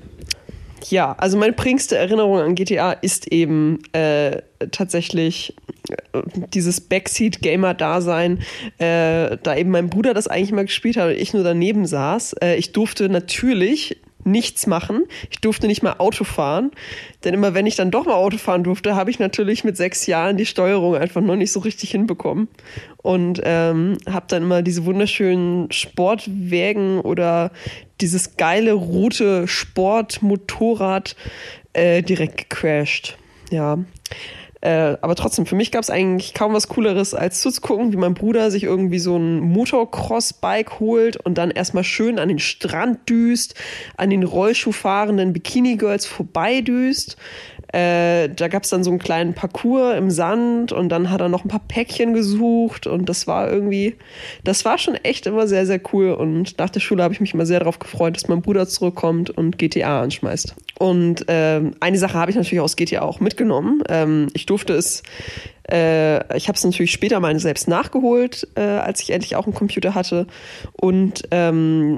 Ja, 0.90 1.14
also 1.18 1.38
meine 1.38 1.54
prägendste 1.54 1.98
Erinnerung 1.98 2.40
an 2.40 2.56
GTA 2.56 2.94
ist 2.94 3.28
eben 3.32 3.80
äh, 3.94 4.42
tatsächlich 4.72 5.56
äh, 5.90 6.22
dieses 6.54 6.82
Backseat-Gamer-Dasein, 6.82 8.40
äh, 8.78 9.38
da 9.42 9.56
eben 9.56 9.72
mein 9.72 9.90
Bruder 9.90 10.14
das 10.14 10.28
eigentlich 10.28 10.52
mal 10.52 10.66
gespielt 10.66 10.98
hat 10.98 11.10
und 11.10 11.18
ich 11.18 11.34
nur 11.34 11.44
daneben 11.44 11.86
saß. 11.86 12.34
Äh, 12.42 12.56
ich 12.56 12.72
durfte 12.72 13.10
natürlich 13.10 13.98
nichts 14.28 14.68
machen. 14.68 15.06
Ich 15.32 15.40
durfte 15.40 15.68
nicht 15.68 15.82
mal 15.82 15.96
Auto 15.98 16.24
fahren. 16.24 16.72
Denn 17.24 17.34
immer 17.34 17.54
wenn 17.54 17.66
ich 17.66 17.76
dann 17.76 17.90
doch 17.92 18.06
mal 18.06 18.14
Auto 18.14 18.38
fahren 18.38 18.64
durfte, 18.64 18.96
habe 18.96 19.10
ich 19.10 19.20
natürlich 19.20 19.64
mit 19.64 19.78
sechs 19.78 20.06
Jahren 20.06 20.38
die 20.38 20.46
Steuerung 20.46 20.96
einfach 20.96 21.22
noch 21.22 21.36
nicht 21.36 21.52
so 21.52 21.62
richtig 21.62 21.92
hinbekommen. 21.92 22.48
Und 22.98 23.42
ähm, 23.44 23.98
habe 24.08 24.26
dann 24.28 24.44
immer 24.44 24.62
diese 24.62 24.86
wunderschönen 24.86 25.72
Sportwägen 25.72 27.00
oder 27.00 27.52
dieses 28.02 28.38
geile 28.38 28.74
rote 28.74 29.48
Sportmotorrad 29.48 31.16
äh, 31.74 32.04
direkt 32.04 32.50
gecrashed. 32.50 33.18
Ja. 33.50 33.80
Äh, 34.62 34.98
aber 35.02 35.16
trotzdem, 35.16 35.46
für 35.46 35.56
mich 35.56 35.72
gab 35.72 35.84
es 35.84 35.90
eigentlich 35.90 36.34
kaum 36.34 36.54
was 36.54 36.68
Cooleres, 36.68 37.14
als 37.14 37.42
zuzugucken, 37.42 37.94
wie 37.94 37.98
mein 37.98 38.14
Bruder 38.14 38.50
sich 38.52 38.64
irgendwie 38.64 39.00
so 39.00 39.18
ein 39.18 39.40
Motocross-Bike 39.40 40.80
holt 40.80 41.18
und 41.18 41.38
dann 41.38 41.52
erstmal 41.52 41.84
schön 41.84 42.20
an 42.20 42.28
den 42.28 42.40
Strand 42.40 43.08
düst, 43.10 43.56
an 43.98 44.10
den 44.10 44.24
Rollschuhfahrenden 44.24 45.34
Bikini-Girls 45.34 46.06
vorbeidüst. 46.06 47.18
Äh, 47.74 48.30
da 48.30 48.48
gab 48.48 48.64
es 48.64 48.70
dann 48.70 48.84
so 48.84 48.90
einen 48.90 49.00
kleinen 49.00 49.34
Parcours 49.34 49.98
im 49.98 50.10
Sand 50.10 50.72
und 50.72 50.90
dann 50.90 51.10
hat 51.10 51.20
er 51.20 51.28
noch 51.28 51.44
ein 51.44 51.50
paar 51.50 51.68
Päckchen 51.68 52.14
gesucht 52.14 52.88
und 52.88 53.10
das 53.10 53.28
war 53.28 53.52
irgendwie, 53.52 53.96
das 54.46 54.64
war 54.64 54.78
schon 54.78 54.96
echt 54.96 55.28
immer 55.28 55.48
sehr, 55.48 55.66
sehr 55.66 55.82
cool 55.92 56.12
und 56.12 56.58
nach 56.60 56.70
der 56.70 56.80
Schule 56.80 57.04
habe 57.04 57.14
ich 57.14 57.20
mich 57.20 57.34
immer 57.34 57.46
sehr 57.46 57.60
darauf 57.60 57.80
gefreut, 57.80 58.16
dass 58.16 58.30
mein 58.30 58.42
Bruder 58.42 58.68
zurückkommt 58.68 59.30
und 59.32 59.58
GTA 59.58 60.02
anschmeißt. 60.02 60.56
Und 60.80 61.26
ähm, 61.28 61.74
eine 61.80 61.98
Sache 61.98 62.18
habe 62.18 62.32
ich 62.32 62.38
natürlich 62.38 62.62
aus 62.62 62.76
GTA 62.78 63.02
auch 63.02 63.20
mitgenommen. 63.20 63.84
Ähm, 63.90 64.28
ich 64.34 64.46
durfte 64.46 64.74
es, 64.74 65.04
äh, 65.70 66.38
ich 66.38 66.48
habe 66.48 66.56
es 66.56 66.64
natürlich 66.64 66.92
später 66.92 67.20
mal 67.20 67.38
selbst 67.40 67.68
nachgeholt, 67.68 68.48
äh, 68.56 68.62
als 68.62 69.02
ich 69.02 69.10
endlich 69.10 69.36
auch 69.36 69.46
einen 69.46 69.56
Computer 69.56 69.94
hatte 69.94 70.28
und 70.74 71.24
ähm, 71.32 71.98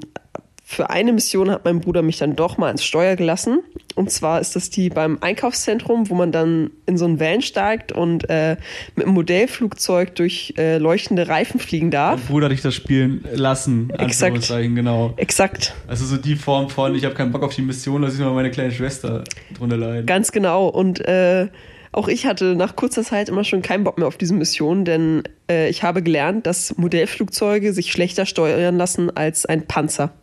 für 0.72 0.92
eine 0.92 1.14
Mission 1.14 1.50
hat 1.50 1.66
mein 1.66 1.82
Bruder 1.82 2.04
mich 2.04 2.20
dann 2.20 2.36
doch 2.36 2.60
mal 2.60 2.70
ins 2.70 2.86
Steuer 2.86 3.16
gelassen. 3.16 3.62
Und 3.96 4.12
zwar 4.12 4.40
ist 4.40 4.56
das 4.56 4.70
die 4.70 4.90
beim 4.90 5.18
Einkaufszentrum, 5.20 6.12
wo 6.12 6.14
man 6.14 6.32
dann 6.32 6.70
in 6.86 6.96
so 6.96 7.06
einen 7.06 7.20
Van 7.20 7.42
steigt 7.42 7.92
und 7.92 8.30
äh, 8.30 8.56
mit 8.96 9.08
einem 9.08 9.16
Modellflugzeug 9.16 10.14
durch 10.14 10.54
äh, 10.60 10.78
leuchtende 10.78 11.28
Reifen 11.28 11.60
fliegen 11.60 11.90
darf. 11.90 12.20
Mein 12.20 12.28
Bruder 12.28 12.46
hat 12.46 12.52
dich 12.52 12.62
das 12.62 12.76
spielen 12.76 13.26
lassen. 13.34 13.90
Exakt. 13.98 14.48
Genau. 14.48 15.16
Exakt. 15.18 15.74
Also 15.88 16.06
so 16.06 16.18
die 16.18 16.36
Form 16.36 16.70
von, 16.70 16.94
ich 16.94 17.04
habe 17.04 17.16
keinen 17.16 17.32
Bock 17.32 17.42
auf 17.42 17.56
die 17.56 17.64
Mission, 17.64 18.04
lass 18.04 18.14
ich 18.14 18.20
mal 18.20 18.32
meine 18.32 18.52
kleine 18.52 18.72
Schwester 18.72 19.24
drunter 19.58 19.76
leiden. 19.76 20.06
Ganz 20.06 20.32
genau. 20.32 20.68
Und 20.68 21.00
äh, 21.00 21.48
auch 21.92 22.08
ich 22.08 22.28
hatte 22.28 22.54
nach 22.54 22.76
kurzer 22.76 23.02
Zeit 23.02 23.28
immer 23.28 23.44
schon 23.44 23.64
keinen 23.64 23.84
Bock 23.84 23.98
mehr 23.98 24.08
auf 24.08 24.18
diese 24.18 24.36
Mission, 24.36 24.86
denn 24.86 25.24
äh, 25.50 25.68
ich 25.68 25.82
habe 25.82 26.04
gelernt, 26.04 26.46
dass 26.46 26.78
Modellflugzeuge 26.78 27.74
sich 27.74 27.92
schlechter 27.92 28.28
steuern 28.28 28.78
lassen 28.78 29.10
als 29.10 29.48
ein 29.48 29.66
Panzer. 29.66 30.14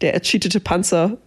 Der 0.00 0.14
ercheatete 0.14 0.60
Panzer 0.60 1.18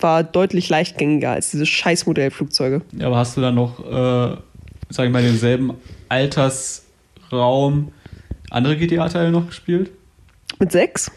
war 0.00 0.22
deutlich 0.24 0.68
leichtgängiger 0.68 1.30
als 1.30 1.50
diese 1.50 1.66
scheiß 1.66 2.06
Modellflugzeuge. 2.06 2.82
Ja, 2.92 3.06
aber 3.06 3.16
hast 3.16 3.36
du 3.36 3.40
dann 3.40 3.54
noch, 3.54 3.80
äh, 3.80 4.36
sag 4.90 5.06
ich 5.06 5.12
mal, 5.12 5.22
denselben 5.22 5.74
Altersraum 6.08 7.92
andere 8.50 8.76
GTA-Teile 8.76 9.30
noch 9.30 9.46
gespielt? 9.46 9.90
Mit 10.58 10.72
sechs? 10.72 11.10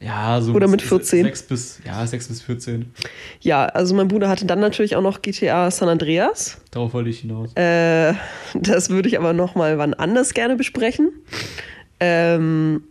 Ja, 0.00 0.40
so 0.40 0.52
Oder 0.52 0.66
mit 0.66 0.82
14? 0.82 1.22
6 1.22 1.42
bis, 1.44 1.80
ja, 1.86 2.04
6 2.04 2.28
bis 2.28 2.42
14. 2.42 2.92
Ja, 3.40 3.66
also 3.66 3.94
mein 3.94 4.08
Bruder 4.08 4.28
hatte 4.28 4.46
dann 4.46 4.58
natürlich 4.58 4.96
auch 4.96 5.02
noch 5.02 5.22
GTA 5.22 5.70
San 5.70 5.88
Andreas. 5.88 6.60
Darauf 6.72 6.92
wollte 6.92 7.10
ich 7.10 7.20
hinaus. 7.20 7.54
Äh, 7.54 8.14
das 8.54 8.90
würde 8.90 9.08
ich 9.08 9.18
aber 9.18 9.32
noch 9.32 9.54
mal 9.54 9.78
wann 9.78 9.94
anders 9.94 10.34
gerne 10.34 10.56
besprechen. 10.56 11.12
Ähm, 12.00 12.82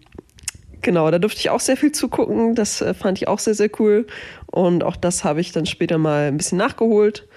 genau, 0.81 1.09
da 1.11 1.19
durfte 1.19 1.39
ich 1.39 1.49
auch 1.49 1.59
sehr 1.59 1.77
viel 1.77 1.91
zugucken. 1.91 2.55
Das 2.55 2.81
äh, 2.81 2.93
fand 2.93 3.17
ich 3.17 3.27
auch 3.27 3.39
sehr, 3.39 3.53
sehr 3.53 3.69
cool. 3.79 4.07
Und 4.47 4.83
auch 4.83 4.95
das 4.95 5.23
habe 5.23 5.41
ich 5.41 5.51
dann 5.51 5.65
später 5.65 5.97
mal 5.97 6.27
ein 6.27 6.37
bisschen 6.37 6.57
nachgeholt. 6.57 7.27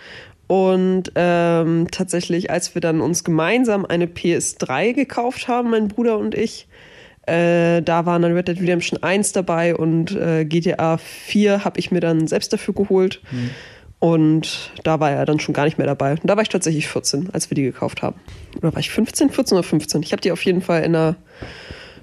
Und 0.46 1.12
ähm, 1.14 1.86
tatsächlich, 1.90 2.50
als 2.50 2.74
wir 2.74 2.80
dann 2.80 3.00
uns 3.00 3.24
gemeinsam 3.24 3.86
eine 3.86 4.06
PS3 4.06 4.92
gekauft 4.92 5.48
haben, 5.48 5.70
mein 5.70 5.88
Bruder 5.88 6.18
und 6.18 6.34
ich, 6.34 6.68
äh, 7.26 7.80
da 7.80 8.04
waren 8.04 8.20
dann 8.20 8.32
Red 8.32 8.48
Dead 8.48 8.60
Redemption 8.60 9.02
1 9.02 9.32
dabei 9.32 9.74
und 9.74 10.14
äh, 10.14 10.44
GTA 10.44 10.98
4 10.98 11.64
habe 11.64 11.80
ich 11.80 11.90
mir 11.90 12.00
dann 12.00 12.26
selbst 12.26 12.52
dafür 12.52 12.74
geholt. 12.74 13.22
Und 14.04 14.70
da 14.82 15.00
war 15.00 15.12
er 15.12 15.24
dann 15.24 15.40
schon 15.40 15.54
gar 15.54 15.64
nicht 15.64 15.78
mehr 15.78 15.86
dabei. 15.86 16.12
Und 16.12 16.26
da 16.26 16.36
war 16.36 16.42
ich 16.42 16.50
tatsächlich 16.50 16.88
14, 16.88 17.30
als 17.32 17.48
wir 17.48 17.54
die 17.54 17.62
gekauft 17.62 18.02
haben. 18.02 18.20
Oder 18.58 18.74
war 18.74 18.80
ich 18.80 18.90
15? 18.90 19.30
14 19.30 19.56
oder 19.56 19.66
15? 19.66 20.02
Ich 20.02 20.12
habe 20.12 20.20
die 20.20 20.30
auf 20.30 20.44
jeden 20.44 20.60
Fall 20.60 20.82
in 20.82 20.92
der 20.92 21.16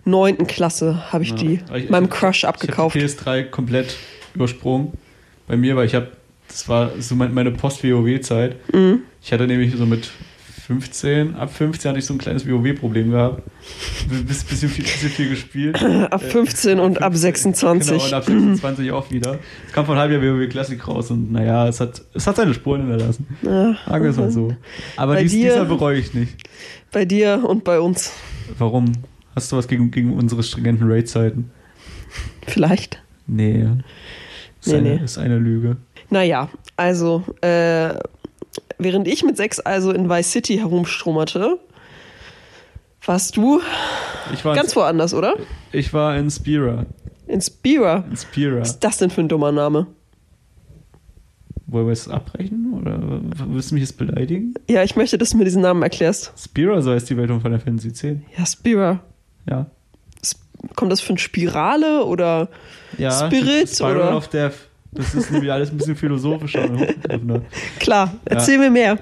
neunten 0.06 0.48
Klasse, 0.48 1.12
habe 1.12 1.24
ich 1.24 1.34
die 1.36 1.60
Aber 1.68 1.78
ich- 1.78 1.90
meinem 1.90 2.10
Crush 2.10 2.44
abgekauft. 2.46 2.96
Ich 2.96 3.02
habe 3.04 3.12
PS3 3.14 3.44
komplett 3.50 3.96
übersprungen 4.34 4.94
bei 5.48 5.58
mir, 5.58 5.76
weil 5.76 5.86
ich 5.86 5.96
habe, 5.96 6.08
das 6.48 6.68
war 6.70 6.92
so 7.00 7.16
mein- 7.16 7.34
meine 7.34 7.52
Post-WoW-Zeit. 7.52 8.56
Mhm. 8.74 9.02
Ich 9.22 9.32
hatte 9.32 9.48
nämlich 9.48 9.76
so 9.76 9.86
mit 9.86 10.10
15. 10.68 11.36
Ab 11.36 11.52
15 11.54 11.90
hatte 11.90 12.00
ich 12.00 12.06
so 12.06 12.14
ein 12.14 12.18
kleines 12.18 12.48
WoW-Problem 12.48 13.12
gehabt. 13.12 13.44
Ein 14.10 14.26
bisschen, 14.26 14.70
viel, 14.70 14.84
bisschen 14.86 15.10
viel 15.10 15.30
gespielt. 15.30 15.76
Ab 16.12 16.22
15 16.24 16.80
und 16.80 17.02
ab 17.02 17.14
26. 17.16 17.90
Genau, 17.92 18.06
und 18.06 18.14
ab 18.14 18.24
26 18.26 18.92
auch 18.92 19.12
wieder. 19.12 19.38
Es 19.68 19.74
kam 19.74 19.86
von 19.86 19.98
halbjahr 19.98 20.22
WoW 20.22 20.48
Classic 20.50 20.88
raus 20.88 21.12
und 21.12 21.32
naja, 21.32 21.68
es 21.68 21.80
hat, 21.82 22.02
es 22.14 22.26
hat 22.26 22.38
seine 22.38 22.54
Spuren 22.54 22.88
hinterlassen. 22.88 23.28
Ja. 23.42 23.76
Sagen 23.86 24.04
wir 24.04 24.12
es 24.12 24.18
mal 24.18 24.32
so. 24.32 24.56
Aber 24.96 25.18
dies, 25.18 25.32
dir- 25.34 25.52
dieser 25.52 25.66
bereue 25.66 26.00
ich 26.00 26.14
nicht. 26.14 26.36
Bei 26.92 27.04
dir 27.06 27.44
und 27.46 27.64
bei 27.66 27.80
uns. 27.80 28.14
Warum? 28.58 28.94
Hast 29.36 29.52
du 29.52 29.58
was 29.58 29.68
gegen, 29.68 29.92
gegen 29.92 30.14
unsere 30.14 30.44
stringenten 30.44 30.90
Raid-Zeiten? 30.92 31.52
Vielleicht. 32.48 33.02
Nee. 33.28 33.62
Ist, 34.62 34.68
Nee, 34.68 34.78
eine, 34.78 34.96
nee. 34.98 35.04
ist 35.04 35.18
eine 35.18 35.38
Lüge. 35.40 35.78
Naja, 36.10 36.50
also, 36.78 37.24
äh, 37.42 37.96
während 38.78 39.08
ich 39.08 39.24
mit 39.24 39.38
6 39.38 39.60
also 39.62 39.92
in 39.92 40.10
Vice 40.10 40.32
City 40.32 40.58
herumstromerte, 40.58 41.58
warst 43.06 43.38
du 43.38 43.60
Ich 44.34 44.46
war, 44.46 44.56
ganz 44.56 44.74
in, 44.74 44.76
woanders, 44.76 45.14
oder? 45.14 45.36
ich 45.72 45.94
war 45.94 46.16
in 46.18 46.30
Spira. 46.30 46.86
In 47.28 47.42
Spira. 47.42 48.04
In 48.10 48.18
Spira. 48.18 48.60
Was 48.60 48.72
ist 48.72 48.80
das 48.82 48.98
denn 48.98 49.10
für 49.10 49.22
ein 49.22 49.30
dummer 49.30 49.52
Name? 49.52 49.88
Wollen 51.68 51.86
wir 51.88 51.94
es 51.94 52.08
abbrechen? 52.10 52.74
Oder 52.80 53.00
willst 53.48 53.72
du 53.72 53.76
mich 53.76 53.84
jetzt 53.84 53.98
beleidigen? 53.98 54.54
Ja, 54.70 54.84
ich 54.84 54.96
möchte, 54.98 55.18
dass 55.18 55.30
du 55.30 55.38
mir 55.38 55.46
diesen 55.46 55.62
Namen 55.62 55.82
erklärst. 55.82 56.34
Spira, 56.38 56.82
so 56.82 56.92
heißt 56.92 57.10
die 57.10 57.16
Welt 57.18 57.30
von 57.30 57.40
Final 57.42 57.60
Fantasy 57.60 57.88
X. 57.88 58.04
Ja, 58.38 58.46
Spira. 58.46 59.00
Ja. 59.50 59.66
Kommt 60.76 60.92
das 60.92 61.02
von 61.02 61.18
Spirale 61.18 62.06
oder 62.06 62.48
ja 62.98 63.12
Spirit 63.12 63.70
Spiral 63.70 63.96
oder? 63.96 64.18
of 64.18 64.28
Death. 64.28 64.54
Das 64.92 65.16
ist 65.16 65.32
nämlich 65.32 65.52
alles 65.52 65.72
ein 65.72 65.78
bisschen 65.78 65.96
philosophischer 65.96 66.64
hochgegriffener. 66.64 67.42
Klar, 67.80 68.14
erzähl 68.26 68.58
mir 68.60 68.70
mehr. 68.70 69.00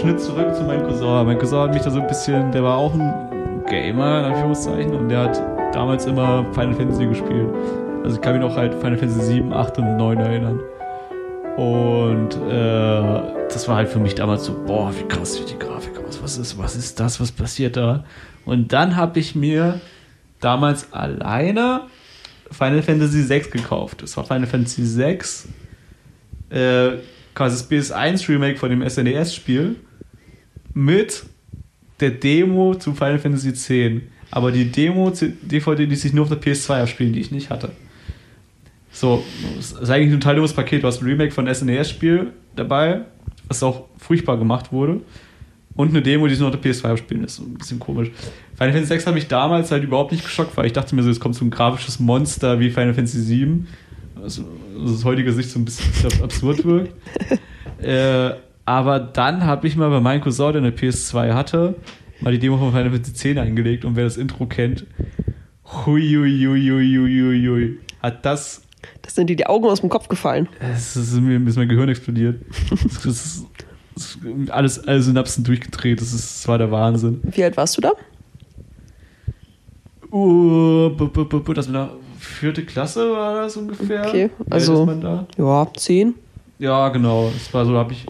Schnitt 0.00 0.18
zurück 0.18 0.54
zu 0.54 0.62
meinem 0.62 0.86
Cousin. 0.86 1.26
Mein 1.26 1.38
Cousin 1.38 1.58
hat 1.58 1.74
mich 1.74 1.82
da 1.82 1.90
so 1.90 2.00
ein 2.00 2.06
bisschen, 2.06 2.50
der 2.52 2.62
war 2.62 2.78
auch 2.78 2.94
ein 2.94 3.64
Gamer, 3.68 4.20
in 4.20 4.32
Anführungszeichen, 4.32 4.94
und 4.94 5.10
der 5.10 5.24
hat 5.24 5.74
damals 5.74 6.06
immer 6.06 6.46
Final 6.54 6.72
Fantasy 6.72 7.04
gespielt. 7.04 7.50
Also 8.02 8.16
ich 8.16 8.22
kann 8.22 8.32
mich 8.32 8.40
noch 8.40 8.56
halt 8.56 8.72
Final 8.72 8.96
Fantasy 8.96 9.20
7, 9.20 9.52
8 9.52 9.76
und 9.76 9.96
9 9.98 10.18
erinnern. 10.18 10.60
Und 11.58 12.34
äh, 12.50 13.48
das 13.52 13.68
war 13.68 13.76
halt 13.76 13.90
für 13.90 13.98
mich 13.98 14.14
damals 14.14 14.46
so, 14.46 14.54
boah, 14.64 14.90
wie 14.98 15.06
krass 15.06 15.34
sieht 15.34 15.50
die 15.50 15.58
Grafik 15.58 15.92
aus. 16.08 16.22
Was 16.22 16.38
ist, 16.38 16.56
was 16.56 16.76
ist 16.76 16.98
das? 16.98 17.20
Was 17.20 17.30
passiert 17.30 17.76
da? 17.76 18.04
Und 18.46 18.72
dann 18.72 18.96
habe 18.96 19.20
ich 19.20 19.34
mir 19.34 19.82
damals 20.40 20.94
alleine 20.94 21.82
Final 22.50 22.80
Fantasy 22.80 23.22
6 23.22 23.50
gekauft. 23.50 24.02
Das 24.02 24.16
war 24.16 24.24
Final 24.24 24.46
Fantasy 24.46 24.82
6 24.82 25.48
äh, 26.48 26.92
quasi 27.34 27.56
das 27.58 27.70
PS1 27.70 28.26
Remake 28.30 28.56
von 28.56 28.70
dem 28.70 28.88
SNES-Spiel 28.88 29.76
mit 30.74 31.24
der 32.00 32.10
Demo 32.10 32.74
zu 32.74 32.94
Final 32.94 33.18
Fantasy 33.18 33.50
X. 33.50 33.70
Aber 34.30 34.52
die 34.52 34.70
Demo, 34.70 35.10
DVD, 35.10 35.86
die 35.86 35.96
sich 35.96 36.12
nur 36.12 36.24
auf 36.24 36.28
der 36.28 36.40
PS2 36.40 36.82
abspielen, 36.82 37.12
die 37.12 37.20
ich 37.20 37.30
nicht 37.30 37.50
hatte. 37.50 37.72
So, 38.92 39.24
das 39.56 39.72
ist 39.72 39.90
eigentlich 39.90 40.12
ein 40.12 40.20
total 40.20 40.36
dummes 40.36 40.52
Paket. 40.52 40.82
Du 40.82 40.86
hast 40.86 41.02
ein 41.02 41.06
Remake 41.06 41.32
von 41.32 41.52
SNES-Spiel 41.52 42.32
dabei, 42.56 43.02
was 43.48 43.62
auch 43.62 43.86
furchtbar 43.98 44.36
gemacht 44.36 44.72
wurde. 44.72 45.00
Und 45.74 45.90
eine 45.90 46.02
Demo, 46.02 46.26
die 46.26 46.34
sich 46.34 46.40
nur 46.40 46.50
auf 46.50 46.60
der 46.60 46.70
PS2 46.70 46.84
abspielen 46.84 47.24
ist. 47.24 47.36
So 47.36 47.44
ein 47.44 47.54
bisschen 47.54 47.78
komisch. 47.78 48.10
Final 48.56 48.72
Fantasy 48.72 48.86
6 48.86 49.06
hat 49.06 49.14
mich 49.14 49.28
damals 49.28 49.70
halt 49.70 49.84
überhaupt 49.84 50.12
nicht 50.12 50.24
geschockt, 50.24 50.56
weil 50.56 50.66
ich 50.66 50.72
dachte 50.72 50.94
mir 50.94 51.02
so, 51.02 51.10
es 51.10 51.20
kommt 51.20 51.36
so 51.36 51.44
ein 51.44 51.50
grafisches 51.50 52.00
Monster 52.00 52.58
wie 52.60 52.70
Final 52.70 52.94
Fantasy 52.94 53.20
7. 53.20 53.68
Also, 54.16 54.44
also 54.78 54.94
aus 54.94 55.04
heutiger 55.04 55.32
Sicht 55.32 55.50
so 55.50 55.58
ein 55.58 55.64
bisschen 55.64 56.22
absurd 56.22 56.64
wirkt. 56.64 56.92
äh, 57.82 58.32
aber 58.64 59.00
dann 59.00 59.44
habe 59.44 59.66
ich 59.66 59.76
mal 59.76 59.90
bei 59.90 60.00
meinem 60.00 60.20
Cousin, 60.20 60.52
der 60.52 60.62
eine 60.62 60.70
PS2 60.70 61.32
hatte, 61.34 61.74
mal 62.20 62.32
die 62.32 62.38
Demo 62.38 62.58
von 62.58 62.70
Final 62.72 62.90
Fantasy 62.90 63.14
10 63.14 63.38
eingelegt 63.38 63.84
und 63.84 63.96
wer 63.96 64.04
das 64.04 64.16
Intro 64.16 64.46
kennt, 64.46 64.86
hui, 65.86 66.02
hui, 66.14 66.38
hui, 66.46 66.68
hui, 66.68 66.96
hui, 66.96 67.20
hui, 67.22 67.46
hui, 67.48 67.78
hat 68.02 68.24
das, 68.24 68.62
Das 69.02 69.14
sind 69.14 69.28
dir 69.28 69.36
die 69.36 69.46
Augen 69.46 69.66
aus 69.66 69.80
dem 69.80 69.88
Kopf 69.90 70.08
gefallen. 70.08 70.48
es 70.60 70.96
ist 70.96 71.14
mir 71.20 71.40
ist 71.46 71.56
mein 71.56 71.68
Gehirn 71.68 71.88
explodiert. 71.88 72.40
Es 72.84 73.04
ist, 73.06 73.46
es 73.96 74.16
ist 74.16 74.50
alles, 74.50 74.86
alle 74.86 75.02
Synapsen 75.02 75.44
durchgedreht, 75.44 76.00
das, 76.00 76.12
ist, 76.12 76.40
das 76.40 76.48
war 76.48 76.58
der 76.58 76.70
Wahnsinn. 76.70 77.20
Wie 77.24 77.44
alt 77.44 77.56
warst 77.56 77.76
du 77.76 77.80
da? 77.82 77.92
Uh, 80.12 80.90
bu- 80.90 81.08
bu- 81.08 81.40
bu- 81.40 81.52
das 81.52 81.72
war 81.72 81.90
vierte 82.18 82.64
Klasse 82.64 83.12
war 83.12 83.42
das 83.42 83.56
ungefähr. 83.56 84.06
Okay, 84.08 84.30
also-? 84.50 84.88
Ja, 85.38 85.66
zehn. 85.76 86.14
Ja, 86.58 86.88
genau. 86.88 87.30
Das 87.32 87.52
war 87.54 87.64
so, 87.64 87.74
habe 87.76 87.92
ich. 87.92 88.06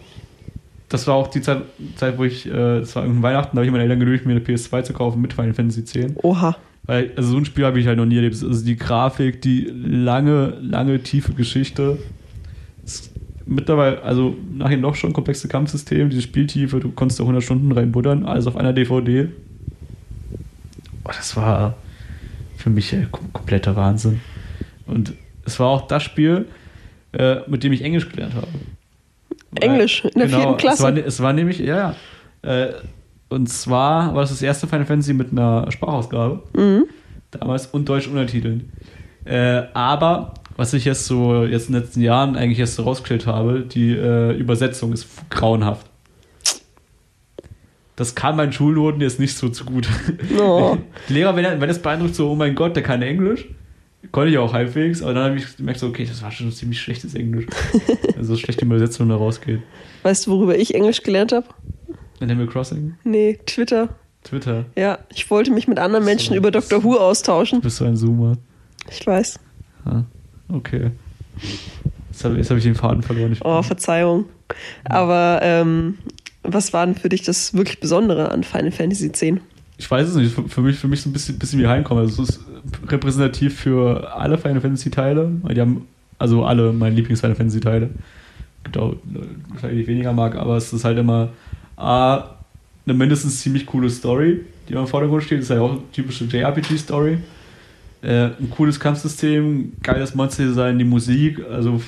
Das 0.91 1.07
war 1.07 1.15
auch 1.15 1.27
die 1.27 1.41
Zeit, 1.41 1.61
Zeit 1.95 2.17
wo 2.17 2.25
ich, 2.25 2.45
äh, 2.45 2.79
das 2.81 2.95
war 2.97 3.03
irgendein 3.03 3.23
Weihnachten, 3.23 3.55
da 3.55 3.59
habe 3.59 3.65
ich 3.65 3.71
meine 3.71 3.83
Eltern 3.83 4.01
genötigt, 4.01 4.25
mir 4.25 4.33
eine 4.33 4.41
PS2 4.41 4.83
zu 4.83 4.93
kaufen 4.93 5.21
mit 5.21 5.31
Final 5.31 5.53
Fantasy 5.53 5.79
X. 5.79 6.13
Oha. 6.21 6.57
Weil, 6.83 7.11
also 7.15 7.31
so 7.31 7.37
ein 7.37 7.45
Spiel 7.45 7.63
habe 7.63 7.79
ich 7.79 7.87
halt 7.87 7.97
noch 7.97 8.05
nie 8.05 8.17
erlebt. 8.17 8.35
Also 8.43 8.65
die 8.65 8.75
Grafik, 8.75 9.41
die 9.41 9.71
lange, 9.71 10.57
lange, 10.61 11.01
tiefe 11.01 11.31
Geschichte. 11.31 11.97
Mittlerweile, 13.45 14.03
also 14.03 14.35
nachher 14.53 14.77
noch 14.77 14.95
schon 14.95 15.13
komplexe 15.13 15.47
Kampfsystem, 15.47 16.09
diese 16.09 16.23
Spieltiefe, 16.23 16.81
du 16.81 16.91
konntest 16.91 17.21
da 17.21 17.23
100 17.23 17.41
Stunden 17.41 17.71
reinbuddern, 17.71 18.25
alles 18.25 18.45
auf 18.45 18.57
einer 18.57 18.73
DVD. 18.73 19.29
Oh, 21.05 21.11
das 21.15 21.37
war 21.37 21.75
für 22.57 22.69
mich 22.69 22.91
äh, 22.91 23.07
kom 23.09 23.31
kompletter 23.31 23.77
Wahnsinn. 23.77 24.19
Und 24.87 25.13
es 25.45 25.57
war 25.57 25.69
auch 25.69 25.87
das 25.87 26.03
Spiel, 26.03 26.47
äh, 27.13 27.37
mit 27.47 27.63
dem 27.63 27.71
ich 27.71 27.81
Englisch 27.81 28.09
gelernt 28.09 28.35
habe. 28.35 28.47
Englisch 29.59 30.05
in 30.05 30.19
der 30.19 30.29
vierten 30.29 30.57
Klasse. 30.57 30.77
Es 30.77 30.83
war, 30.83 30.91
ne- 30.91 31.01
es 31.05 31.21
war 31.21 31.33
nämlich, 31.33 31.59
ja, 31.59 31.95
ja. 32.43 32.49
Äh, 32.65 32.73
und 33.29 33.47
zwar 33.47 34.13
war 34.13 34.21
das 34.21 34.29
das 34.31 34.41
erste 34.41 34.67
Final 34.67 34.85
Fantasy 34.85 35.13
mit 35.13 35.31
einer 35.31 35.71
Sprachausgabe. 35.71 36.43
Mhm. 36.55 36.85
Damals 37.31 37.67
und 37.67 37.87
deutschen 37.87 38.11
Untertiteln. 38.13 38.71
Äh, 39.25 39.63
aber, 39.73 40.33
was 40.57 40.73
ich 40.73 40.85
jetzt 40.85 41.05
so 41.05 41.45
jetzt 41.45 41.67
in 41.69 41.73
den 41.73 41.81
letzten 41.83 42.01
Jahren 42.01 42.35
eigentlich 42.35 42.59
erst 42.59 42.75
so 42.75 42.83
rausgestellt 42.83 43.27
habe, 43.27 43.61
die 43.61 43.91
äh, 43.91 44.31
Übersetzung 44.37 44.91
ist 44.93 45.07
grauenhaft. 45.29 45.87
Das 47.95 48.15
kam 48.15 48.37
meinen 48.37 48.51
Schulnoten 48.51 49.01
jetzt 49.01 49.19
nicht 49.19 49.37
so 49.37 49.49
zu 49.49 49.63
gut. 49.65 49.87
Oh. 50.39 50.77
Die 51.09 51.13
Lehrer, 51.13 51.35
wenn 51.35 51.61
wenn 51.61 51.69
es 51.69 51.79
beeindruckt, 51.79 52.15
so, 52.15 52.31
oh 52.31 52.35
mein 52.35 52.55
Gott, 52.55 52.75
der 52.75 52.83
kann 52.83 53.01
Englisch. 53.01 53.47
Konnte 54.11 54.31
ich 54.31 54.37
auch 54.39 54.51
halbwegs, 54.53 55.01
aber 55.03 55.13
dann 55.13 55.23
habe 55.25 55.37
ich 55.37 55.57
gemerkt, 55.57 55.79
so, 55.79 55.87
okay, 55.87 56.05
das 56.05 56.21
war 56.23 56.31
schon 56.31 56.47
ein 56.47 56.51
ziemlich 56.51 56.81
schlechtes 56.81 57.13
Englisch. 57.15 57.45
also 58.17 58.35
schlechte 58.35 58.65
Übersetzung 58.65 59.07
da 59.09 59.15
rausgeht. 59.15 59.61
Weißt 60.03 60.25
du, 60.27 60.31
worüber 60.31 60.57
ich 60.57 60.73
Englisch 60.73 61.03
gelernt 61.03 61.31
habe? 61.31 61.45
Animal 62.19 62.47
Crossing, 62.47 62.95
Nee, 63.03 63.39
Twitter. 63.45 63.89
Twitter. 64.23 64.65
Ja, 64.75 64.99
ich 65.13 65.29
wollte 65.31 65.51
mich 65.51 65.67
mit 65.67 65.79
anderen 65.79 66.05
Menschen 66.05 66.29
So. 66.29 66.35
über 66.35 66.51
Dr. 66.51 66.83
Who 66.83 66.95
austauschen. 66.97 67.61
Bist 67.61 67.79
du 67.79 67.85
ein 67.85 67.95
Zoomer? 67.95 68.37
Ich 68.89 69.05
weiß. 69.05 69.39
Ah, 69.85 70.03
okay. 70.51 70.91
Jetzt 72.11 72.23
habe 72.25 72.39
hab 72.43 72.57
ich 72.57 72.63
den 72.63 72.75
Faden 72.75 73.01
verloren. 73.03 73.31
Ich, 73.31 73.43
Oh, 73.43 73.61
Verzeihung. 73.63 74.25
Aber 74.83 75.39
ähm, 75.41 75.97
was 76.43 76.73
war 76.73 76.85
denn 76.85 76.95
für 76.95 77.09
dich 77.09 77.23
das 77.23 77.53
wirklich 77.55 77.79
Besondere 77.79 78.29
an 78.31 78.43
Final 78.43 78.71
Fantasy 78.71 79.07
X? 79.07 79.23
Ich 79.81 79.89
weiß 79.89 80.09
es 80.09 80.15
nicht. 80.15 80.31
Für, 80.31 80.61
mich, 80.61 80.77
für 80.77 80.87
mich 80.87 81.01
so 81.01 81.09
ein 81.09 81.13
bisschen, 81.13 81.39
bisschen 81.39 81.59
wie 81.59 81.65
Heimkommen. 81.65 82.03
Also 82.03 82.21
es 82.21 82.29
ist 82.29 82.39
repräsentativ 82.87 83.59
für 83.59 84.15
alle 84.15 84.37
Final 84.37 84.61
Fantasy 84.61 84.91
Teile. 84.91 85.31
Die 85.49 85.59
haben 85.59 85.87
also 86.19 86.45
alle 86.45 86.71
meine 86.71 86.95
Lieblings 86.95 87.19
Final 87.19 87.35
Fantasy 87.35 87.61
Teile. 87.61 87.89
Gibt 88.63 88.77
auch 88.77 88.93
weniger 89.63 90.13
mag, 90.13 90.35
aber 90.35 90.55
es 90.55 90.71
ist 90.71 90.85
halt 90.85 90.99
immer 90.99 91.29
A, 91.77 92.25
eine 92.85 92.95
mindestens 92.95 93.41
ziemlich 93.41 93.65
coole 93.65 93.89
Story, 93.89 94.41
die 94.69 94.73
im 94.73 94.85
Vordergrund 94.85 95.23
steht. 95.23 95.39
Das 95.39 95.45
ist 95.45 95.55
ja 95.55 95.61
auch 95.61 95.71
eine 95.71 95.81
typische 95.91 96.25
JRPG-Story. 96.25 97.17
Äh, 98.03 98.25
ein 98.39 98.51
cooles 98.51 98.79
Kampfsystem, 98.79 99.73
geiles 99.81 100.13
Monster-Design, 100.13 100.77
die 100.77 100.85
Musik, 100.85 101.39
also 101.51 101.81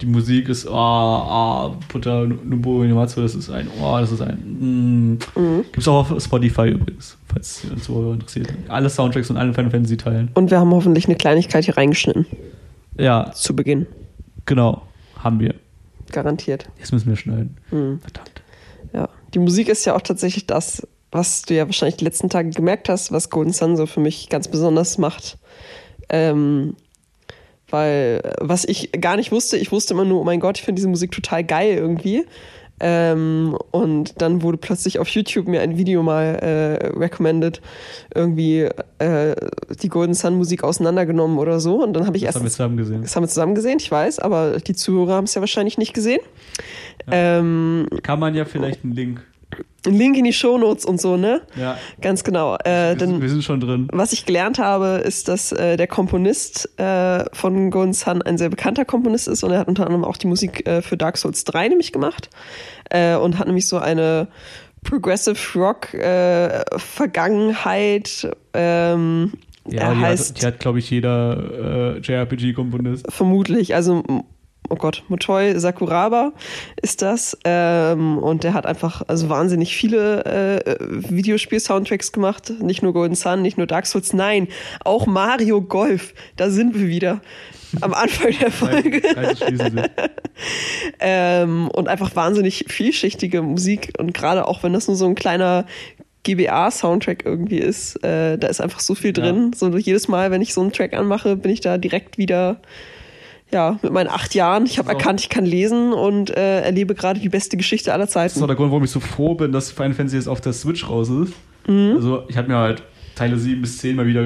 die 0.00 0.06
Musik 0.06 0.48
ist, 0.48 0.66
ah, 0.66 0.72
ah, 0.72 1.76
Putter 1.88 2.26
Nubo 2.26 2.82
Inamatsu, 2.82 3.20
das 3.20 3.34
ist 3.34 3.50
ein, 3.50 3.68
oh, 3.80 3.98
das 3.98 4.12
ist 4.12 4.22
ein, 4.22 4.38
mm. 4.38 5.18
Mhm. 5.36 5.64
Gibt's 5.72 5.86
auch 5.88 6.10
auf 6.10 6.22
Spotify 6.22 6.68
übrigens, 6.68 7.16
falls 7.32 7.64
ihr 7.64 7.72
uns 7.72 7.84
so 7.84 8.12
interessiert. 8.12 8.52
Alle 8.68 8.88
Soundtracks 8.88 9.30
und 9.30 9.36
alle 9.36 9.52
Final 9.52 9.70
Fantasy 9.70 9.96
Teilen. 9.96 10.30
Und 10.34 10.50
wir 10.50 10.58
haben 10.58 10.70
hoffentlich 10.72 11.06
eine 11.06 11.16
Kleinigkeit 11.16 11.64
hier 11.64 11.76
reingeschnitten 11.76 12.26
Ja, 12.98 13.30
zu 13.32 13.54
Beginn. 13.54 13.86
genau, 14.46 14.82
haben 15.18 15.38
wir. 15.40 15.54
Garantiert. 16.12 16.68
Jetzt 16.78 16.92
müssen 16.92 17.08
wir 17.08 17.16
schneiden. 17.16 17.56
Hm. 17.70 18.00
Verdammt. 18.00 18.42
Ja. 18.92 19.08
Die 19.34 19.38
Musik 19.38 19.68
ist 19.68 19.84
ja 19.84 19.96
auch 19.96 20.02
tatsächlich 20.02 20.46
das, 20.46 20.86
was 21.10 21.42
du 21.42 21.54
ja 21.54 21.66
wahrscheinlich 21.66 21.96
die 21.96 22.04
letzten 22.04 22.30
Tage 22.30 22.50
gemerkt 22.50 22.88
hast, 22.88 23.12
was 23.12 23.30
Golden 23.30 23.52
Sun 23.52 23.76
so 23.76 23.86
für 23.86 24.00
mich 24.00 24.28
ganz 24.28 24.48
besonders 24.48 24.98
macht. 24.98 25.38
Ähm, 26.08 26.74
weil, 27.74 28.20
äh, 28.22 28.32
was 28.40 28.64
ich 28.64 28.90
gar 29.00 29.16
nicht 29.16 29.32
wusste, 29.32 29.56
ich 29.58 29.72
wusste 29.72 29.92
immer 29.94 30.04
nur, 30.04 30.20
oh 30.20 30.24
mein 30.24 30.38
Gott, 30.40 30.56
ich 30.58 30.64
finde 30.64 30.78
diese 30.78 30.88
Musik 30.88 31.10
total 31.10 31.42
geil 31.44 31.74
irgendwie. 31.76 32.24
Ähm, 32.80 33.56
und 33.70 34.20
dann 34.20 34.42
wurde 34.42 34.58
plötzlich 34.58 34.98
auf 34.98 35.08
YouTube 35.08 35.46
mir 35.46 35.60
ein 35.60 35.78
Video 35.78 36.02
mal 36.02 36.24
äh, 36.36 36.86
recommended, 36.88 37.60
irgendwie 38.14 38.68
äh, 38.98 39.36
die 39.80 39.88
Golden 39.88 40.14
Sun 40.14 40.36
Musik 40.36 40.64
auseinandergenommen 40.64 41.38
oder 41.38 41.60
so. 41.60 41.82
Und 41.82 41.92
dann 41.94 42.06
habe 42.06 42.16
ich 42.16 42.24
Das 42.24 42.30
erst. 42.34 42.36
haben 42.38 42.44
wir 42.44 42.50
zusammen 42.50 42.76
gesehen. 42.76 43.02
Das 43.02 43.14
haben 43.14 43.22
wir 43.22 43.28
zusammen 43.28 43.54
gesehen, 43.54 43.78
ich 43.80 43.90
weiß, 43.90 44.18
aber 44.18 44.58
die 44.58 44.74
Zuhörer 44.74 45.14
haben 45.14 45.24
es 45.24 45.34
ja 45.34 45.40
wahrscheinlich 45.40 45.78
nicht 45.78 45.94
gesehen. 45.94 46.20
Ähm, 47.10 47.86
Kann 48.02 48.18
man 48.18 48.34
ja 48.34 48.44
vielleicht 48.44 48.82
einen 48.84 48.92
Link. 48.94 49.22
Link 49.86 50.16
in 50.16 50.24
die 50.24 50.32
Shownotes 50.32 50.84
und 50.84 51.00
so, 51.00 51.16
ne? 51.16 51.42
Ja, 51.56 51.76
Ganz 52.00 52.24
genau. 52.24 52.56
Äh, 52.64 52.98
sind, 52.98 53.20
wir 53.20 53.28
sind 53.28 53.44
schon 53.44 53.60
drin. 53.60 53.88
was 53.92 54.12
ich 54.12 54.24
gelernt 54.26 54.58
habe, 54.58 55.02
ist, 55.04 55.28
dass 55.28 55.52
äh, 55.52 55.76
der 55.76 55.86
Komponist 55.86 56.70
äh, 56.78 57.24
von 57.34 57.70
Golden 57.70 57.92
Sun 57.92 58.22
ein 58.22 58.38
sehr 58.38 58.48
bekannter 58.48 58.84
Komponist 58.84 59.28
ist 59.28 59.42
und 59.44 59.50
er 59.52 59.58
hat 59.58 59.68
unter 59.68 59.84
anderem 59.86 60.04
auch 60.04 60.16
die 60.16 60.26
Musik 60.26 60.66
äh, 60.66 60.80
für 60.82 60.96
Dark 60.96 61.16
Souls 61.18 61.44
3 61.44 61.68
nämlich 61.68 61.92
gemacht 61.92 62.30
äh, 62.90 63.14
und 63.16 63.38
hat 63.38 63.46
nämlich 63.46 63.66
so 63.68 63.78
eine 63.78 64.28
Progressive 64.84 65.36
Rock 65.58 65.94
äh, 65.94 66.62
Vergangenheit. 66.78 68.28
Ähm, 68.52 69.32
Ja, 69.68 69.80
er 69.88 69.94
die 69.94 70.00
heißt 70.00 70.30
hat, 70.30 70.42
die 70.42 70.46
hat 70.46 70.60
glaube 70.60 70.78
ich, 70.78 70.90
jeder 70.90 71.96
äh, 71.96 71.98
JRPG-Komponist. 72.00 73.06
vermutlich, 73.10 73.74
also 73.74 74.02
oh 74.68 74.76
Gott, 74.76 75.02
Motoi 75.08 75.58
Sakuraba 75.58 76.32
ist 76.80 77.02
das. 77.02 77.36
Ähm, 77.44 78.18
und 78.18 78.44
der 78.44 78.54
hat 78.54 78.66
einfach 78.66 79.02
also 79.06 79.28
wahnsinnig 79.28 79.76
viele 79.76 80.24
äh, 80.24 80.76
Videospiel-Soundtracks 80.80 82.12
gemacht. 82.12 82.52
Nicht 82.60 82.82
nur 82.82 82.92
Golden 82.92 83.14
Sun, 83.14 83.42
nicht 83.42 83.58
nur 83.58 83.66
Dark 83.66 83.86
Souls, 83.86 84.12
nein, 84.12 84.48
auch 84.84 85.06
Mario 85.06 85.60
Golf. 85.62 86.14
Da 86.36 86.50
sind 86.50 86.74
wir 86.74 86.88
wieder. 86.88 87.20
Am 87.80 87.92
Anfang 87.92 88.32
der 88.40 88.50
Folge. 88.52 89.02
Ähm, 91.00 91.68
und 91.68 91.88
einfach 91.88 92.14
wahnsinnig 92.16 92.64
vielschichtige 92.68 93.42
Musik. 93.42 93.92
Und 93.98 94.14
gerade 94.14 94.46
auch 94.48 94.62
wenn 94.62 94.72
das 94.72 94.88
nur 94.88 94.96
so 94.96 95.06
ein 95.06 95.14
kleiner 95.14 95.64
GBA-Soundtrack 96.24 97.24
irgendwie 97.24 97.58
ist, 97.58 98.02
äh, 98.04 98.38
da 98.38 98.48
ist 98.48 98.60
einfach 98.60 98.80
so 98.80 98.94
viel 98.94 99.16
Ja. 99.16 99.22
drin. 99.24 99.52
So 99.54 99.68
jedes 99.76 100.08
Mal, 100.08 100.30
wenn 100.30 100.42
ich 100.42 100.54
so 100.54 100.60
einen 100.60 100.72
Track 100.72 100.94
anmache, 100.94 101.36
bin 101.36 101.52
ich 101.52 101.60
da 101.60 101.78
direkt 101.78 102.18
wieder, 102.18 102.60
ja, 103.54 103.78
mit 103.82 103.92
meinen 103.92 104.08
acht 104.08 104.34
Jahren. 104.34 104.66
Ich 104.66 104.78
habe 104.78 104.90
So. 104.90 104.92
erkannt, 104.98 105.20
ich 105.22 105.30
kann 105.30 105.46
lesen 105.46 105.92
und 105.94 106.28
äh, 106.36 106.60
erlebe 106.60 106.94
gerade 106.94 107.18
die 107.20 107.28
beste 107.30 107.56
Geschichte 107.56 107.92
aller 107.94 108.04
Das 108.04 108.10
ist 108.10 108.16
auch 108.16 108.28
Zeiten. 108.40 108.46
der 108.48 108.56
Grund, 108.56 108.70
warum 108.70 108.84
ich 108.84 108.90
so 108.90 109.00
froh 109.00 109.34
bin, 109.34 109.52
dass 109.52 109.70
Final 109.70 109.94
Fantasy 109.94 110.16
jetzt 110.16 110.28
auf 110.28 110.40
der 110.42 110.52
Switch 110.52 110.86
raus 110.88 111.08
ist. 111.08 111.32
Mhm. 111.66 111.92
Also, 111.96 112.24
ich 112.28 112.36
habe 112.36 112.48
mir 112.48 112.56
halt 112.58 112.82
Teile 113.14 113.38
7 113.38 113.62
bis 113.62 113.78
10 113.78 113.96
mal 113.96 114.06
wieder 114.06 114.24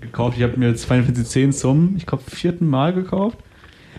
gekauft. 0.00 0.36
Ich 0.36 0.42
habe 0.44 0.56
mir 0.56 0.68
jetzt 0.68 0.84
Final 0.84 1.02
Fantasy 1.04 1.24
10 1.26 1.52
zum, 1.52 1.94
ich 1.96 2.06
glaube, 2.06 2.22
vierten 2.30 2.68
Mal 2.68 2.92
gekauft. 2.92 3.38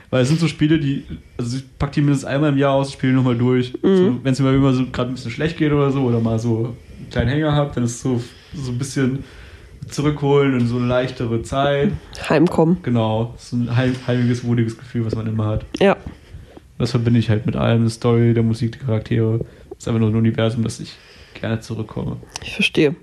Weil 0.09 0.21
es 0.21 0.29
sind 0.29 0.39
so 0.39 0.47
Spiele, 0.47 0.79
die, 0.79 1.03
also 1.37 1.57
ich 1.57 1.65
pack 1.79 1.91
die 1.91 1.99
mindestens 2.01 2.29
einmal 2.29 2.51
im 2.53 2.57
Jahr 2.57 2.71
aus, 2.73 2.93
spiele 2.93 3.11
nochmal 3.11 3.35
durch. 3.35 3.73
Mhm. 3.83 3.97
So, 3.97 4.19
Wenn 4.23 4.31
es 4.33 4.39
mir 4.39 4.53
immer 4.53 4.71
so 4.73 4.85
gerade 4.85 5.09
ein 5.11 5.15
bisschen 5.15 5.31
schlecht 5.31 5.57
geht 5.57 5.73
oder 5.73 5.91
so, 5.91 6.03
oder 6.03 6.21
mal 6.21 6.39
so 6.39 6.75
einen 6.99 7.09
kleinen 7.09 7.29
Hänger 7.29 7.53
habt, 7.53 7.75
dann 7.75 7.83
ist 7.83 7.95
es 7.95 8.01
so, 8.03 8.21
so 8.53 8.71
ein 8.71 8.77
bisschen 8.77 9.23
zurückholen 9.87 10.53
und 10.53 10.67
so 10.67 10.77
eine 10.77 10.87
leichtere 10.87 11.41
Zeit. 11.41 11.91
Heimkommen. 12.29 12.77
Genau, 12.83 13.33
so 13.37 13.55
ein 13.55 13.75
heim, 13.75 13.95
heimiges, 14.05 14.43
wohliges 14.43 14.77
Gefühl, 14.77 15.05
was 15.05 15.15
man 15.15 15.27
immer 15.27 15.45
hat. 15.45 15.65
Ja. 15.79 15.97
Das 16.77 16.91
verbinde 16.91 17.19
ich 17.19 17.29
halt 17.29 17.45
mit 17.45 17.55
allem, 17.55 17.83
die 17.83 17.89
Story, 17.89 18.33
der 18.33 18.43
Musik, 18.43 18.73
die 18.73 18.79
Charaktere. 18.79 19.39
Das 19.69 19.79
ist 19.79 19.87
einfach 19.87 19.99
nur 19.99 20.09
ein 20.09 20.15
Universum, 20.15 20.63
das 20.63 20.79
ich 20.79 20.95
gerne 21.39 21.59
zurückkomme. 21.59 22.17
Ich 22.43 22.53
verstehe. 22.53 22.95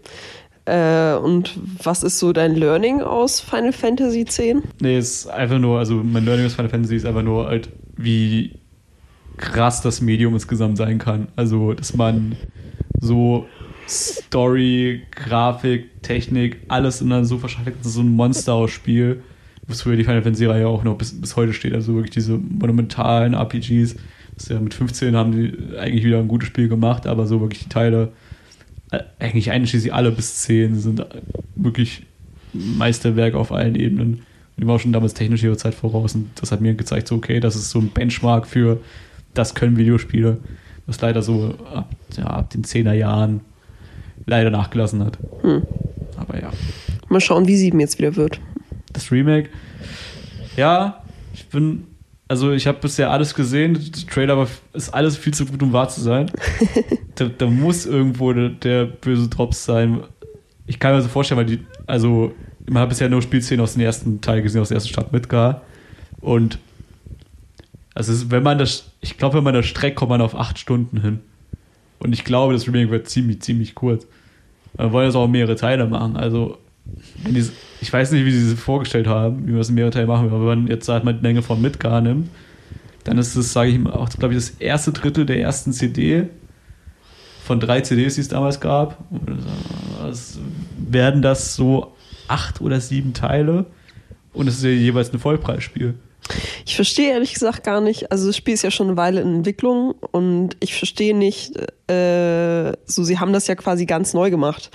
Äh, 0.66 1.14
und 1.14 1.58
was 1.82 2.02
ist 2.02 2.18
so 2.18 2.32
dein 2.32 2.54
Learning 2.54 3.02
aus 3.02 3.40
Final 3.40 3.72
Fantasy 3.72 4.20
X? 4.20 4.38
Nee, 4.80 4.96
es 4.96 5.24
ist 5.24 5.26
einfach 5.26 5.58
nur, 5.58 5.78
also 5.78 5.96
mein 5.96 6.24
Learning 6.24 6.46
aus 6.46 6.54
Final 6.54 6.70
Fantasy 6.70 6.96
ist 6.96 7.04
einfach 7.04 7.22
nur 7.22 7.48
halt, 7.48 7.68
wie 7.96 8.58
krass 9.36 9.82
das 9.82 10.00
Medium 10.00 10.34
insgesamt 10.34 10.78
sein 10.78 10.98
kann. 10.98 11.28
Also, 11.36 11.74
dass 11.74 11.94
man 11.94 12.36
so 13.00 13.46
Story, 13.88 15.02
Grafik, 15.10 16.02
Technik, 16.02 16.58
alles 16.68 17.00
in 17.00 17.10
dann 17.10 17.24
so 17.24 17.36
ist 17.36 17.56
so 17.82 18.00
ein 18.00 18.08
Monster 18.08 18.54
aus 18.54 18.70
Spiel, 18.70 19.22
was 19.66 19.82
für 19.82 19.96
die 19.96 20.04
Final 20.04 20.22
Fantasy-Reihe 20.22 20.66
auch 20.66 20.84
noch 20.84 20.96
bis, 20.96 21.20
bis 21.20 21.36
heute 21.36 21.52
steht. 21.52 21.74
Also 21.74 21.94
wirklich 21.94 22.12
diese 22.12 22.36
monumentalen 22.36 23.34
RPGs. 23.34 23.96
Ja 24.48 24.58
mit 24.58 24.74
15 24.74 25.14
haben 25.14 25.32
die 25.32 25.76
eigentlich 25.78 26.04
wieder 26.04 26.18
ein 26.18 26.28
gutes 26.28 26.48
Spiel 26.48 26.68
gemacht, 26.68 27.06
aber 27.06 27.26
so 27.26 27.40
wirklich 27.40 27.62
die 27.62 27.68
Teile, 27.68 28.12
äh, 28.90 29.00
eigentlich 29.18 29.50
einschließlich 29.50 29.92
alle 29.92 30.10
bis 30.10 30.42
10 30.42 30.74
sind 30.80 31.06
wirklich 31.54 32.02
Meisterwerk 32.52 33.34
auf 33.34 33.52
allen 33.52 33.76
Ebenen. 33.76 34.22
Die 34.56 34.66
war 34.66 34.78
schon 34.78 34.92
damals 34.92 35.14
technisch 35.14 35.42
ihre 35.42 35.56
Zeit 35.56 35.74
voraus 35.74 36.14
und 36.14 36.30
das 36.40 36.52
hat 36.52 36.60
mir 36.60 36.74
gezeigt, 36.74 37.08
so 37.08 37.16
okay, 37.16 37.40
das 37.40 37.56
ist 37.56 37.70
so 37.70 37.78
ein 37.78 37.90
Benchmark 37.90 38.46
für 38.46 38.80
das 39.34 39.54
können 39.54 39.76
Videospiele, 39.76 40.38
was 40.86 41.00
leider 41.00 41.22
so 41.22 41.56
ab, 41.72 41.90
ja, 42.16 42.24
ab 42.26 42.50
den 42.50 42.64
10er 42.64 42.92
Jahren 42.92 43.40
leider 44.26 44.50
nachgelassen 44.50 45.04
hat. 45.04 45.18
Hm. 45.42 45.62
Aber 46.16 46.40
ja, 46.40 46.50
Mal 47.08 47.20
schauen, 47.20 47.46
wie 47.46 47.56
sieben 47.56 47.80
jetzt 47.80 47.98
wieder 47.98 48.16
wird. 48.16 48.40
das 48.92 49.12
Remake, 49.12 49.50
ja, 50.56 51.02
ich 51.32 51.46
bin, 51.48 51.86
also 52.28 52.52
ich 52.52 52.66
habe 52.66 52.78
bisher 52.80 53.10
alles 53.10 53.34
gesehen, 53.34 53.74
der 53.74 54.06
Trailer 54.06 54.36
war, 54.36 54.48
ist 54.72 54.92
alles 54.92 55.16
viel 55.16 55.34
zu 55.34 55.46
gut, 55.46 55.62
um 55.62 55.72
wahr 55.72 55.88
zu 55.88 56.00
sein. 56.00 56.30
da, 57.14 57.26
da 57.26 57.46
muss 57.46 57.86
irgendwo 57.86 58.32
der, 58.32 58.48
der 58.48 58.86
böse 58.86 59.28
Drops 59.28 59.64
sein. 59.64 60.00
Ich 60.66 60.78
kann 60.78 60.94
mir 60.94 61.02
so 61.02 61.08
vorstellen, 61.08 61.38
weil 61.38 61.46
die, 61.46 61.60
also 61.86 62.34
man 62.68 62.82
hat 62.82 62.88
bisher 62.88 63.08
nur 63.08 63.22
Spielszenen 63.22 63.62
aus 63.62 63.74
dem 63.74 63.82
ersten 63.82 64.20
Teil 64.20 64.42
gesehen, 64.42 64.60
aus 64.60 64.68
der 64.68 64.76
ersten 64.76 64.90
Stadt 64.90 65.12
Midgar. 65.12 65.62
Und 66.20 66.58
also 67.94 68.30
wenn 68.30 68.42
man 68.42 68.58
das, 68.58 68.90
ich 69.00 69.18
glaube, 69.18 69.36
wenn 69.36 69.44
man 69.44 69.54
das 69.54 69.66
streckt, 69.66 69.96
kommt 69.96 70.08
man 70.08 70.20
auf 70.20 70.34
acht 70.34 70.58
Stunden 70.58 71.00
hin. 71.00 71.20
Und 71.98 72.12
ich 72.12 72.24
glaube, 72.24 72.54
das 72.54 72.66
Remake 72.66 72.90
wird 72.90 73.08
ziemlich, 73.08 73.40
ziemlich 73.42 73.74
kurz. 73.74 74.06
Wir 74.76 74.92
wollen 74.92 75.06
jetzt 75.06 75.16
auch 75.16 75.28
mehrere 75.28 75.56
Teile 75.56 75.86
machen. 75.86 76.16
Also, 76.16 76.58
die, 77.26 77.44
ich 77.80 77.92
weiß 77.92 78.12
nicht, 78.12 78.24
wie 78.24 78.32
sie 78.32 78.52
es 78.52 78.60
vorgestellt 78.60 79.06
haben, 79.06 79.46
wie 79.46 79.54
wir 79.54 79.60
es 79.60 79.68
in 79.68 79.74
mehrere 79.74 79.92
Teile 79.92 80.06
machen, 80.06 80.26
aber 80.26 80.40
wenn 80.40 80.60
man 80.62 80.66
jetzt 80.66 80.88
halt 80.88 81.04
mal 81.04 81.14
die 81.14 81.22
Länge 81.22 81.42
von 81.42 81.60
Midgar 81.60 82.00
nimmt, 82.00 82.28
dann 83.04 83.18
ist 83.18 83.36
es, 83.36 83.52
sage 83.52 83.70
ich 83.70 83.78
mal, 83.78 83.92
auch, 83.92 84.08
glaube 84.10 84.34
ich, 84.34 84.40
das 84.40 84.50
erste 84.58 84.92
Drittel 84.92 85.26
der 85.26 85.40
ersten 85.40 85.72
CD 85.72 86.28
von 87.44 87.60
drei 87.60 87.82
CDs, 87.82 88.14
die 88.14 88.22
es 88.22 88.28
damals 88.28 88.60
gab. 88.60 88.98
Es 90.08 90.38
werden 90.78 91.20
das 91.20 91.54
so 91.54 91.94
acht 92.26 92.60
oder 92.60 92.80
sieben 92.80 93.12
Teile 93.12 93.66
und 94.32 94.48
es 94.48 94.56
ist 94.56 94.64
ja 94.64 94.70
jeweils 94.70 95.12
ein 95.12 95.18
Vollpreisspiel. 95.18 95.94
Ich 96.64 96.76
verstehe 96.76 97.10
ehrlich 97.12 97.34
gesagt 97.34 97.64
gar 97.64 97.80
nicht, 97.80 98.10
also 98.10 98.26
das 98.26 98.36
Spiel 98.36 98.54
ist 98.54 98.62
ja 98.62 98.70
schon 98.70 98.88
eine 98.88 98.96
Weile 98.96 99.20
in 99.20 99.34
Entwicklung 99.36 99.94
und 100.10 100.56
ich 100.60 100.74
verstehe 100.74 101.14
nicht, 101.16 101.56
äh, 101.90 102.72
so 102.86 103.04
sie 103.04 103.18
haben 103.18 103.32
das 103.32 103.46
ja 103.46 103.54
quasi 103.54 103.84
ganz 103.86 104.14
neu 104.14 104.30
gemacht. 104.30 104.70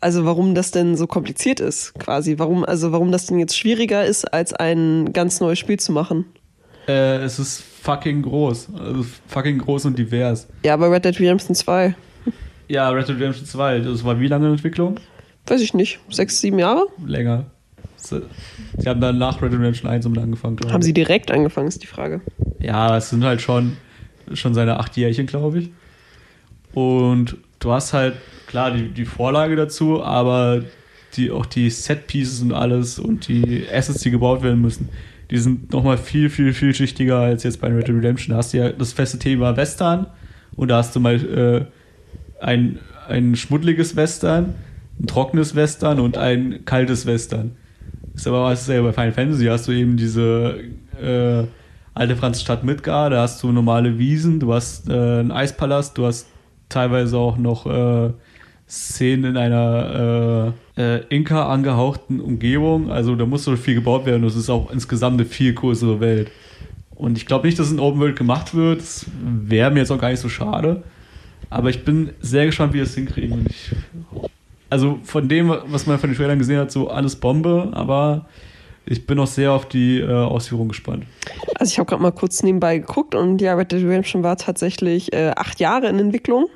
Also 0.00 0.24
warum 0.24 0.54
das 0.54 0.70
denn 0.70 0.96
so 0.96 1.06
kompliziert 1.06 1.58
ist, 1.58 1.94
quasi. 1.98 2.38
Warum, 2.38 2.64
also 2.64 2.92
warum 2.92 3.10
das 3.10 3.26
denn 3.26 3.38
jetzt 3.38 3.56
schwieriger 3.56 4.04
ist, 4.04 4.24
als 4.32 4.52
ein 4.52 5.12
ganz 5.12 5.40
neues 5.40 5.58
Spiel 5.58 5.78
zu 5.80 5.90
machen. 5.90 6.26
Äh, 6.86 7.16
es 7.16 7.38
ist 7.38 7.62
fucking 7.82 8.22
groß. 8.22 8.68
Also 8.78 9.06
fucking 9.26 9.58
groß 9.58 9.86
und 9.86 9.98
divers. 9.98 10.46
Ja, 10.64 10.74
aber 10.74 10.90
Red 10.92 11.04
Dead 11.04 11.18
Redemption 11.18 11.54
2, 11.56 11.94
Ja, 12.68 12.90
Red 12.90 13.08
Dead 13.08 13.16
Redemption 13.16 13.46
2, 13.46 13.80
das 13.80 14.04
war 14.04 14.20
wie 14.20 14.28
lange 14.28 14.46
in 14.46 14.52
Entwicklung? 14.52 15.00
weiß 15.48 15.60
ich 15.60 15.74
nicht, 15.74 16.00
sechs, 16.10 16.40
sieben 16.40 16.58
Jahre? 16.58 16.86
Länger. 17.04 17.46
Sie 18.08 18.88
haben 18.88 19.00
dann 19.00 19.18
nach 19.18 19.40
Red 19.42 19.52
Dead 19.52 19.60
Redemption 19.60 19.90
1 19.90 20.06
um 20.06 20.18
angefangen, 20.18 20.56
glaube 20.56 20.72
Haben 20.72 20.80
ich. 20.80 20.86
sie 20.86 20.94
direkt 20.94 21.30
angefangen, 21.30 21.68
ist 21.68 21.82
die 21.82 21.86
Frage. 21.86 22.20
Ja, 22.60 22.96
es 22.96 23.10
sind 23.10 23.24
halt 23.24 23.40
schon, 23.40 23.76
schon 24.32 24.54
seine 24.54 24.78
acht 24.78 24.96
Jährchen, 24.96 25.26
glaube 25.26 25.58
ich. 25.58 25.70
Und 26.72 27.36
du 27.60 27.72
hast 27.72 27.92
halt, 27.92 28.16
klar, 28.46 28.70
die, 28.70 28.88
die 28.88 29.04
Vorlage 29.04 29.56
dazu, 29.56 30.02
aber 30.02 30.62
die, 31.16 31.30
auch 31.30 31.46
die 31.46 31.70
Set-Pieces 31.70 32.42
und 32.42 32.52
alles 32.52 32.98
und 32.98 33.28
die 33.28 33.64
Assets, 33.72 34.00
die 34.00 34.10
gebaut 34.10 34.42
werden 34.42 34.60
müssen, 34.60 34.88
die 35.30 35.38
sind 35.38 35.72
nochmal 35.72 35.98
viel, 35.98 36.30
viel, 36.30 36.52
viel 36.52 36.74
schichtiger 36.74 37.18
als 37.18 37.42
jetzt 37.42 37.60
bei 37.60 37.68
Red 37.68 37.88
Dead 37.88 37.96
Redemption. 37.96 38.32
Da 38.32 38.38
hast 38.38 38.52
du 38.52 38.58
ja 38.58 38.70
das 38.70 38.92
feste 38.92 39.18
Thema 39.18 39.56
Western 39.56 40.06
und 40.54 40.68
da 40.68 40.78
hast 40.78 40.94
du 40.94 41.00
mal 41.00 41.14
äh, 42.40 42.44
ein, 42.44 42.78
ein 43.08 43.34
schmuddeliges 43.34 43.96
Western, 43.96 44.54
ein 45.00 45.06
trockenes 45.06 45.54
Western 45.54 45.98
und 46.00 46.16
ein 46.16 46.64
kaltes 46.64 47.06
Western. 47.06 47.56
Ist 48.16 48.26
aber 48.26 48.44
was 48.44 48.66
ja 48.66 48.80
bei 48.82 48.92
Final 48.92 49.12
Fantasy 49.12 49.44
hast 49.44 49.68
du 49.68 49.72
eben 49.72 49.96
diese 49.96 50.58
äh, 51.00 51.44
alte 51.94 52.16
Franzstadt 52.16 52.64
Midgar, 52.64 53.10
da 53.10 53.22
hast 53.22 53.42
du 53.42 53.52
normale 53.52 53.98
Wiesen, 53.98 54.40
du 54.40 54.52
hast 54.52 54.88
äh, 54.88 54.92
einen 54.92 55.30
Eispalast, 55.30 55.96
du 55.96 56.06
hast 56.06 56.26
teilweise 56.68 57.18
auch 57.18 57.36
noch 57.36 57.66
äh, 57.66 58.10
Szenen 58.68 59.24
in 59.24 59.36
einer 59.36 60.52
äh, 60.76 60.96
äh, 60.96 61.04
Inka 61.08 61.48
angehauchten 61.48 62.20
Umgebung. 62.20 62.90
Also 62.90 63.14
da 63.14 63.24
muss 63.24 63.44
so 63.44 63.54
viel 63.56 63.74
gebaut 63.74 64.06
werden. 64.06 64.22
Das 64.22 64.34
ist 64.34 64.50
auch 64.50 64.72
insgesamt 64.72 65.20
eine 65.20 65.28
viel 65.28 65.54
größere 65.54 66.00
Welt. 66.00 66.30
Und 66.96 67.16
ich 67.16 67.26
glaube 67.26 67.46
nicht, 67.46 67.58
dass 67.58 67.66
es 67.66 67.72
in 67.72 67.78
Open 67.78 68.00
World 68.00 68.16
gemacht 68.16 68.54
wird. 68.54 68.80
Das 68.80 69.06
wäre 69.22 69.70
mir 69.70 69.80
jetzt 69.80 69.92
auch 69.92 70.00
gar 70.00 70.10
nicht 70.10 70.20
so 70.20 70.28
schade. 70.28 70.82
Aber 71.48 71.70
ich 71.70 71.84
bin 71.84 72.10
sehr 72.20 72.46
gespannt, 72.46 72.72
wie 72.72 72.78
wir 72.78 72.84
es 72.84 72.94
hinkriegen. 72.94 73.38
Und 73.38 73.50
ich, 73.50 73.70
also 74.70 74.98
von 75.04 75.28
dem, 75.28 75.48
was 75.66 75.86
man 75.86 75.98
von 75.98 76.10
den 76.10 76.16
Trailern 76.16 76.38
gesehen 76.38 76.58
hat, 76.58 76.70
so 76.70 76.88
alles 76.88 77.16
Bombe, 77.16 77.70
aber 77.72 78.26
ich 78.84 79.06
bin 79.06 79.18
auch 79.18 79.26
sehr 79.26 79.52
auf 79.52 79.66
die 79.66 79.98
äh, 80.00 80.08
Ausführung 80.10 80.68
gespannt. 80.68 81.04
Also 81.56 81.72
ich 81.72 81.78
habe 81.78 81.88
gerade 81.88 82.02
mal 82.02 82.12
kurz 82.12 82.42
nebenbei 82.42 82.78
geguckt 82.78 83.14
und 83.14 83.40
ja, 83.40 83.54
Red 83.54 83.72
Dead 83.72 83.84
Redemption 83.84 84.22
war 84.22 84.36
tatsächlich 84.36 85.12
äh, 85.12 85.32
acht 85.36 85.58
Jahre 85.60 85.88
in 85.88 85.98
Entwicklung. 85.98 86.46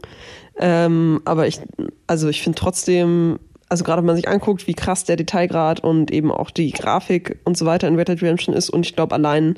Ähm, 0.58 1.22
aber 1.24 1.46
ich, 1.46 1.60
also 2.06 2.28
ich 2.28 2.42
finde 2.42 2.58
trotzdem, 2.58 3.38
also 3.68 3.82
gerade 3.82 4.02
wenn 4.02 4.06
man 4.06 4.16
sich 4.16 4.28
anguckt, 4.28 4.66
wie 4.66 4.74
krass 4.74 5.04
der 5.04 5.16
Detailgrad 5.16 5.80
und 5.80 6.10
eben 6.12 6.30
auch 6.30 6.50
die 6.50 6.70
Grafik 6.70 7.38
und 7.44 7.56
so 7.56 7.66
weiter 7.66 7.88
in 7.88 7.96
Red 7.96 8.08
Dead 8.08 8.22
Redemption 8.22 8.54
ist 8.54 8.70
und 8.70 8.86
ich 8.86 8.94
glaube 8.94 9.14
allein 9.14 9.56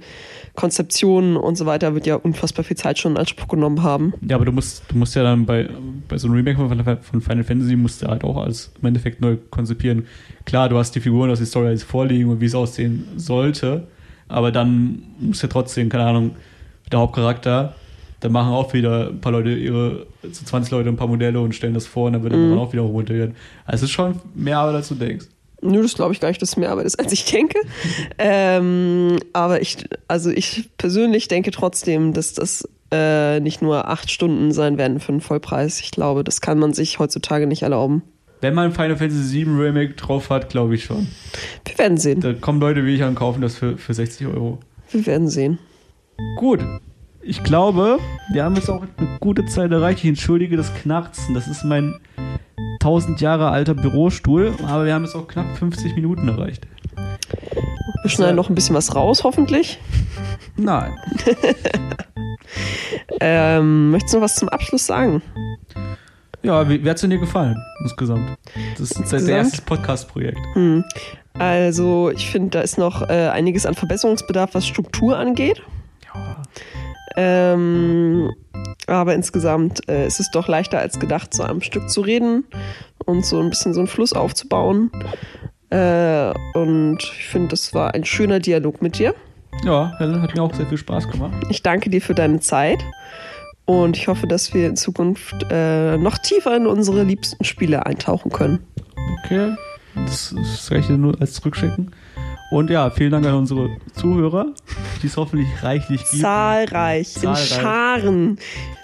Konzeption 0.54 1.36
und 1.36 1.56
so 1.56 1.64
weiter 1.64 1.94
wird 1.94 2.06
ja 2.06 2.16
unfassbar 2.16 2.64
viel 2.64 2.76
Zeit 2.76 2.98
schon 2.98 3.12
in 3.12 3.18
Anspruch 3.18 3.48
genommen 3.48 3.82
haben. 3.82 4.12
Ja, 4.28 4.36
aber 4.36 4.44
du 4.44 4.52
musst, 4.52 4.82
du 4.88 4.96
musst 4.98 5.14
ja 5.14 5.22
dann 5.22 5.46
bei, 5.46 5.68
bei 6.08 6.18
so 6.18 6.28
einem 6.28 6.36
Remake 6.36 6.56
von, 6.58 6.98
von 7.00 7.20
Final 7.22 7.44
Fantasy 7.44 7.74
musst 7.74 8.02
du 8.02 8.06
halt 8.06 8.22
auch 8.22 8.36
alles 8.36 8.70
im 8.80 8.88
Endeffekt 8.88 9.20
neu 9.20 9.36
konzipieren. 9.50 10.06
Klar, 10.44 10.68
du 10.68 10.76
hast 10.76 10.94
die 10.94 11.00
Figuren, 11.00 11.28
du 11.28 11.32
hast 11.32 11.40
die 11.40 11.46
Story 11.46 11.70
jetzt 11.70 11.84
vorliegen 11.84 12.28
und 12.28 12.40
wie 12.40 12.46
es 12.46 12.54
aussehen 12.54 13.06
sollte, 13.16 13.86
aber 14.28 14.52
dann 14.52 15.02
musst 15.18 15.42
du 15.42 15.46
ja 15.46 15.52
trotzdem, 15.52 15.88
keine 15.88 16.04
Ahnung, 16.04 16.32
der 16.90 16.98
Hauptcharakter, 16.98 17.74
dann 18.20 18.32
machen 18.32 18.52
auch 18.52 18.72
wieder 18.74 19.08
ein 19.08 19.20
paar 19.20 19.32
Leute 19.32 19.54
ihre, 19.54 20.06
so 20.22 20.44
20 20.44 20.70
Leute 20.70 20.90
ein 20.90 20.96
paar 20.96 21.08
Modelle 21.08 21.40
und 21.40 21.54
stellen 21.54 21.74
das 21.74 21.86
vor 21.86 22.06
und 22.06 22.12
dann 22.12 22.22
wird 22.22 22.34
mhm. 22.34 22.50
dann 22.50 22.58
auch 22.58 22.72
wieder 22.72 22.82
runtergehen. 22.82 23.34
Also 23.64 23.84
es 23.84 23.90
ist 23.90 23.90
schon 23.90 24.20
mehr 24.34 24.58
Arbeit, 24.58 24.76
als 24.76 24.88
du 24.88 24.94
denkst. 24.96 25.26
Nö, 25.62 25.80
das 25.80 25.94
glaube 25.94 26.12
ich 26.12 26.20
gar 26.20 26.28
nicht, 26.28 26.42
dass 26.42 26.50
es 26.50 26.56
mehr 26.56 26.70
Arbeit 26.70 26.86
ist, 26.86 26.98
als 26.98 27.12
ich 27.12 27.24
denke. 27.24 27.58
ähm, 28.18 29.18
aber 29.32 29.62
ich, 29.62 29.78
also 30.08 30.30
ich 30.30 30.70
persönlich 30.76 31.28
denke 31.28 31.52
trotzdem, 31.52 32.12
dass 32.12 32.34
das 32.34 32.68
äh, 32.90 33.40
nicht 33.40 33.62
nur 33.62 33.88
acht 33.88 34.10
Stunden 34.10 34.52
sein 34.52 34.76
werden 34.76 35.00
für 35.00 35.12
einen 35.12 35.20
Vollpreis. 35.20 35.80
Ich 35.80 35.90
glaube, 35.90 36.24
das 36.24 36.40
kann 36.40 36.58
man 36.58 36.72
sich 36.74 36.98
heutzutage 36.98 37.46
nicht 37.46 37.62
erlauben. 37.62 38.02
Wenn 38.42 38.54
man 38.54 38.72
Final 38.72 38.96
Fantasy 38.96 39.46
VII 39.46 39.54
Remake 39.54 39.94
drauf 39.94 40.28
hat, 40.28 40.48
glaube 40.48 40.74
ich 40.74 40.84
schon. 40.84 41.06
Wir 41.64 41.78
werden 41.78 41.96
sehen. 41.96 42.20
Da 42.20 42.32
kommen 42.32 42.60
Leute 42.60 42.84
wie 42.84 42.96
ich 42.96 43.04
an 43.04 43.14
kaufen 43.14 43.40
das 43.40 43.56
für, 43.56 43.78
für 43.78 43.94
60 43.94 44.26
Euro. 44.26 44.58
Wir 44.90 45.06
werden 45.06 45.28
sehen. 45.28 45.58
Gut. 46.36 46.60
Ich 47.22 47.44
glaube, 47.44 47.98
wir 48.32 48.42
haben 48.42 48.56
jetzt 48.56 48.68
auch 48.68 48.82
eine 48.96 49.18
gute 49.20 49.46
Zeit 49.46 49.70
erreicht. 49.70 50.00
Ich 50.00 50.08
entschuldige 50.08 50.56
das 50.56 50.74
Knarzen. 50.74 51.34
Das 51.34 51.46
ist 51.46 51.62
mein 51.62 51.94
1000 52.82 53.20
Jahre 53.20 53.50
alter 53.50 53.74
Bürostuhl, 53.74 54.54
aber 54.66 54.84
wir 54.84 54.92
haben 54.92 55.04
jetzt 55.04 55.14
auch 55.14 55.28
knapp 55.28 55.56
50 55.56 55.94
Minuten 55.94 56.26
erreicht. 56.28 56.66
Wir 58.02 58.10
schneiden 58.10 58.34
noch 58.34 58.48
ein 58.48 58.56
bisschen 58.56 58.74
was 58.74 58.96
raus, 58.96 59.22
hoffentlich. 59.22 59.78
Nein. 60.56 60.92
ähm, 63.20 63.92
möchtest 63.92 64.14
du 64.14 64.18
noch 64.18 64.24
was 64.24 64.34
zum 64.34 64.48
Abschluss 64.48 64.84
sagen? 64.84 65.22
Ja, 66.42 66.68
wie, 66.68 66.84
wie 66.84 66.90
hat 66.90 66.96
es 66.96 67.08
dir 67.08 67.18
gefallen 67.18 67.56
insgesamt? 67.84 68.36
Das 68.72 68.90
ist 68.90 68.98
insgesamt? 68.98 69.28
dein 69.28 69.36
erstes 69.36 69.60
Podcast-Projekt. 69.60 70.40
Hm. 70.54 70.84
Also, 71.34 72.10
ich 72.10 72.28
finde, 72.30 72.50
da 72.50 72.60
ist 72.62 72.78
noch 72.78 73.08
äh, 73.08 73.28
einiges 73.28 73.64
an 73.64 73.74
Verbesserungsbedarf, 73.74 74.54
was 74.54 74.66
Struktur 74.66 75.16
angeht. 75.16 75.62
Ja. 76.12 76.42
Ähm, 77.16 78.30
aber 78.86 79.14
insgesamt 79.14 79.88
äh, 79.88 80.06
ist 80.06 80.20
es 80.20 80.30
doch 80.30 80.48
leichter 80.48 80.78
als 80.78 80.98
gedacht, 80.98 81.34
so 81.34 81.44
am 81.44 81.60
Stück 81.60 81.88
zu 81.88 82.00
reden 82.00 82.44
und 83.04 83.24
so 83.24 83.40
ein 83.40 83.50
bisschen 83.50 83.74
so 83.74 83.80
einen 83.80 83.86
Fluss 83.86 84.12
aufzubauen. 84.12 84.90
Äh, 85.70 86.32
und 86.54 86.98
ich 87.00 87.26
finde, 87.28 87.48
das 87.48 87.72
war 87.74 87.94
ein 87.94 88.04
schöner 88.04 88.40
Dialog 88.40 88.82
mit 88.82 88.98
dir. 88.98 89.14
Ja, 89.64 89.92
hat 89.98 90.34
mir 90.34 90.42
auch 90.42 90.54
sehr 90.54 90.66
viel 90.66 90.78
Spaß 90.78 91.08
gemacht. 91.08 91.34
Ich 91.48 91.62
danke 91.62 91.90
dir 91.90 92.00
für 92.00 92.14
deine 92.14 92.40
Zeit 92.40 92.84
und 93.64 93.96
ich 93.96 94.08
hoffe, 94.08 94.26
dass 94.26 94.52
wir 94.54 94.66
in 94.66 94.76
Zukunft 94.76 95.34
äh, 95.50 95.96
noch 95.96 96.18
tiefer 96.18 96.56
in 96.56 96.66
unsere 96.66 97.04
liebsten 97.04 97.44
Spiele 97.44 97.86
eintauchen 97.86 98.32
können. 98.32 98.60
Okay, 99.24 99.54
das, 99.94 100.34
das 100.36 100.70
reicht 100.70 100.90
nur 100.90 101.20
als 101.20 101.34
Zurückschicken. 101.34 101.92
Und 102.52 102.68
ja, 102.68 102.90
vielen 102.90 103.10
Dank 103.10 103.24
an 103.24 103.34
unsere 103.34 103.70
Zuhörer, 103.94 104.52
die 105.02 105.06
es 105.06 105.16
hoffentlich 105.16 105.48
reichlich 105.62 106.02
gibt. 106.10 106.20
Zahlreich, 106.20 107.14
Zahlreich. 107.14 107.50
in 107.50 107.56
Scharen 107.56 108.38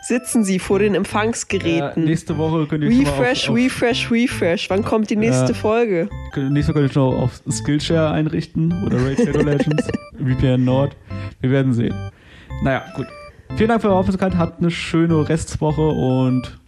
sitzen 0.07 0.43
sie 0.43 0.59
vor 0.59 0.79
den 0.79 0.95
Empfangsgeräten. 0.95 2.03
Ja, 2.03 2.09
nächste 2.09 2.39
Woche 2.39 2.67
könnt 2.67 2.83
ihr 2.85 2.89
Refresh, 2.89 3.45
schon 3.45 3.55
auf, 3.55 3.61
auf, 3.61 3.83
Refresh, 3.83 4.11
Refresh. 4.11 4.71
Wann 4.71 4.83
kommt 4.83 5.11
die 5.11 5.17
nächste 5.17 5.53
ja, 5.53 5.55
Folge? 5.55 6.09
Nächste 6.35 6.73
Woche 6.73 6.81
könnt 6.81 6.91
ihr 6.91 6.95
schon 6.95 7.15
auf 7.15 7.43
Skillshare 7.51 8.11
einrichten 8.11 8.73
oder 8.87 9.05
Raid 9.05 9.19
Shadow 9.19 9.43
Legends, 9.43 9.87
VPN 10.19 10.65
Nord. 10.65 10.97
Wir 11.43 11.51
werden 11.51 11.75
sehen. 11.75 11.95
Naja, 12.63 12.85
gut. 12.97 13.07
Vielen 13.57 13.69
Dank 13.69 13.83
für 13.83 13.89
eure 13.89 13.99
Aufmerksamkeit. 13.99 14.39
Habt 14.39 14.61
eine 14.61 14.71
schöne 14.71 15.29
Restwoche 15.29 15.89
und 15.89 16.59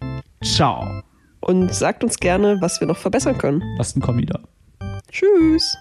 ciao. 0.45 1.01
Und 1.41 1.73
sagt 1.73 2.05
uns 2.05 2.19
gerne, 2.19 2.59
was 2.61 2.79
wir 2.79 2.87
noch 2.87 2.99
verbessern 2.99 3.39
können. 3.39 3.63
Lasst 3.79 3.97
einen 3.97 4.03
Kommi 4.03 4.27
da. 4.27 4.41
Tschüss. 5.11 5.79